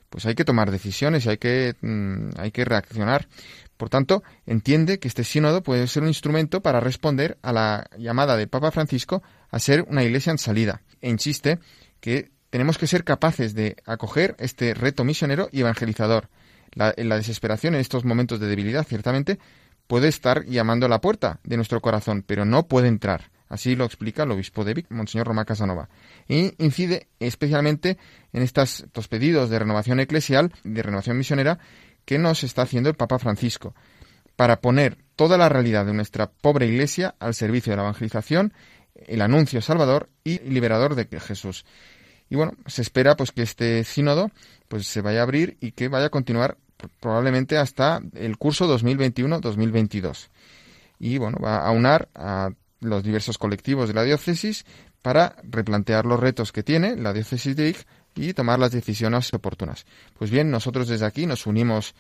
pues 0.10 0.26
hay 0.26 0.36
que 0.36 0.46
tomar 0.46 0.72
decisiones 0.72 1.26
y 1.26 1.30
hay 1.30 1.38
que, 1.38 1.76
mm, 1.82 2.32
hay 2.38 2.52
que 2.52 2.66
reaccionar. 2.66 3.28
Por 3.78 3.90
tanto, 3.90 4.24
entiende 4.46 5.00
que 5.00 5.08
este 5.08 5.24
sínodo 5.24 5.64
puede 5.64 5.88
ser 5.88 6.04
un 6.04 6.10
instrumento 6.10 6.62
para 6.62 6.80
responder 6.80 7.38
a 7.42 7.52
la 7.52 7.88
llamada 7.98 8.38
del 8.38 8.48
Papa 8.48 8.72
Francisco 8.72 9.24
a 9.50 9.58
ser 9.58 9.86
una 9.88 10.04
iglesia 10.04 10.32
en 10.32 10.38
salida. 10.38 10.82
E 11.02 11.10
insiste 11.10 11.60
que 12.00 12.32
tenemos 12.50 12.78
que 12.78 12.88
ser 12.88 13.04
capaces 13.04 13.54
de 13.54 13.78
acoger 13.86 14.36
este 14.40 14.74
reto 14.74 15.04
misionero 15.04 15.50
y 15.52 15.62
evangelizador. 15.62 16.30
La, 16.74 16.94
la 16.98 17.18
desesperación 17.18 17.76
en 17.76 17.82
estos 17.82 18.06
momentos 18.06 18.40
de 18.40 18.48
debilidad, 18.48 18.86
ciertamente, 18.86 19.40
puede 19.88 20.08
estar 20.08 20.46
llamando 20.46 20.86
a 20.86 20.90
la 20.90 21.02
puerta 21.02 21.40
de 21.44 21.58
nuestro 21.58 21.82
corazón, 21.82 22.24
pero 22.26 22.46
no 22.46 22.68
puede 22.68 22.88
entrar. 22.88 23.32
Así 23.52 23.76
lo 23.76 23.84
explica 23.84 24.24
el 24.24 24.32
obispo 24.32 24.64
de 24.64 24.74
Vic, 24.74 24.86
Monseñor 24.90 25.28
Roma 25.28 25.44
Casanova. 25.44 25.90
Y 26.30 26.54
incide 26.64 27.08
especialmente 27.20 27.98
en 28.32 28.44
estos 28.44 28.86
pedidos 29.10 29.50
de 29.50 29.60
renovación 29.60 30.00
eclesial, 30.00 30.54
de 30.64 30.82
renovación 30.82 31.18
misionera, 31.18 31.60
que 32.06 32.18
nos 32.18 32.46
está 32.46 32.62
haciendo 32.62 32.90
el 32.90 32.96
Papa 32.96 33.20
Francisco, 33.20 33.76
para 34.38 34.62
poner 34.62 34.98
toda 35.18 35.38
la 35.38 35.50
realidad 35.50 35.86
de 35.86 35.94
nuestra 35.94 36.32
pobre 36.32 36.68
Iglesia 36.68 37.16
al 37.20 37.34
servicio 37.34 37.72
de 37.72 37.78
la 37.78 37.84
evangelización, 37.84 38.54
el 38.96 39.22
anuncio 39.22 39.62
salvador 39.62 40.10
y 40.24 40.40
liberador 40.40 40.96
de 40.96 41.20
Jesús. 41.20 41.66
Y 42.30 42.36
bueno, 42.36 42.54
se 42.66 42.82
espera 42.82 43.16
pues 43.16 43.32
que 43.32 43.42
este 43.42 43.84
sínodo 43.84 44.32
pues 44.68 44.88
se 44.88 45.02
vaya 45.02 45.20
a 45.20 45.24
abrir 45.24 45.58
y 45.60 45.74
que 45.74 45.90
vaya 45.90 46.06
a 46.06 46.10
continuar 46.10 46.58
probablemente 47.00 47.58
hasta 47.58 48.02
el 48.16 48.38
curso 48.38 48.74
2021-2022. 48.78 50.30
Y 51.00 51.18
bueno, 51.18 51.38
va 51.44 51.58
a 51.58 51.68
aunar 51.68 52.10
a 52.16 52.52
los 52.80 53.04
diversos 53.04 53.38
colectivos 53.38 53.88
de 53.88 53.94
la 53.94 54.04
diócesis 54.04 54.66
para 55.02 55.36
replantear 55.44 56.06
los 56.06 56.20
retos 56.20 56.52
que 56.52 56.64
tiene 56.64 56.96
la 56.96 57.14
diócesis 57.14 57.56
de 57.56 57.70
Ig 57.70 57.78
y 58.16 58.34
tomar 58.34 58.60
las 58.60 58.72
decisiones 58.72 59.34
oportunas. 59.34 59.86
Pues 60.18 60.32
bien, 60.32 60.52
nosotros 60.52 60.88
desde 60.88 61.06
aquí 61.06 61.26
nos 61.26 61.48
unimos 61.48 61.96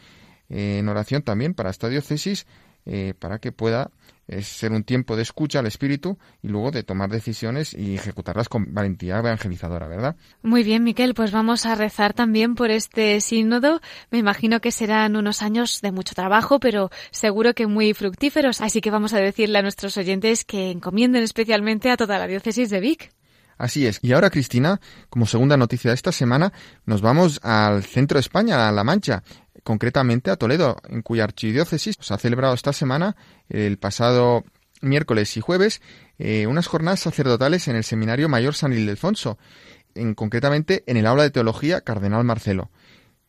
en 0.49 0.87
oración 0.87 1.23
también 1.23 1.53
para 1.53 1.69
esta 1.69 1.89
diócesis, 1.89 2.45
eh, 2.85 3.13
para 3.17 3.39
que 3.39 3.51
pueda 3.51 3.91
eh, 4.31 4.41
ser 4.43 4.71
un 4.71 4.83
tiempo 4.83 5.17
de 5.17 5.23
escucha 5.23 5.59
al 5.59 5.67
Espíritu 5.67 6.17
y 6.41 6.47
luego 6.47 6.71
de 6.71 6.83
tomar 6.83 7.09
decisiones 7.09 7.73
y 7.73 7.95
ejecutarlas 7.95 8.47
con 8.47 8.73
valentía 8.73 9.17
evangelizadora, 9.17 9.89
¿verdad? 9.89 10.15
Muy 10.41 10.63
bien, 10.63 10.85
Miquel, 10.85 11.13
pues 11.13 11.33
vamos 11.33 11.65
a 11.65 11.75
rezar 11.75 12.13
también 12.13 12.55
por 12.55 12.71
este 12.71 13.19
sínodo. 13.19 13.81
Me 14.09 14.19
imagino 14.19 14.61
que 14.61 14.71
serán 14.71 15.17
unos 15.17 15.41
años 15.41 15.81
de 15.81 15.91
mucho 15.91 16.15
trabajo, 16.15 16.61
pero 16.61 16.91
seguro 17.11 17.53
que 17.53 17.67
muy 17.67 17.93
fructíferos, 17.93 18.61
así 18.61 18.79
que 18.79 18.89
vamos 18.89 19.13
a 19.13 19.17
decirle 19.17 19.59
a 19.59 19.63
nuestros 19.63 19.97
oyentes 19.97 20.45
que 20.45 20.71
encomienden 20.71 21.23
especialmente 21.23 21.91
a 21.91 21.97
toda 21.97 22.17
la 22.17 22.27
diócesis 22.27 22.69
de 22.69 22.79
Vic. 22.79 23.11
Así 23.61 23.85
es. 23.85 23.99
Y 24.01 24.11
ahora, 24.13 24.31
Cristina, 24.31 24.81
como 25.09 25.27
segunda 25.27 25.55
noticia 25.55 25.91
de 25.91 25.95
esta 25.95 26.11
semana, 26.11 26.51
nos 26.85 27.01
vamos 27.01 27.39
al 27.43 27.83
centro 27.83 28.15
de 28.15 28.21
España, 28.21 28.67
a 28.67 28.71
La 28.71 28.83
Mancha, 28.83 29.21
concretamente 29.63 30.31
a 30.31 30.37
Toledo, 30.37 30.77
en 30.89 31.01
cuya 31.01 31.23
archidiócesis 31.23 31.95
se 31.99 32.13
ha 32.13 32.17
celebrado 32.17 32.53
esta 32.53 32.73
semana, 32.73 33.15
el 33.49 33.77
pasado 33.77 34.43
miércoles 34.81 35.37
y 35.37 35.41
jueves, 35.41 35.81
eh, 36.17 36.47
unas 36.47 36.67
jornadas 36.67 37.01
sacerdotales 37.01 37.67
en 37.67 37.75
el 37.75 37.83
Seminario 37.83 38.29
Mayor 38.29 38.55
San 38.55 38.73
Ildefonso, 38.73 39.37
en, 39.95 40.15
concretamente 40.15 40.83
en 40.87 40.97
el 40.97 41.05
aula 41.05 41.23
de 41.23 41.31
teología 41.31 41.81
Cardenal 41.81 42.23
Marcelo, 42.23 42.71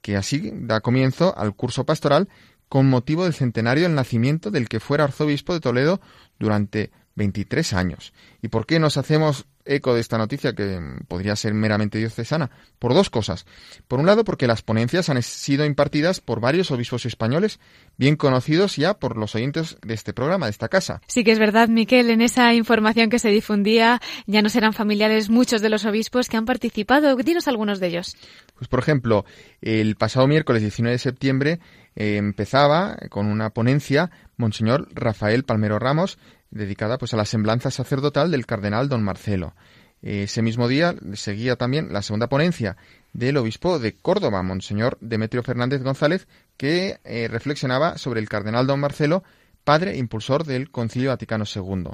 que 0.01 0.16
así 0.16 0.51
da 0.55 0.80
comienzo 0.80 1.37
al 1.37 1.55
curso 1.55 1.85
pastoral 1.85 2.28
con 2.68 2.89
motivo 2.89 3.24
del 3.24 3.35
centenario 3.35 3.85
del 3.85 3.95
nacimiento 3.95 4.51
del 4.51 4.68
que 4.68 4.80
fuera 4.80 5.05
arzobispo 5.05 5.53
de 5.53 5.61
Toledo 5.61 6.01
durante 6.39 6.91
23 7.16 7.74
años. 7.74 8.14
¿Y 8.41 8.49
por 8.49 8.66
qué 8.66 8.78
nos 8.78 8.97
hacemos 8.97 9.47
eco 9.64 9.94
de 9.94 10.00
esta 10.00 10.18
noticia 10.18 10.54
que 10.54 10.80
podría 11.08 11.36
ser 11.36 11.54
meramente 11.54 11.98
diocesana? 11.98 12.50
Por 12.78 12.94
dos 12.94 13.10
cosas. 13.10 13.46
Por 13.88 14.00
un 14.00 14.06
lado, 14.06 14.24
porque 14.24 14.46
las 14.46 14.62
ponencias 14.62 15.08
han 15.08 15.22
sido 15.22 15.64
impartidas 15.64 16.20
por 16.20 16.40
varios 16.40 16.70
obispos 16.70 17.06
españoles, 17.06 17.60
bien 17.96 18.16
conocidos 18.16 18.76
ya 18.76 18.94
por 18.94 19.16
los 19.16 19.34
oyentes 19.34 19.76
de 19.82 19.94
este 19.94 20.12
programa, 20.12 20.46
de 20.46 20.50
esta 20.50 20.68
casa. 20.68 21.00
Sí 21.06 21.24
que 21.24 21.32
es 21.32 21.38
verdad, 21.38 21.68
Miquel, 21.68 22.10
en 22.10 22.20
esa 22.20 22.54
información 22.54 23.10
que 23.10 23.18
se 23.18 23.28
difundía 23.28 24.00
ya 24.26 24.42
no 24.42 24.48
serán 24.48 24.72
familiares 24.72 25.30
muchos 25.30 25.60
de 25.60 25.68
los 25.68 25.84
obispos 25.84 26.28
que 26.28 26.36
han 26.36 26.44
participado. 26.44 27.14
Dinos 27.16 27.48
algunos 27.48 27.80
de 27.80 27.88
ellos. 27.88 28.16
Pues, 28.54 28.68
por 28.68 28.80
ejemplo, 28.80 29.24
el 29.60 29.96
pasado 29.96 30.26
miércoles 30.26 30.62
19 30.62 30.92
de 30.92 30.98
septiembre 30.98 31.60
eh, 31.94 32.16
empezaba 32.16 32.96
con 33.10 33.26
una 33.26 33.50
ponencia 33.50 34.10
Monseñor 34.36 34.88
Rafael 34.92 35.44
Palmero 35.44 35.78
Ramos, 35.78 36.18
dedicada 36.53 36.98
pues 36.98 37.12
a 37.14 37.16
la 37.16 37.24
semblanza 37.24 37.70
sacerdotal 37.72 38.30
del 38.30 38.46
cardenal 38.46 38.88
don 38.88 39.03
Marcelo. 39.03 39.55
Ese 40.03 40.42
mismo 40.42 40.68
día 40.68 40.94
seguía 41.14 41.57
también 41.57 41.92
la 41.92 42.03
segunda 42.03 42.28
ponencia 42.28 42.76
del 43.12 43.36
obispo 43.36 43.78
de 43.78 43.94
Córdoba, 43.94 44.42
Monseñor 44.42 44.98
Demetrio 45.00 45.42
Fernández 45.42 45.82
González, 45.82 46.26
que 46.57 46.98
eh, 47.05 47.28
reflexionaba 47.28 47.98
sobre 47.98 48.20
el 48.20 48.28
cardenal 48.28 48.66
don 48.66 48.80
Marcelo, 48.80 49.22
padre 49.64 49.96
impulsor 49.96 50.44
del 50.44 50.70
Concilio 50.70 51.11
Vaticano 51.11 51.44
II. 51.53 51.90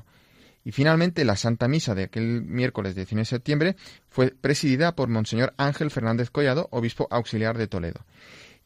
Y 0.65 0.73
finalmente 0.73 1.25
la 1.25 1.37
Santa 1.37 1.69
Misa 1.69 1.95
de 1.95 2.05
aquel 2.05 2.43
miércoles 2.43 2.95
19 2.95 3.21
de 3.23 3.25
septiembre 3.27 3.77
fue 4.09 4.31
presidida 4.31 4.95
por 4.95 5.09
Monseñor 5.09 5.55
Ángel 5.57 5.91
Fernández 5.91 6.31
Collado, 6.31 6.69
obispo 6.71 7.09
auxiliar 7.11 7.59
de 7.59 7.69
Toledo. 7.69 8.01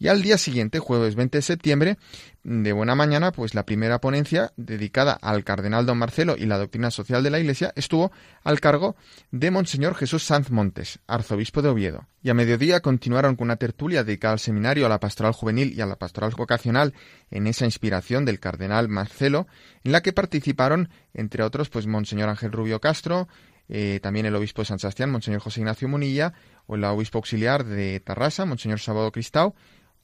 Y 0.02 0.08
al 0.08 0.20
día 0.20 0.36
siguiente, 0.36 0.80
jueves 0.80 1.14
20 1.14 1.38
de 1.38 1.42
septiembre, 1.42 1.96
de 2.42 2.72
buena 2.72 2.96
mañana, 2.96 3.30
pues 3.30 3.54
la 3.54 3.64
primera 3.64 4.00
ponencia 4.00 4.52
dedicada 4.56 5.12
al 5.12 5.44
cardenal 5.44 5.86
don 5.86 5.96
Marcelo 5.96 6.34
y 6.36 6.46
la 6.46 6.58
doctrina 6.58 6.90
social 6.90 7.22
de 7.22 7.30
la 7.30 7.38
Iglesia 7.38 7.72
estuvo 7.76 8.10
al 8.42 8.58
cargo 8.58 8.96
de 9.30 9.52
Monseñor 9.52 9.94
Jesús 9.94 10.24
Sanz 10.24 10.50
Montes, 10.50 10.98
arzobispo 11.06 11.62
de 11.62 11.68
Oviedo. 11.68 12.08
Y 12.20 12.30
a 12.30 12.34
mediodía 12.34 12.80
continuaron 12.80 13.36
con 13.36 13.44
una 13.44 13.58
tertulia 13.58 14.02
dedicada 14.02 14.32
al 14.32 14.40
seminario, 14.40 14.86
a 14.86 14.88
la 14.88 14.98
pastoral 14.98 15.34
juvenil 15.34 15.72
y 15.72 15.80
a 15.82 15.86
la 15.86 15.94
pastoral 15.94 16.32
vocacional 16.36 16.94
en 17.30 17.46
esa 17.46 17.64
inspiración 17.64 18.24
del 18.24 18.40
cardenal 18.40 18.88
Marcelo, 18.88 19.46
en 19.84 19.92
la 19.92 20.00
que 20.00 20.12
participaron, 20.12 20.88
entre 21.14 21.44
otros, 21.44 21.68
pues 21.70 21.86
Monseñor 21.86 22.28
Ángel 22.28 22.50
Rubio 22.50 22.80
Castro, 22.80 23.28
eh, 23.68 24.00
también 24.02 24.26
el 24.26 24.34
obispo 24.34 24.62
de 24.62 24.66
San 24.66 24.80
Sebastián, 24.80 25.12
Monseñor 25.12 25.40
José 25.40 25.60
Ignacio 25.60 25.86
Munilla, 25.86 26.34
o 26.66 26.74
el 26.74 26.82
obispo 26.82 27.18
auxiliar 27.18 27.64
de 27.64 28.00
Tarrasa, 28.00 28.44
Monseñor 28.46 28.80
Sábado 28.80 29.12
Cristau, 29.12 29.54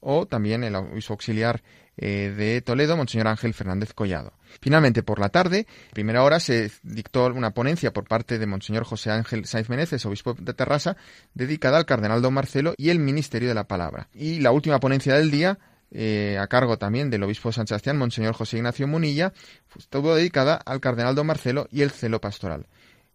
o 0.00 0.26
también 0.26 0.64
el 0.64 0.74
obispo 0.74 1.14
auxiliar 1.14 1.62
eh, 1.96 2.32
de 2.36 2.60
Toledo, 2.62 2.96
Monseñor 2.96 3.26
Ángel 3.26 3.54
Fernández 3.54 3.92
Collado. 3.92 4.32
Finalmente, 4.60 5.02
por 5.02 5.18
la 5.18 5.30
tarde, 5.30 5.66
primera 5.92 6.22
hora, 6.22 6.38
se 6.38 6.70
dictó 6.84 7.26
una 7.26 7.50
ponencia 7.50 7.92
por 7.92 8.06
parte 8.06 8.38
de 8.38 8.46
Monseñor 8.46 8.84
José 8.84 9.10
Ángel 9.10 9.46
Saiz 9.46 9.68
Meneses, 9.68 10.06
obispo 10.06 10.34
de 10.34 10.54
Terrassa, 10.54 10.96
dedicada 11.34 11.76
al 11.76 11.86
cardenal 11.86 12.22
don 12.22 12.34
Marcelo 12.34 12.74
y 12.76 12.90
el 12.90 13.00
ministerio 13.00 13.48
de 13.48 13.54
la 13.54 13.66
palabra. 13.66 14.08
Y 14.14 14.38
la 14.38 14.52
última 14.52 14.78
ponencia 14.78 15.14
del 15.16 15.32
día, 15.32 15.58
eh, 15.90 16.38
a 16.40 16.46
cargo 16.46 16.78
también 16.78 17.10
del 17.10 17.24
obispo 17.24 17.50
San 17.50 17.66
Sebastián, 17.66 17.98
Monseñor 17.98 18.34
José 18.34 18.58
Ignacio 18.58 18.86
Munilla, 18.86 19.32
estuvo 19.76 20.14
dedicada 20.14 20.54
al 20.54 20.80
cardenal 20.80 21.16
don 21.16 21.26
Marcelo 21.26 21.66
y 21.70 21.82
el 21.82 21.90
celo 21.90 22.20
pastoral. 22.20 22.68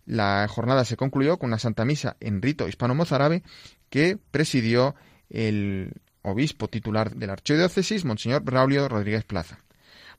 La 0.06 0.46
jornada 0.50 0.84
se 0.84 0.98
concluyó 0.98 1.38
con 1.38 1.52
una 1.52 1.60
santa 1.60 1.86
misa 1.86 2.18
en 2.20 2.42
rito 2.42 2.68
hispano-mozárabe 2.68 3.44
que 3.90 4.18
presidió 4.32 4.96
el 5.30 5.94
obispo 6.24 6.68
titular 6.68 7.16
de 7.16 7.28
la 7.28 7.34
archidiócesis, 7.34 8.06
Monseñor 8.06 8.44
Braulio 8.44 8.90
Rodríguez 8.90 9.24
Plaza. 9.24 9.60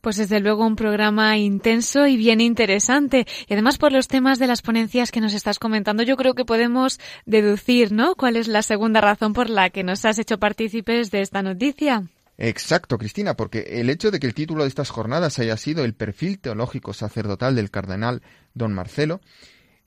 Pues 0.00 0.16
desde 0.16 0.40
luego 0.40 0.66
un 0.66 0.76
programa 0.76 1.38
intenso 1.38 2.06
y 2.06 2.18
bien 2.18 2.40
interesante. 2.42 3.26
Y 3.48 3.54
además 3.54 3.78
por 3.78 3.90
los 3.90 4.06
temas 4.06 4.38
de 4.38 4.46
las 4.46 4.60
ponencias 4.60 5.10
que 5.10 5.22
nos 5.22 5.32
estás 5.32 5.58
comentando, 5.58 6.02
yo 6.02 6.16
creo 6.16 6.34
que 6.34 6.44
podemos 6.44 7.00
deducir, 7.24 7.90
¿no? 7.90 8.14
¿Cuál 8.14 8.36
es 8.36 8.46
la 8.46 8.62
segunda 8.62 9.00
razón 9.00 9.32
por 9.32 9.48
la 9.48 9.70
que 9.70 9.82
nos 9.82 10.04
has 10.04 10.18
hecho 10.18 10.38
partícipes 10.38 11.10
de 11.10 11.22
esta 11.22 11.42
noticia? 11.42 12.04
Exacto, 12.36 12.98
Cristina, 12.98 13.34
porque 13.34 13.60
el 13.80 13.88
hecho 13.88 14.10
de 14.10 14.20
que 14.20 14.26
el 14.26 14.34
título 14.34 14.64
de 14.64 14.68
estas 14.68 14.90
jornadas 14.90 15.38
haya 15.38 15.56
sido 15.56 15.84
el 15.84 15.94
perfil 15.94 16.38
teológico 16.38 16.92
sacerdotal 16.92 17.54
del 17.54 17.70
cardenal 17.70 18.22
don 18.54 18.74
Marcelo 18.74 19.20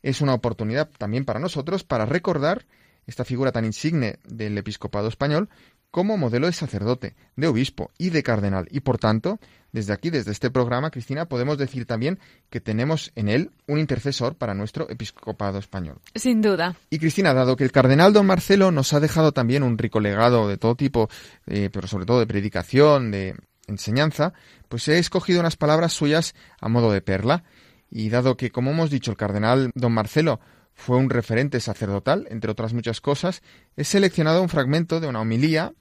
es 0.01 0.21
una 0.21 0.33
oportunidad 0.33 0.89
también 0.97 1.25
para 1.25 1.39
nosotros 1.39 1.83
para 1.83 2.05
recordar 2.05 2.65
esta 3.05 3.25
figura 3.25 3.51
tan 3.51 3.65
insigne 3.65 4.19
del 4.25 4.57
episcopado 4.57 5.07
español 5.09 5.49
como 5.91 6.17
modelo 6.17 6.47
de 6.47 6.53
sacerdote, 6.53 7.15
de 7.35 7.47
obispo 7.47 7.91
y 7.97 8.09
de 8.09 8.23
cardenal. 8.23 8.67
Y 8.71 8.81
por 8.81 8.97
tanto, 8.97 9.39
desde 9.71 9.93
aquí, 9.93 10.09
desde 10.09 10.31
este 10.31 10.49
programa, 10.49 10.91
Cristina, 10.91 11.27
podemos 11.27 11.57
decir 11.57 11.85
también 11.85 12.19
que 12.49 12.61
tenemos 12.61 13.11
en 13.15 13.29
él 13.29 13.51
un 13.67 13.79
intercesor 13.79 14.35
para 14.35 14.53
nuestro 14.53 14.89
episcopado 14.89 15.59
español. 15.59 15.99
Sin 16.15 16.41
duda. 16.41 16.75
Y 16.89 16.99
Cristina, 16.99 17.33
dado 17.33 17.55
que 17.55 17.63
el 17.63 17.71
cardenal 17.71 18.13
don 18.13 18.25
Marcelo 18.25 18.71
nos 18.71 18.93
ha 18.93 18.99
dejado 18.99 19.31
también 19.31 19.63
un 19.63 19.77
rico 19.77 19.99
legado 19.99 20.47
de 20.47 20.57
todo 20.57 20.75
tipo, 20.75 21.09
eh, 21.45 21.69
pero 21.71 21.87
sobre 21.87 22.05
todo 22.05 22.19
de 22.19 22.27
predicación, 22.27 23.11
de 23.11 23.35
enseñanza, 23.67 24.33
pues 24.69 24.87
he 24.87 24.97
escogido 24.97 25.39
unas 25.39 25.57
palabras 25.57 25.93
suyas 25.93 26.35
a 26.59 26.69
modo 26.69 26.91
de 26.91 27.01
perla. 27.01 27.43
Y 27.89 28.09
dado 28.09 28.35
que, 28.35 28.51
como 28.51 28.71
hemos 28.71 28.89
dicho, 28.89 29.11
el 29.11 29.17
cardenal 29.17 29.71
don 29.73 29.93
Marcelo 29.93 30.41
fue 30.77 30.95
un 30.97 31.09
referente 31.09 31.59
sacerdotal, 31.59 32.27
entre 32.29 32.51
otras 32.51 32.73
muchas 32.73 33.01
cosas, 33.01 33.41
he 33.75 33.83
seleccionado 33.83 34.41
un 34.41 34.47
fragmento 34.47 34.99
de 34.99 35.07
una 35.07 35.19
homilía 35.19 35.73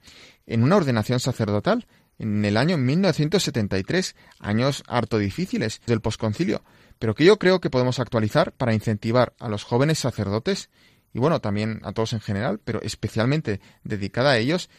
en 0.47 0.63
una 0.63 0.75
ordenación 0.75 1.19
sacerdotal 1.19 1.85
en 2.17 2.43
el 2.43 2.57
año 2.57 2.77
1973, 2.77 4.15
años 4.39 4.83
harto 4.87 5.19
difíciles 5.19 5.81
del 5.85 6.01
posconcilio, 6.01 6.63
pero 6.97 7.13
que 7.13 7.25
yo 7.25 7.37
creo 7.37 7.61
que 7.61 7.69
podemos 7.69 7.99
actualizar 7.99 8.51
para 8.53 8.73
incentivar 8.73 9.33
a 9.39 9.49
los 9.49 9.63
jóvenes 9.63 9.99
sacerdotes 9.99 10.69
y 11.13 11.19
bueno, 11.19 11.39
también 11.39 11.79
a 11.83 11.93
todos 11.93 12.13
en 12.13 12.19
general, 12.19 12.59
pero 12.63 12.81
especialmente 12.81 13.61
dedicada 13.83 14.31
a 14.31 14.37
ellos, 14.37 14.69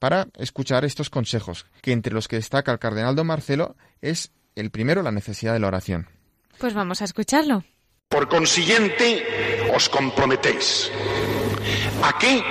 para 0.00 0.28
escuchar 0.34 0.84
estos 0.84 1.08
consejos, 1.08 1.66
que 1.82 1.92
entre 1.92 2.12
los 2.12 2.28
que 2.28 2.36
destaca 2.36 2.72
el 2.72 2.78
cardenal 2.78 3.14
don 3.14 3.28
Marcelo 3.28 3.76
es 4.00 4.32
el 4.56 4.70
primero 4.70 5.02
la 5.02 5.12
necesidad 5.12 5.52
de 5.52 5.60
la 5.60 5.68
oración. 5.68 6.08
Pues 6.58 6.74
vamos 6.74 7.00
a 7.00 7.04
escucharlo. 7.04 7.64
Por 8.08 8.26
consiguiente, 8.26 9.68
os 9.76 9.86
comprometéis. 9.90 10.90
¿A 12.02 12.16
qué? 12.16 12.42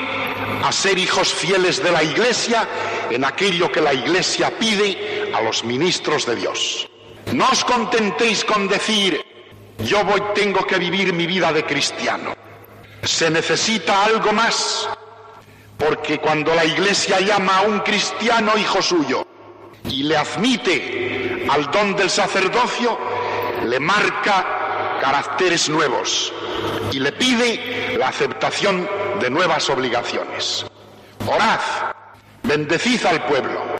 A 0.63 0.71
ser 0.71 0.99
hijos 0.99 1.33
fieles 1.33 1.81
de 1.81 1.91
la 1.91 2.03
Iglesia 2.03 2.69
en 3.09 3.25
aquello 3.25 3.71
que 3.71 3.81
la 3.81 3.91
Iglesia 3.91 4.55
pide 4.59 5.31
a 5.33 5.41
los 5.41 5.63
ministros 5.63 6.27
de 6.27 6.35
Dios. 6.35 6.87
No 7.33 7.49
os 7.49 7.65
contentéis 7.65 8.45
con 8.45 8.67
decir, 8.67 9.19
yo 9.79 10.03
voy, 10.03 10.21
tengo 10.35 10.63
que 10.63 10.77
vivir 10.77 11.11
mi 11.11 11.25
vida 11.25 11.51
de 11.51 11.65
cristiano. 11.65 12.35
Se 13.01 13.31
necesita 13.31 14.05
algo 14.05 14.31
más, 14.33 14.87
porque 15.75 16.19
cuando 16.19 16.53
la 16.53 16.65
Iglesia 16.65 17.19
llama 17.19 17.57
a 17.57 17.61
un 17.61 17.79
cristiano 17.79 18.55
hijo 18.59 18.79
suyo 18.79 19.25
y 19.85 20.03
le 20.03 20.17
admite 20.17 21.47
al 21.49 21.71
don 21.71 21.95
del 21.95 22.11
sacerdocio, 22.11 22.95
le 23.65 23.79
marca 23.79 24.56
caracteres 25.07 25.69
nuevos 25.69 26.33
y 26.91 26.99
le 26.99 27.13
pide 27.13 27.97
la 27.97 28.09
aceptación 28.09 28.85
de 29.21 29.29
nuevas 29.29 29.69
obligaciones. 29.69 30.65
Orad, 31.25 31.61
bendecid 32.43 33.05
al 33.05 33.25
pueblo, 33.25 33.77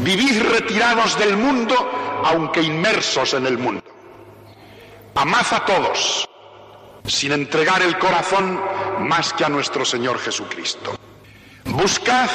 vivid 0.00 0.42
retirados 0.42 1.18
del 1.18 1.38
mundo 1.38 1.74
aunque 2.22 2.60
inmersos 2.60 3.32
en 3.32 3.46
el 3.46 3.56
mundo. 3.56 3.82
Amad 5.14 5.46
a 5.52 5.64
todos, 5.64 6.28
sin 7.06 7.32
entregar 7.32 7.80
el 7.80 7.96
corazón 7.98 8.60
más 8.98 9.32
que 9.32 9.46
a 9.46 9.48
nuestro 9.48 9.86
Señor 9.86 10.18
Jesucristo. 10.18 10.98
Buscad 11.64 12.28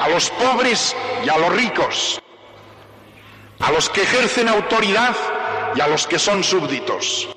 a 0.00 0.08
los 0.08 0.28
pobres 0.30 0.96
y 1.24 1.28
a 1.28 1.38
los 1.38 1.54
ricos, 1.54 2.20
a 3.60 3.70
los 3.70 3.88
que 3.90 4.02
ejercen 4.02 4.48
autoridad 4.48 5.14
y 5.74 5.80
a 5.80 5.88
los 5.88 6.06
que 6.06 6.18
son 6.18 6.44
súbditos, 6.44 7.33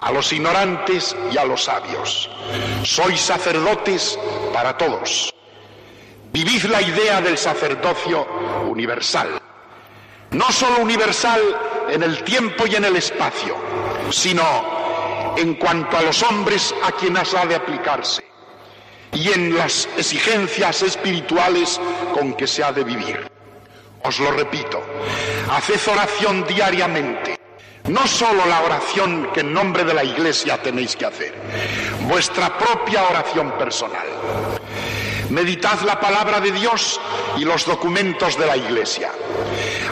a 0.00 0.12
los 0.12 0.32
ignorantes 0.32 1.16
y 1.32 1.38
a 1.38 1.44
los 1.44 1.64
sabios. 1.64 2.30
Sois 2.84 3.20
sacerdotes 3.20 4.18
para 4.52 4.76
todos. 4.76 5.32
Vivid 6.32 6.64
la 6.64 6.82
idea 6.82 7.20
del 7.20 7.38
sacerdocio 7.38 8.26
universal. 8.68 9.40
No 10.30 10.52
solo 10.52 10.80
universal 10.80 11.40
en 11.90 12.02
el 12.02 12.22
tiempo 12.22 12.66
y 12.66 12.76
en 12.76 12.84
el 12.84 12.96
espacio, 12.96 13.56
sino 14.10 15.34
en 15.36 15.54
cuanto 15.54 15.96
a 15.96 16.02
los 16.02 16.22
hombres 16.22 16.74
a 16.82 16.92
quienes 16.92 17.32
ha 17.34 17.46
de 17.46 17.54
aplicarse 17.54 18.24
y 19.12 19.32
en 19.32 19.56
las 19.56 19.88
exigencias 19.96 20.82
espirituales 20.82 21.80
con 22.12 22.34
que 22.34 22.46
se 22.46 22.62
ha 22.62 22.72
de 22.72 22.84
vivir. 22.84 23.26
Os 24.04 24.20
lo 24.20 24.30
repito, 24.32 24.82
haced 25.50 25.80
oración 25.90 26.46
diariamente 26.46 27.38
no 27.88 28.06
solo 28.06 28.44
la 28.46 28.62
oración 28.62 29.30
que 29.32 29.40
en 29.40 29.52
nombre 29.52 29.84
de 29.84 29.94
la 29.94 30.04
Iglesia 30.04 30.60
tenéis 30.62 30.96
que 30.96 31.06
hacer, 31.06 31.34
vuestra 32.02 32.56
propia 32.56 33.04
oración 33.04 33.52
personal. 33.52 34.06
Meditad 35.30 35.80
la 35.82 36.00
palabra 36.00 36.40
de 36.40 36.52
Dios 36.52 37.00
y 37.36 37.44
los 37.44 37.66
documentos 37.66 38.38
de 38.38 38.46
la 38.46 38.56
Iglesia. 38.56 39.10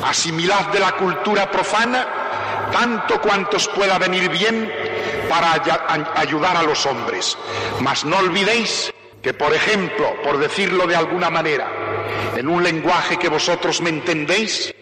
Asimilad 0.05 0.67
de 0.69 0.81
la 0.81 0.93
cultura 0.93 1.51
profana 1.51 2.71
tanto 2.73 3.21
cuanto 3.21 3.57
os 3.57 3.69
pueda 3.69 3.99
venir 3.99 4.29
bien 4.29 4.71
para 5.29 5.53
ayudar 6.17 6.57
a 6.57 6.63
los 6.63 6.85
hombres. 6.87 7.37
Mas 7.81 8.05
no 8.05 8.19
olvidéis 8.19 8.93
que, 9.23 9.35
por 9.35 9.53
ejemplo, 9.53 10.15
por 10.23 10.39
decirlo 10.39 10.87
de 10.87 10.97
alguna 10.97 11.31
manera, 11.31 11.69
en 12.37 12.49
un 12.49 12.63
lenguaje 12.63 13.19
que 13.19 13.29
vosotros 13.29 13.81
me 13.81 13.91
entendéis, 13.91 14.75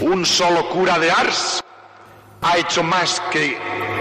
un 0.00 0.24
solo 0.26 0.68
cura 0.68 0.98
de 0.98 1.10
Ars 1.10 1.62
ha 2.42 2.58
hecho 2.58 2.82
más 2.82 3.20
que 3.30 3.56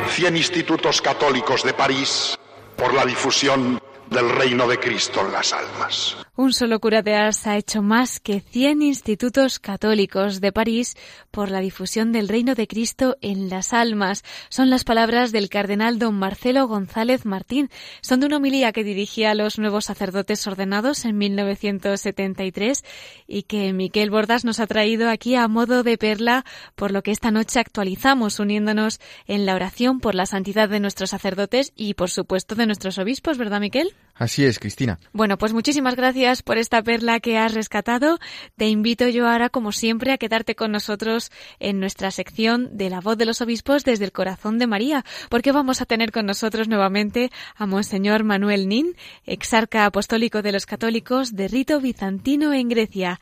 100 0.10 0.36
institutos 0.36 1.02
católicos 1.02 1.64
de 1.64 1.74
París 1.74 2.38
por 2.76 2.94
la 2.94 3.06
difusión 3.06 3.82
del 4.10 4.30
reino 4.30 4.68
de 4.68 4.80
Cristo 4.80 5.22
en 5.22 5.32
las 5.32 5.54
almas. 5.54 6.18
Un 6.38 6.54
solo 6.54 6.80
cura 6.80 7.02
de 7.02 7.14
Ars 7.14 7.46
ha 7.46 7.58
hecho 7.58 7.82
más 7.82 8.22
que 8.22 8.40
100 8.40 8.84
institutos 8.84 9.60
católicos 9.60 10.40
de 10.40 10.54
París 10.54 10.96
por 11.30 11.52
la 11.52 11.60
difusión 11.60 12.14
del 12.14 12.30
reino 12.30 12.56
de 12.56 12.68
Cristo 12.68 13.18
en 13.20 13.50
las 13.50 13.74
almas. 13.74 14.24
Son 14.48 14.70
las 14.70 14.86
palabras 14.86 15.34
del 15.34 15.50
cardenal 15.50 16.00
don 16.00 16.16
Marcelo 16.16 16.70
González 16.70 17.26
Martín. 17.26 17.70
Son 18.00 18.22
de 18.22 18.28
una 18.28 18.38
homilía 18.38 18.72
que 18.72 18.86
dirigía 18.86 19.32
a 19.32 19.36
los 19.36 19.60
nuevos 19.60 19.84
sacerdotes 19.84 20.48
ordenados 20.48 21.04
en 21.04 21.18
1973 21.18 22.86
y 23.28 23.44
que 23.44 23.74
Miquel 23.74 24.10
Bordas 24.10 24.46
nos 24.46 24.62
ha 24.62 24.68
traído 24.68 25.10
aquí 25.10 25.36
a 25.36 25.50
modo 25.50 25.84
de 25.84 25.98
perla, 25.98 26.46
por 26.76 26.92
lo 26.92 27.04
que 27.04 27.12
esta 27.12 27.32
noche 27.32 27.60
actualizamos 27.60 28.40
uniéndonos 28.40 29.02
en 29.28 29.46
la 29.46 29.54
oración 29.54 30.00
por 30.00 30.16
la 30.16 30.26
santidad 30.26 30.70
de 30.70 30.80
nuestros 30.80 31.10
sacerdotes 31.10 31.74
y, 31.76 31.94
por 31.96 32.10
supuesto, 32.10 32.56
de 32.56 32.68
nuestros 32.68 33.00
obispos, 33.00 33.38
¿verdad, 33.38 33.60
Miquel? 33.60 33.94
Así 34.22 34.46
es, 34.46 34.60
Cristina. 34.60 35.00
Bueno, 35.14 35.40
pues 35.40 35.52
muchísimas 35.52 35.96
gracias 35.96 36.44
por 36.44 36.60
esta 36.60 36.84
perla 36.84 37.20
que 37.20 37.40
has 37.40 37.56
rescatado. 37.56 38.20
Te 38.56 38.68
invito 38.68 39.08
yo 39.08 39.28
ahora, 39.28 39.50
como 39.50 39.72
siempre, 39.72 40.12
a 40.12 40.20
quedarte 40.20 40.54
con 40.54 40.72
nosotros 40.72 41.32
en 41.60 41.80
nuestra 41.80 42.12
sección 42.12 42.78
de 42.78 42.92
la 42.92 43.02
voz 43.02 43.18
de 43.18 43.26
los 43.26 43.42
obispos 43.42 43.84
desde 43.84 44.06
el 44.06 44.12
corazón 44.12 44.60
de 44.60 44.68
María, 44.68 45.04
porque 45.32 45.52
vamos 45.52 45.82
a 45.82 45.88
tener 45.88 46.12
con 46.12 46.28
nosotros 46.28 46.68
nuevamente 46.68 47.32
a 47.56 47.66
Monseñor 47.66 48.24
Manuel 48.24 48.70
Nin, 48.70 48.96
exarca 49.26 49.88
apostólico 49.88 50.44
de 50.44 50.52
los 50.52 50.68
católicos 50.68 51.36
de 51.36 51.48
rito 51.48 51.82
bizantino 51.82 52.54
en 52.54 52.70
Grecia. 52.70 53.20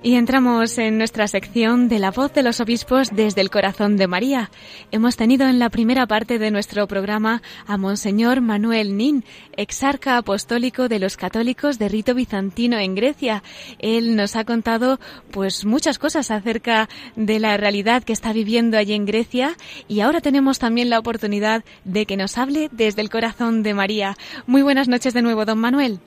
Y 0.00 0.14
entramos 0.14 0.78
en 0.78 0.96
nuestra 0.96 1.26
sección 1.26 1.88
de 1.88 1.98
la 1.98 2.12
voz 2.12 2.32
de 2.32 2.44
los 2.44 2.60
obispos 2.60 3.10
desde 3.12 3.40
el 3.40 3.50
corazón 3.50 3.96
de 3.96 4.06
María. 4.06 4.48
Hemos 4.92 5.16
tenido 5.16 5.48
en 5.48 5.58
la 5.58 5.70
primera 5.70 6.06
parte 6.06 6.38
de 6.38 6.52
nuestro 6.52 6.86
programa 6.86 7.42
a 7.66 7.76
Monseñor 7.78 8.40
Manuel 8.40 8.96
Nin, 8.96 9.24
exarca 9.56 10.16
apostólico 10.16 10.88
de 10.88 11.00
los 11.00 11.16
católicos 11.16 11.80
de 11.80 11.88
rito 11.88 12.14
bizantino 12.14 12.78
en 12.78 12.94
Grecia. 12.94 13.42
Él 13.80 14.14
nos 14.14 14.36
ha 14.36 14.44
contado 14.44 15.00
pues 15.32 15.64
muchas 15.64 15.98
cosas 15.98 16.30
acerca 16.30 16.88
de 17.16 17.40
la 17.40 17.56
realidad 17.56 18.04
que 18.04 18.12
está 18.12 18.32
viviendo 18.32 18.78
allí 18.78 18.92
en 18.92 19.04
Grecia 19.04 19.56
y 19.88 19.98
ahora 19.98 20.20
tenemos 20.20 20.60
también 20.60 20.90
la 20.90 21.00
oportunidad 21.00 21.64
de 21.84 22.06
que 22.06 22.16
nos 22.16 22.38
hable 22.38 22.68
desde 22.70 23.02
el 23.02 23.10
corazón 23.10 23.64
de 23.64 23.74
María. 23.74 24.16
Muy 24.46 24.62
buenas 24.62 24.86
noches 24.86 25.12
de 25.12 25.22
nuevo, 25.22 25.44
don 25.44 25.58
Manuel. 25.58 25.98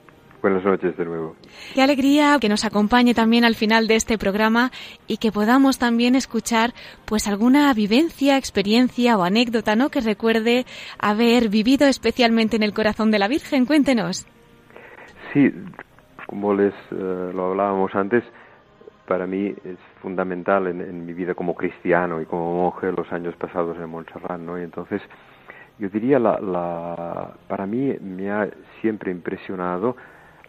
Buenas 0.42 0.64
noches 0.64 0.96
de 0.96 1.04
nuevo. 1.04 1.36
Qué 1.72 1.82
alegría 1.82 2.36
que 2.40 2.48
nos 2.48 2.64
acompañe 2.64 3.14
también 3.14 3.44
al 3.44 3.54
final 3.54 3.86
de 3.86 3.94
este 3.94 4.18
programa 4.18 4.72
y 5.06 5.18
que 5.18 5.30
podamos 5.30 5.78
también 5.78 6.16
escuchar 6.16 6.72
pues 7.04 7.28
alguna 7.28 7.72
vivencia, 7.74 8.36
experiencia 8.36 9.16
o 9.16 9.22
anécdota, 9.22 9.76
¿no? 9.76 9.88
que 9.88 10.00
recuerde 10.00 10.64
haber 10.98 11.48
vivido 11.48 11.86
especialmente 11.86 12.56
en 12.56 12.64
el 12.64 12.74
corazón 12.74 13.12
de 13.12 13.20
la 13.20 13.28
Virgen. 13.28 13.66
Cuéntenos. 13.66 14.26
Sí, 15.32 15.48
como 16.26 16.54
les 16.54 16.74
eh, 16.90 17.30
lo 17.32 17.52
hablábamos 17.52 17.94
antes, 17.94 18.24
para 19.06 19.28
mí 19.28 19.54
es 19.64 19.78
fundamental 20.00 20.66
en, 20.66 20.80
en, 20.80 21.06
mi 21.06 21.12
vida 21.12 21.34
como 21.34 21.54
cristiano 21.54 22.20
y 22.20 22.26
como 22.26 22.52
monje 22.52 22.90
los 22.90 23.12
años 23.12 23.36
pasados 23.36 23.76
en 23.76 23.88
Montserrat, 23.88 24.40
¿no? 24.40 24.58
Y 24.58 24.64
entonces 24.64 25.02
yo 25.78 25.88
diría 25.88 26.18
la, 26.18 26.40
la 26.40 27.32
para 27.46 27.64
mí 27.64 27.96
me 28.00 28.30
ha 28.32 28.48
siempre 28.80 29.12
impresionado 29.12 29.96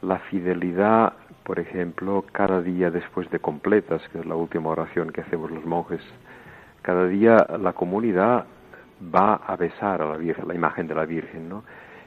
la 0.04 0.20
fidelidad, 0.20 1.14
por 1.44 1.60
ejemplo, 1.60 2.26
cada 2.32 2.62
día 2.62 2.92
después 2.92 3.30
de 3.32 3.40
completas, 3.40 4.02
que 4.10 4.20
es 4.20 4.26
la 4.26 4.36
última 4.36 4.70
oración 4.70 5.12
que 5.12 5.22
hacemos 5.22 5.50
los 5.50 5.66
monjes, 5.66 6.02
cada 6.82 7.08
día 7.08 7.38
la 7.60 7.74
comunidad 7.74 8.46
va 9.14 9.36
a 9.36 9.56
besar 9.56 10.02
a 10.02 10.10
la 10.10 10.18
Virgen, 10.18 10.54
imagen 10.54 10.88
de 10.88 10.96
la 10.96 11.06
Virgen, 11.06 11.50
¿no? 11.50 11.64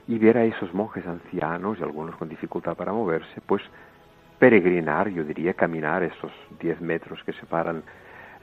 Y 0.06 0.18
ver 0.18 0.38
a 0.38 0.44
esos 0.44 0.72
monjes 0.72 1.06
ancianos 1.06 1.78
y 1.78 1.82
algunos 1.82 2.14
con 2.16 2.28
dificultad 2.28 2.76
para 2.76 2.92
moverse, 2.92 3.40
pues 3.46 3.62
peregrinar, 4.38 5.08
yo 5.08 5.24
diría, 5.24 5.54
caminar 5.54 6.02
esos 6.02 6.30
10 6.60 6.80
metros 6.82 7.22
que 7.24 7.32
separan 7.32 7.82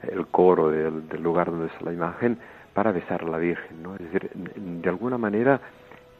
el 0.02 0.26
coro 0.26 0.70
del, 0.70 1.08
del, 1.08 1.22
lugar 1.22 1.50
donde 1.50 1.68
está 1.68 1.84
la 1.84 1.92
imagen 1.92 2.38
para 2.74 2.92
besar 2.92 3.22
a 3.22 3.28
la 3.28 3.38
Virgen, 3.38 3.82
¿no? 3.82 3.94
Es 3.94 4.00
decir, 4.00 4.30
de 4.34 4.88
alguna 4.88 5.16
manera 5.16 5.60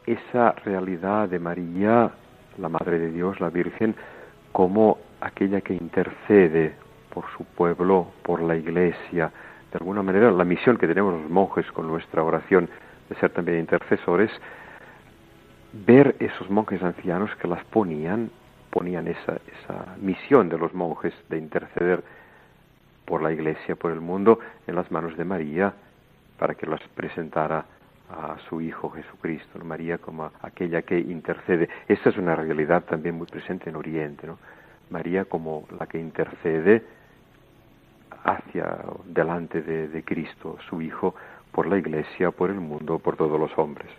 esa 0.05 0.53
realidad 0.63 1.27
de 1.27 1.39
María 1.39 2.11
la 2.57 2.69
Madre 2.69 2.99
de 2.99 3.11
Dios, 3.11 3.39
la 3.39 3.49
Virgen, 3.49 3.95
como 4.51 4.97
aquella 5.21 5.61
que 5.61 5.73
intercede 5.73 6.73
por 7.13 7.25
su 7.37 7.43
pueblo, 7.43 8.07
por 8.23 8.41
la 8.41 8.55
Iglesia. 8.55 9.31
De 9.71 9.77
alguna 9.77 10.03
manera, 10.03 10.31
la 10.31 10.45
misión 10.45 10.77
que 10.77 10.87
tenemos 10.87 11.13
los 11.21 11.29
monjes 11.29 11.69
con 11.71 11.87
nuestra 11.87 12.23
oración 12.23 12.69
de 13.09 13.15
ser 13.15 13.31
también 13.31 13.59
intercesores, 13.59 14.31
ver 15.73 16.15
esos 16.19 16.49
monjes 16.49 16.81
ancianos 16.81 17.29
que 17.35 17.47
las 17.47 17.63
ponían, 17.65 18.29
ponían 18.69 19.07
esa, 19.07 19.37
esa 19.61 19.95
misión 20.01 20.49
de 20.49 20.57
los 20.57 20.73
monjes 20.73 21.13
de 21.29 21.37
interceder 21.37 22.03
por 23.05 23.21
la 23.21 23.31
Iglesia, 23.31 23.75
por 23.75 23.91
el 23.91 24.01
mundo, 24.01 24.39
en 24.67 24.75
las 24.75 24.91
manos 24.91 25.15
de 25.17 25.25
María, 25.25 25.73
para 26.37 26.55
que 26.55 26.65
las 26.65 26.81
presentara 26.95 27.65
a 28.09 28.37
su 28.49 28.61
Hijo 28.61 28.89
Jesucristo, 28.89 29.59
María 29.63 29.97
como 29.97 30.31
aquella 30.41 30.81
que 30.83 30.99
intercede. 30.99 31.69
Esta 31.87 32.09
es 32.09 32.17
una 32.17 32.35
realidad 32.35 32.83
también 32.83 33.15
muy 33.15 33.27
presente 33.27 33.69
en 33.69 33.75
Oriente, 33.75 34.27
¿no? 34.27 34.37
María 34.89 35.25
como 35.25 35.67
la 35.79 35.87
que 35.87 35.99
intercede 35.99 36.83
hacia 38.23 38.77
delante 39.05 39.61
de, 39.61 39.87
de 39.87 40.03
Cristo, 40.03 40.57
su 40.69 40.81
Hijo, 40.81 41.15
por 41.51 41.67
la 41.67 41.77
Iglesia, 41.77 42.31
por 42.31 42.49
el 42.49 42.59
mundo, 42.59 42.99
por 42.99 43.15
todos 43.15 43.39
los 43.39 43.57
hombres. 43.57 43.89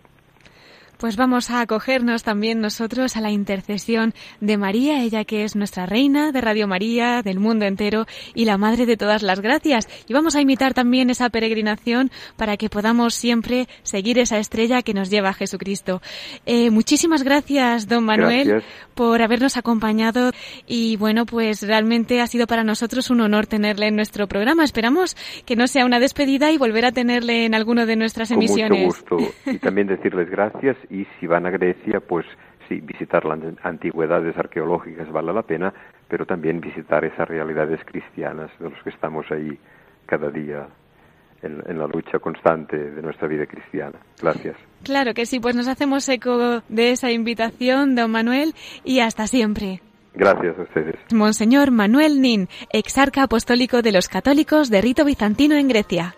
Pues 0.99 1.17
vamos 1.17 1.51
a 1.51 1.61
acogernos 1.61 2.23
también 2.23 2.61
nosotros 2.61 3.17
a 3.17 3.21
la 3.21 3.31
intercesión 3.31 4.15
de 4.41 4.57
María, 4.57 5.03
ella 5.03 5.25
que 5.25 5.45
es 5.45 5.55
nuestra 5.55 5.85
reina 5.87 6.33
de 6.33 6.41
Radio 6.41 6.67
María, 6.67 7.23
del 7.23 7.39
mundo 7.39 7.67
entero 7.67 8.07
y 8.35 8.47
la 8.47 8.57
madre 8.57 8.87
de 8.87 8.97
todas 8.97 9.23
las 9.23 9.41
gracias. 9.41 9.89
Y 10.09 10.15
vamos 10.15 10.37
a 10.37 10.41
imitar 10.41 10.73
también 10.73 11.11
esa 11.11 11.29
peregrinación 11.29 12.11
para 12.37 12.57
que 12.57 12.71
podamos 12.71 13.15
siempre 13.15 13.69
seguir 13.83 14.19
esa 14.19 14.39
estrella 14.39 14.83
que 14.83 14.95
nos 14.95 15.11
lleva 15.11 15.29
a 15.31 15.35
Jesucristo. 15.35 16.01
Eh, 16.47 16.71
muchísimas 16.71 17.23
gracias, 17.23 17.89
don 17.89 18.05
Manuel, 18.05 18.49
Gracias. 18.49 18.73
por 18.95 19.21
habernos 19.21 19.57
acompañado 19.57 20.31
y 20.67 20.97
bueno, 20.97 21.27
pues 21.27 21.63
realmente 21.63 22.21
ha 22.21 22.27
sido 22.27 22.47
para 22.47 22.65
nosotros 22.65 23.11
un 23.11 23.21
honor 23.21 23.47
tenerle 23.47 23.89
en 23.89 23.97
nuestro 23.97 24.27
programa. 24.29 24.65
Esperamos 24.65 25.17
que 25.45 25.57
no 25.57 25.67
sea 25.67 25.85
una 25.85 26.01
despedida 26.01 26.51
y 26.53 26.59
volver 26.59 26.87
a 26.87 26.93
tenerle 26.93 27.45
en 27.45 27.55
alguno 27.55 27.85
de 27.85 27.97
nuestras 27.97 28.29
Con 28.31 28.39
emisiones. 28.39 28.87
mucho 28.87 29.17
gusto. 29.17 29.35
Y 29.51 29.59
también 29.59 29.87
decirles 29.89 30.31
gracias 30.31 30.77
y 30.91 31.07
si 31.19 31.27
van 31.27 31.47
a 31.47 31.51
Grecia, 31.51 32.01
pues 32.01 32.27
sí, 32.69 32.81
visitar 32.81 33.25
las 33.25 33.39
antigüedades 33.63 34.37
arqueológicas 34.37 35.11
vale 35.11 35.33
la 35.33 35.43
pena, 35.43 35.73
pero 36.09 36.27
también 36.27 36.61
visitar 36.61 37.05
esas 37.05 37.29
realidades 37.29 37.81
cristianas 37.85 38.51
de 38.59 38.71
los 38.71 38.83
que 38.83 38.91
estamos 38.91 39.31
ahí 39.31 39.59
cada 40.07 40.31
día 40.31 40.67
en, 41.43 41.63
en 41.67 41.79
la 41.79 41.87
lucha 41.87 42.19
constante 42.19 42.77
de 42.77 43.03
nuestra 43.03 43.29
vida 43.29 43.47
cristiana. 43.47 43.99
Gracias. 44.21 44.57
Claro 44.83 45.15
que 45.15 45.27
sí, 45.27 45.41
pues 45.41 45.57
nos 45.57 45.69
hacemos 45.69 46.09
eco 46.09 46.63
de 46.69 46.91
esa 46.91 47.11
invitación, 47.11 47.95
don 47.95 48.11
Manuel, 48.11 48.55
y 48.85 49.01
hasta 49.01 49.27
siempre. 49.27 49.81
Gracias 50.15 50.59
a 50.59 50.63
ustedes. 50.63 50.97
Monseñor 51.13 51.71
Manuel 51.71 52.23
Nin, 52.23 52.49
exarca 52.73 53.23
apostólico 53.23 53.83
de 53.83 53.93
los 53.93 54.09
católicos 54.09 54.71
de 54.71 54.81
rito 54.81 55.05
bizantino 55.05 55.57
en 55.57 55.69
Grecia. 55.69 56.15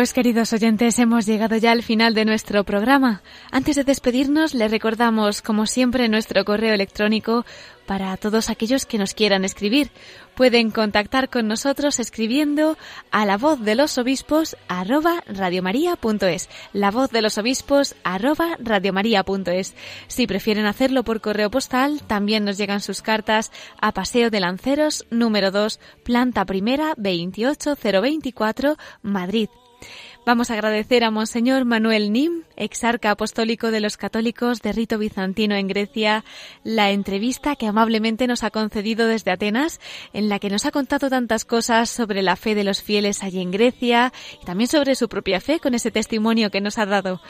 Pues 0.00 0.14
queridos 0.14 0.54
oyentes, 0.54 0.98
hemos 0.98 1.26
llegado 1.26 1.58
ya 1.58 1.72
al 1.72 1.82
final 1.82 2.14
de 2.14 2.24
nuestro 2.24 2.64
programa. 2.64 3.20
Antes 3.50 3.76
de 3.76 3.84
despedirnos, 3.84 4.54
les 4.54 4.70
recordamos, 4.70 5.42
como 5.42 5.66
siempre, 5.66 6.08
nuestro 6.08 6.42
correo 6.46 6.72
electrónico 6.72 7.44
para 7.84 8.16
todos 8.16 8.48
aquellos 8.48 8.86
que 8.86 8.96
nos 8.96 9.12
quieran 9.12 9.44
escribir. 9.44 9.90
Pueden 10.34 10.70
contactar 10.70 11.28
con 11.28 11.48
nosotros 11.48 12.00
escribiendo 12.00 12.78
a 13.10 13.26
la 13.26 13.36
voz 13.36 13.60
de 13.60 13.74
los 13.74 13.98
obispos 13.98 14.56
arroba 14.68 15.22
radiomaria.es. 15.26 16.48
La 16.72 16.90
voz 16.90 17.10
de 17.10 17.20
los 17.20 17.36
obispos 17.36 17.94
arroba 18.02 18.56
radiomaria.es. 18.58 19.74
Si 20.06 20.26
prefieren 20.26 20.64
hacerlo 20.64 21.04
por 21.04 21.20
correo 21.20 21.50
postal, 21.50 22.00
también 22.06 22.46
nos 22.46 22.56
llegan 22.56 22.80
sus 22.80 23.02
cartas 23.02 23.52
a 23.82 23.92
Paseo 23.92 24.30
de 24.30 24.40
Lanceros, 24.40 25.04
número 25.10 25.50
2, 25.50 25.78
planta 26.04 26.46
primera, 26.46 26.94
28024, 26.96 28.78
Madrid. 29.02 29.50
Vamos 30.26 30.50
a 30.50 30.54
agradecer 30.54 31.02
a 31.02 31.10
Monseñor 31.10 31.64
Manuel 31.64 32.12
Nim, 32.12 32.42
exarca 32.54 33.10
apostólico 33.10 33.70
de 33.70 33.80
los 33.80 33.96
católicos 33.96 34.60
de 34.60 34.72
rito 34.72 34.98
bizantino 34.98 35.54
en 35.54 35.66
Grecia, 35.66 36.24
la 36.62 36.90
entrevista 36.90 37.56
que 37.56 37.66
amablemente 37.66 38.26
nos 38.26 38.44
ha 38.44 38.50
concedido 38.50 39.06
desde 39.06 39.30
Atenas, 39.30 39.80
en 40.12 40.28
la 40.28 40.38
que 40.38 40.50
nos 40.50 40.66
ha 40.66 40.72
contado 40.72 41.08
tantas 41.08 41.46
cosas 41.46 41.88
sobre 41.88 42.22
la 42.22 42.36
fe 42.36 42.54
de 42.54 42.64
los 42.64 42.82
fieles 42.82 43.22
allí 43.22 43.40
en 43.40 43.50
Grecia 43.50 44.12
y 44.40 44.44
también 44.44 44.68
sobre 44.68 44.94
su 44.94 45.08
propia 45.08 45.40
fe 45.40 45.58
con 45.58 45.74
ese 45.74 45.90
testimonio 45.90 46.50
que 46.50 46.60
nos 46.60 46.76
ha 46.76 46.84
dado. 46.84 47.22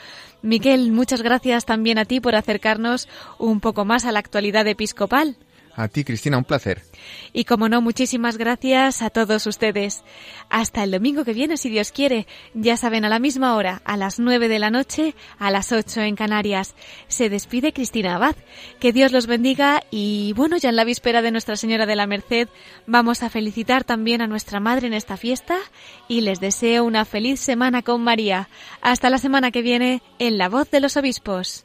Miquel, 0.43 0.91
muchas 0.91 1.22
gracias 1.22 1.66
también 1.66 1.97
a 1.97 2.07
ti 2.07 2.20
por 2.20 2.34
acercarnos 2.34 3.09
un 3.38 3.61
poco 3.61 3.84
más 3.84 4.05
a 4.05 4.12
la 4.12 4.18
actualidad 4.18 4.66
episcopal. 4.66 5.36
A 5.81 5.89
ti, 5.89 6.05
Cristina, 6.05 6.37
un 6.37 6.45
placer. 6.45 6.83
Y 7.33 7.45
como 7.45 7.70
no, 7.70 7.81
muchísimas 7.81 8.37
gracias 8.37 9.01
a 9.01 9.09
todos 9.09 9.47
ustedes. 9.47 10.05
Hasta 10.51 10.85
el 10.85 10.91
domingo 10.91 11.24
que 11.24 11.33
viene, 11.33 11.57
si 11.57 11.70
Dios 11.70 11.91
quiere. 11.91 12.26
Ya 12.53 12.76
saben, 12.76 13.07
a 13.07 13.09
la 13.09 13.18
misma 13.18 13.57
hora, 13.57 13.81
a 13.87 13.97
las 13.97 14.18
nueve 14.18 14.49
de 14.49 14.59
la 14.59 14.70
noche, 14.70 15.14
a 15.39 15.51
las 15.51 15.72
ocho 15.72 16.03
en 16.03 16.16
Canarias. 16.16 16.74
Se 17.09 17.31
despide 17.31 17.72
Cristina 17.72 18.16
Abad. 18.16 18.37
Que 18.78 18.93
Dios 18.93 19.11
los 19.11 19.26
bendiga 19.26 19.83
y 19.91 20.35
bueno, 20.37 20.59
ya 20.59 20.68
en 20.68 20.76
la 20.76 20.85
víspera 20.85 21.22
de 21.22 21.31
Nuestra 21.31 21.57
Señora 21.57 21.87
de 21.87 21.97
la 21.97 22.07
Merced 22.07 22.49
vamos 22.87 23.22
a 23.22 23.31
felicitar 23.31 23.85
también 23.85 24.20
a 24.20 24.26
nuestra 24.26 24.61
Madre 24.61 24.87
en 24.87 24.93
esta 24.93 25.16
fiesta 25.16 25.57
y 26.09 26.20
les 26.20 26.41
deseo 26.41 26.85
una 26.85 27.07
feliz 27.07 27.41
semana 27.41 27.81
con 27.81 28.05
María. 28.05 28.51
Hasta 28.83 29.09
la 29.09 29.16
semana 29.16 29.51
que 29.51 29.62
viene 29.62 30.03
en 30.18 30.37
La 30.37 30.51
Voz 30.51 30.70
de 30.70 30.81
los 30.81 30.99
Obispos. 30.99 31.64